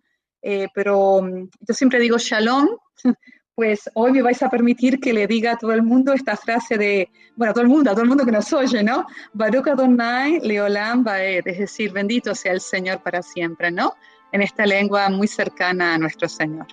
Eh, 0.43 0.69
pero 0.73 1.21
mm, 1.23 1.49
yo 1.67 1.75
siempre 1.75 1.99
digo 1.99 2.19
shalom, 2.19 2.69
pues 3.57 3.91
hoy 3.95 4.13
me 4.13 4.23
vais 4.23 4.41
a 4.45 4.49
permitir 4.49 5.01
que 5.01 5.13
le 5.13 5.27
diga 5.27 5.53
a 5.53 5.57
todo 5.57 5.73
el 5.73 5.83
mundo 5.83 6.13
esta 6.13 6.37
frase 6.37 6.79
de, 6.79 7.11
bueno, 7.35 7.51
a 7.51 7.55
todo 7.55 7.65
el 7.65 7.69
mundo, 7.69 7.91
a 7.91 7.95
todo 7.95 8.03
el 8.03 8.09
mundo 8.09 8.25
que 8.25 8.31
nos 8.31 8.53
oye, 8.53 8.85
¿no? 8.85 9.05
Baruch 9.33 9.67
Adonai 9.67 10.39
Leolam 10.39 11.03
Baed, 11.03 11.43
es 11.47 11.59
decir, 11.59 11.91
bendito 11.91 12.33
sea 12.37 12.53
el 12.53 12.61
Señor 12.61 13.03
para 13.03 13.23
siempre, 13.23 13.73
¿no? 13.73 13.95
En 14.31 14.43
esta 14.43 14.65
lengua 14.65 15.09
muy 15.09 15.27
cercana 15.27 15.95
a 15.95 15.99
nuestro 15.99 16.29
Señor. 16.29 16.69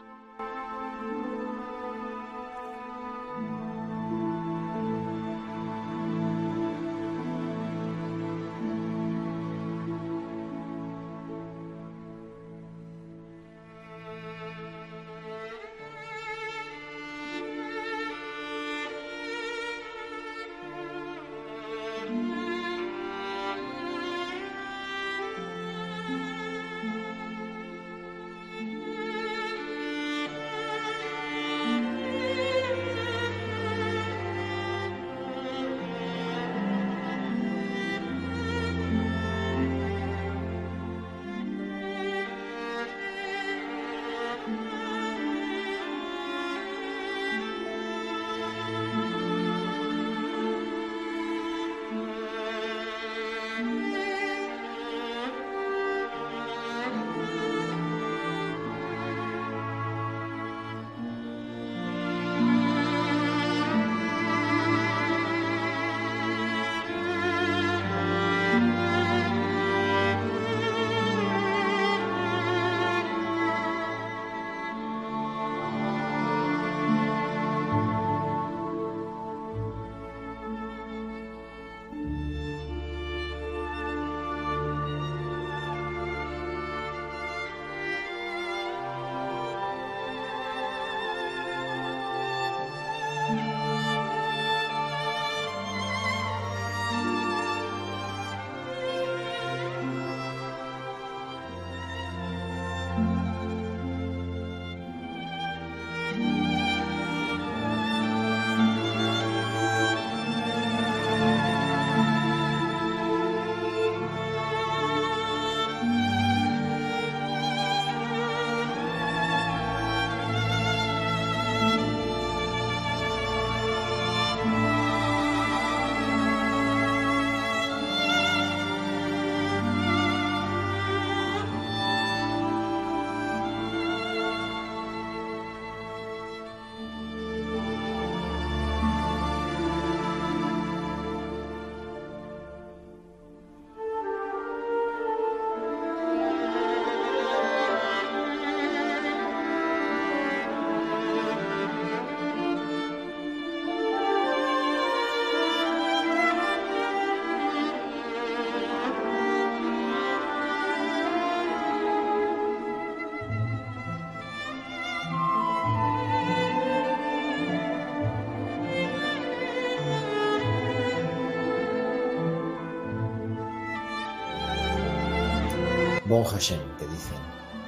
Bon 176.16 176.24
Hashem, 176.24 176.61
que 176.80 176.88
dicen. 176.88 177.18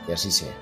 Que 0.06 0.14
así 0.14 0.32
sea. 0.32 0.56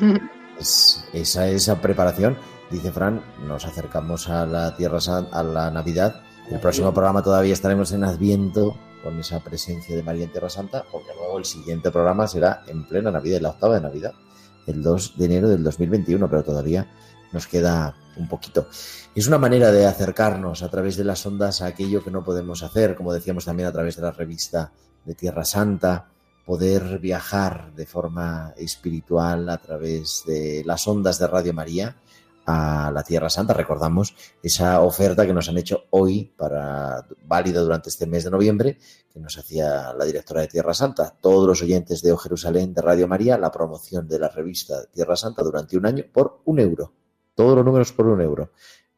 es, 0.58 1.04
esa, 1.12 1.46
esa 1.46 1.78
preparación, 1.78 2.38
dice 2.70 2.90
Fran, 2.90 3.22
nos 3.46 3.66
acercamos 3.66 4.30
a 4.30 4.46
la 4.46 4.74
Tierra 4.74 4.98
Santa, 4.98 5.38
a 5.38 5.42
la 5.42 5.70
Navidad. 5.70 6.22
El 6.50 6.58
próximo 6.58 6.94
programa 6.94 7.22
todavía 7.22 7.52
estaremos 7.52 7.92
en 7.92 8.04
Adviento 8.04 8.78
con 9.04 9.20
esa 9.20 9.40
presencia 9.40 9.94
de 9.94 10.02
María 10.02 10.24
en 10.24 10.32
Tierra 10.32 10.48
Santa, 10.48 10.86
porque 10.90 11.10
luego 11.14 11.36
el 11.36 11.44
siguiente 11.44 11.90
programa 11.90 12.26
será 12.26 12.62
en 12.66 12.88
plena 12.88 13.10
Navidad, 13.10 13.42
la 13.42 13.50
octava 13.50 13.74
de 13.74 13.82
Navidad, 13.82 14.14
el 14.66 14.82
2 14.82 15.18
de 15.18 15.24
enero 15.26 15.50
del 15.50 15.62
2021, 15.62 16.30
pero 16.30 16.42
todavía 16.42 16.90
nos 17.30 17.46
queda 17.46 17.94
un 18.16 18.26
poquito. 18.26 18.68
Es 19.14 19.28
una 19.28 19.36
manera 19.36 19.70
de 19.70 19.84
acercarnos 19.84 20.62
a 20.62 20.70
través 20.70 20.96
de 20.96 21.04
las 21.04 21.26
ondas 21.26 21.60
a 21.60 21.66
aquello 21.66 22.02
que 22.02 22.10
no 22.10 22.24
podemos 22.24 22.62
hacer, 22.62 22.96
como 22.96 23.12
decíamos 23.12 23.44
también 23.44 23.68
a 23.68 23.72
través 23.72 23.96
de 23.96 24.02
la 24.02 24.12
revista 24.12 24.72
de 25.04 25.14
Tierra 25.14 25.44
Santa, 25.44 26.08
poder 26.48 26.98
viajar 26.98 27.74
de 27.74 27.84
forma 27.84 28.54
espiritual 28.56 29.50
a 29.50 29.58
través 29.58 30.22
de 30.26 30.62
las 30.64 30.88
ondas 30.88 31.18
de 31.18 31.26
Radio 31.26 31.52
María 31.52 31.98
a 32.46 32.90
la 32.90 33.02
Tierra 33.02 33.28
Santa. 33.28 33.52
Recordamos 33.52 34.14
esa 34.42 34.80
oferta 34.80 35.26
que 35.26 35.34
nos 35.34 35.50
han 35.50 35.58
hecho 35.58 35.84
hoy 35.90 36.32
para 36.38 37.06
válida 37.26 37.60
durante 37.60 37.90
este 37.90 38.06
mes 38.06 38.24
de 38.24 38.30
noviembre, 38.30 38.78
que 39.12 39.20
nos 39.20 39.36
hacía 39.36 39.92
la 39.92 40.06
directora 40.06 40.40
de 40.40 40.48
Tierra 40.48 40.72
Santa. 40.72 41.14
Todos 41.20 41.46
los 41.46 41.60
oyentes 41.60 42.00
de 42.00 42.12
O 42.12 42.16
Jerusalén 42.16 42.72
de 42.72 42.80
Radio 42.80 43.06
María, 43.06 43.36
la 43.36 43.52
promoción 43.52 44.08
de 44.08 44.18
la 44.18 44.30
revista 44.30 44.86
Tierra 44.86 45.16
Santa 45.16 45.42
durante 45.42 45.76
un 45.76 45.84
año 45.84 46.04
por 46.10 46.40
un 46.46 46.60
euro. 46.60 46.94
Todos 47.34 47.56
los 47.56 47.64
números 47.66 47.92
por 47.92 48.06
un 48.06 48.22
euro. 48.22 48.52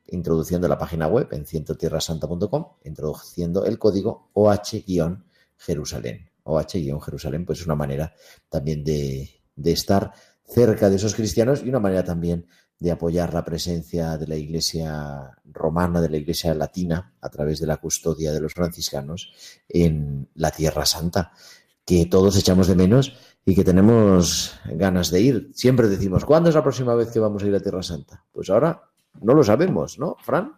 Introduciendo 0.06 0.68
la 0.68 0.78
página 0.78 1.08
web 1.08 1.26
en 1.32 1.44
cientotierrasanta.com, 1.44 2.66
introduciendo 2.84 3.64
el 3.64 3.76
código 3.76 4.30
OH-Jerusalén. 4.34 6.29
OH-Jerusalén, 6.44 7.44
pues 7.44 7.60
es 7.60 7.66
una 7.66 7.74
manera 7.74 8.12
también 8.48 8.84
de, 8.84 9.42
de 9.56 9.72
estar 9.72 10.12
cerca 10.44 10.90
de 10.90 10.96
esos 10.96 11.14
cristianos 11.14 11.62
y 11.64 11.68
una 11.68 11.80
manera 11.80 12.04
también 12.04 12.46
de 12.80 12.90
apoyar 12.90 13.34
la 13.34 13.44
presencia 13.44 14.16
de 14.16 14.26
la 14.26 14.36
Iglesia 14.36 15.38
romana, 15.44 16.00
de 16.00 16.08
la 16.08 16.16
Iglesia 16.16 16.54
latina, 16.54 17.14
a 17.20 17.28
través 17.28 17.60
de 17.60 17.66
la 17.66 17.76
custodia 17.76 18.32
de 18.32 18.40
los 18.40 18.54
franciscanos 18.54 19.32
en 19.68 20.30
la 20.34 20.50
Tierra 20.50 20.86
Santa, 20.86 21.32
que 21.84 22.06
todos 22.06 22.38
echamos 22.38 22.68
de 22.68 22.76
menos 22.76 23.12
y 23.44 23.54
que 23.54 23.64
tenemos 23.64 24.54
ganas 24.64 25.10
de 25.10 25.20
ir. 25.20 25.50
Siempre 25.54 25.88
decimos, 25.88 26.24
¿cuándo 26.24 26.48
es 26.48 26.54
la 26.54 26.62
próxima 26.62 26.94
vez 26.94 27.10
que 27.10 27.20
vamos 27.20 27.42
a 27.42 27.46
ir 27.46 27.54
a 27.54 27.60
Tierra 27.60 27.82
Santa? 27.82 28.24
Pues 28.32 28.48
ahora 28.48 28.82
no 29.20 29.34
lo 29.34 29.44
sabemos, 29.44 29.98
¿no, 29.98 30.16
Fran? 30.20 30.52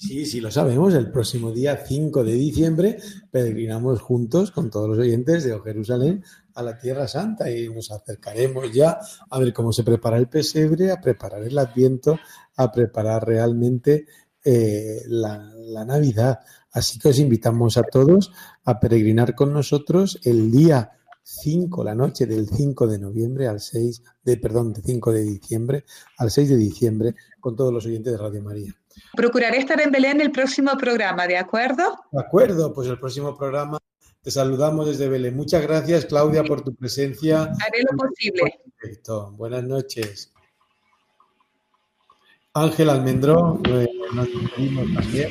Sí, 0.00 0.26
sí, 0.26 0.40
lo 0.40 0.48
sabemos. 0.52 0.94
El 0.94 1.10
próximo 1.10 1.50
día 1.50 1.84
5 1.84 2.22
de 2.22 2.34
diciembre 2.34 2.98
peregrinamos 3.32 4.00
juntos 4.00 4.52
con 4.52 4.70
todos 4.70 4.88
los 4.88 4.98
oyentes 4.98 5.42
de 5.42 5.58
Jerusalén 5.58 6.22
a 6.54 6.62
la 6.62 6.78
Tierra 6.78 7.08
Santa 7.08 7.50
y 7.50 7.68
nos 7.68 7.90
acercaremos 7.90 8.72
ya 8.72 9.00
a 9.28 9.38
ver 9.40 9.52
cómo 9.52 9.72
se 9.72 9.82
prepara 9.82 10.16
el 10.16 10.28
pesebre, 10.28 10.92
a 10.92 11.00
preparar 11.00 11.42
el 11.42 11.58
Adviento, 11.58 12.16
a 12.54 12.70
preparar 12.70 13.26
realmente 13.26 14.06
eh, 14.44 15.02
la, 15.08 15.52
Navidad. 15.84 16.38
Así 16.70 17.00
que 17.00 17.08
os 17.08 17.18
invitamos 17.18 17.76
a 17.76 17.82
todos 17.82 18.30
a 18.64 18.78
peregrinar 18.78 19.34
con 19.34 19.52
nosotros 19.52 20.20
el 20.22 20.52
día 20.52 20.92
5, 21.24 21.82
la 21.82 21.96
noche 21.96 22.24
del 22.26 22.48
5 22.48 22.86
de 22.86 23.00
noviembre 23.00 23.48
al 23.48 23.58
6 23.58 24.00
de, 24.22 24.36
perdón, 24.36 24.72
de 24.74 24.80
5 24.80 25.12
de 25.12 25.22
diciembre 25.22 25.84
al 26.18 26.30
6 26.30 26.50
de 26.50 26.56
diciembre 26.56 27.14
con 27.40 27.56
todos 27.56 27.72
los 27.72 27.84
oyentes 27.84 28.12
de 28.12 28.18
Radio 28.18 28.42
María. 28.42 28.72
Procuraré 29.14 29.58
estar 29.58 29.80
en 29.80 29.90
Belén 29.90 30.20
el 30.20 30.30
próximo 30.30 30.76
programa, 30.76 31.26
¿de 31.26 31.36
acuerdo? 31.36 31.98
De 32.12 32.20
acuerdo, 32.20 32.72
pues 32.72 32.88
el 32.88 32.98
próximo 32.98 33.36
programa 33.36 33.78
te 34.22 34.30
saludamos 34.30 34.86
desde 34.86 35.08
Belén. 35.08 35.36
Muchas 35.36 35.62
gracias, 35.62 36.04
Claudia, 36.04 36.44
por 36.44 36.62
tu 36.62 36.74
presencia. 36.74 37.42
Haré 37.42 37.82
lo 37.90 37.96
posible. 37.96 38.60
Perfecto. 38.78 39.32
Buenas 39.32 39.64
noches. 39.64 40.32
Ángel 42.54 42.90
Almendrón, 42.90 43.62
eh, 43.66 43.88
nos 44.12 44.26
despedimos 44.26 44.92
también. 44.94 45.30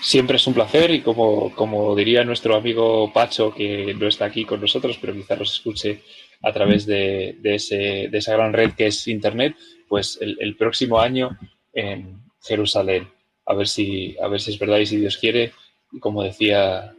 Siempre 0.00 0.36
es 0.36 0.46
un 0.46 0.54
placer 0.54 0.90
y 0.90 1.00
como, 1.00 1.54
como 1.54 1.94
diría 1.94 2.24
nuestro 2.24 2.56
amigo 2.56 3.12
Pacho, 3.12 3.54
que 3.54 3.94
no 3.94 4.08
está 4.08 4.24
aquí 4.24 4.44
con 4.44 4.60
nosotros, 4.60 4.98
pero 5.00 5.14
quizá 5.14 5.36
nos 5.36 5.52
escuche 5.52 6.02
a 6.42 6.52
través 6.52 6.86
de, 6.86 7.38
de, 7.40 7.54
ese, 7.54 8.08
de 8.10 8.18
esa 8.18 8.32
gran 8.32 8.52
red 8.52 8.72
que 8.72 8.88
es 8.88 9.06
Internet, 9.06 9.56
pues 9.88 10.18
el, 10.20 10.36
el 10.40 10.56
próximo 10.56 10.98
año 10.98 11.38
en 11.72 12.21
Jerusalén. 12.42 13.08
A 13.46 13.54
ver 13.54 13.66
si, 13.66 14.16
a 14.18 14.28
ver 14.28 14.40
si 14.40 14.52
es 14.52 14.58
verdad 14.58 14.78
y 14.78 14.86
si 14.86 14.96
Dios 14.96 15.16
quiere. 15.16 15.52
Y 15.90 15.98
como 16.00 16.22
decía, 16.22 16.94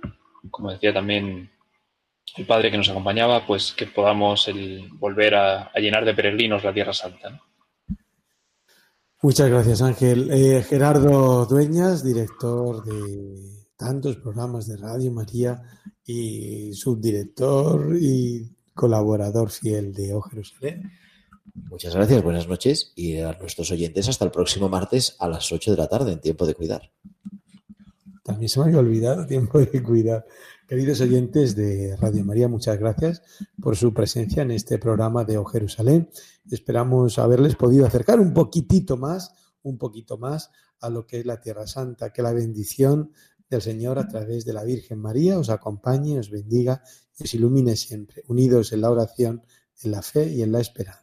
como 0.50 0.72
decía 0.72 0.94
también 0.94 1.50
el 2.38 2.46
padre 2.46 2.72
que 2.72 2.78
nos 2.78 2.90
acompañaba, 2.90 3.46
pues 3.46 3.74
que 3.74 3.88
podamos 3.88 4.48
el, 4.48 4.90
volver 4.94 5.36
a, 5.36 5.72
llenar 5.76 6.06
de 6.06 6.14
peregrinos 6.14 6.64
la 6.64 6.74
Tierra 6.74 6.94
Santa. 6.94 7.42
Muchas 9.22 9.50
gracias, 9.50 9.82
Ángel. 9.82 10.30
Eh, 10.32 10.64
Gerardo 10.64 11.46
Dueñas, 11.46 12.04
director 12.04 12.84
de 12.84 13.64
tantos 13.78 14.18
programas 14.18 14.68
de 14.68 14.78
Radio 14.78 15.12
María 15.12 15.62
y 16.06 16.74
subdirector 16.74 17.96
y 18.00 18.56
colaborador 18.74 19.50
fiel 19.50 19.94
de 19.94 20.14
O 20.14 20.22
Jerusalén. 20.22 20.92
Muchas 21.54 21.96
gracias, 21.96 22.24
buenas 22.24 22.48
noches 22.48 22.94
y 22.96 23.18
a 23.18 23.34
nuestros 23.34 23.72
oyentes 23.72 24.08
hasta 24.08 24.26
el 24.26 24.32
próximo 24.32 24.70
martes 24.70 25.16
a 25.20 25.28
las 25.28 25.52
8 25.52 25.72
de 25.72 25.78
la 25.78 25.88
tarde 25.88 26.14
en 26.14 26.22
Tiempo 26.22 26.46
de 26.46 26.56
Cuidar. 26.56 26.92
También 28.24 28.48
se 28.48 28.60
me 28.60 28.68
había 28.68 28.80
olvidado 28.80 29.26
Tiempo 29.28 29.60
de 29.60 29.84
Cuidar. 29.84 30.26
Queridos 30.68 31.02
oyentes 31.02 31.56
de 31.56 31.98
Radio 31.98 32.24
María, 32.24 32.48
muchas 32.48 32.80
gracias 32.80 33.22
por 33.62 33.76
su 33.76 33.94
presencia 33.94 34.44
en 34.44 34.52
este 34.52 34.80
programa 34.80 35.26
de 35.26 35.38
O 35.38 35.44
Jerusalén. 35.44 36.10
Esperamos 36.50 37.20
haberles 37.20 37.56
podido 37.56 37.86
acercar 37.86 38.22
un 38.22 38.34
poquitito 38.34 38.96
más, 38.96 39.34
un 39.62 39.78
poquito 39.78 40.18
más 40.18 40.52
a 40.80 40.90
lo 40.90 41.06
que 41.06 41.20
es 41.20 41.26
la 41.26 41.42
Tierra 41.42 41.68
Santa. 41.68 42.14
Que 42.14 42.22
la 42.22 42.32
bendición 42.32 43.12
del 43.50 43.62
Señor 43.62 44.00
a 44.00 44.08
través 44.08 44.46
de 44.46 44.54
la 44.54 44.64
Virgen 44.64 45.00
María 45.00 45.38
os 45.38 45.50
acompañe, 45.50 46.18
os 46.18 46.32
bendiga 46.32 46.82
y 47.20 47.26
os 47.26 47.34
ilumine 47.34 47.76
siempre, 47.76 48.24
unidos 48.28 48.72
en 48.72 48.82
la 48.82 48.90
oración, 48.90 49.44
en 49.84 49.92
la 49.92 50.02
fe 50.02 50.32
y 50.32 50.42
en 50.42 50.54
la 50.54 50.62
esperanza. 50.62 51.03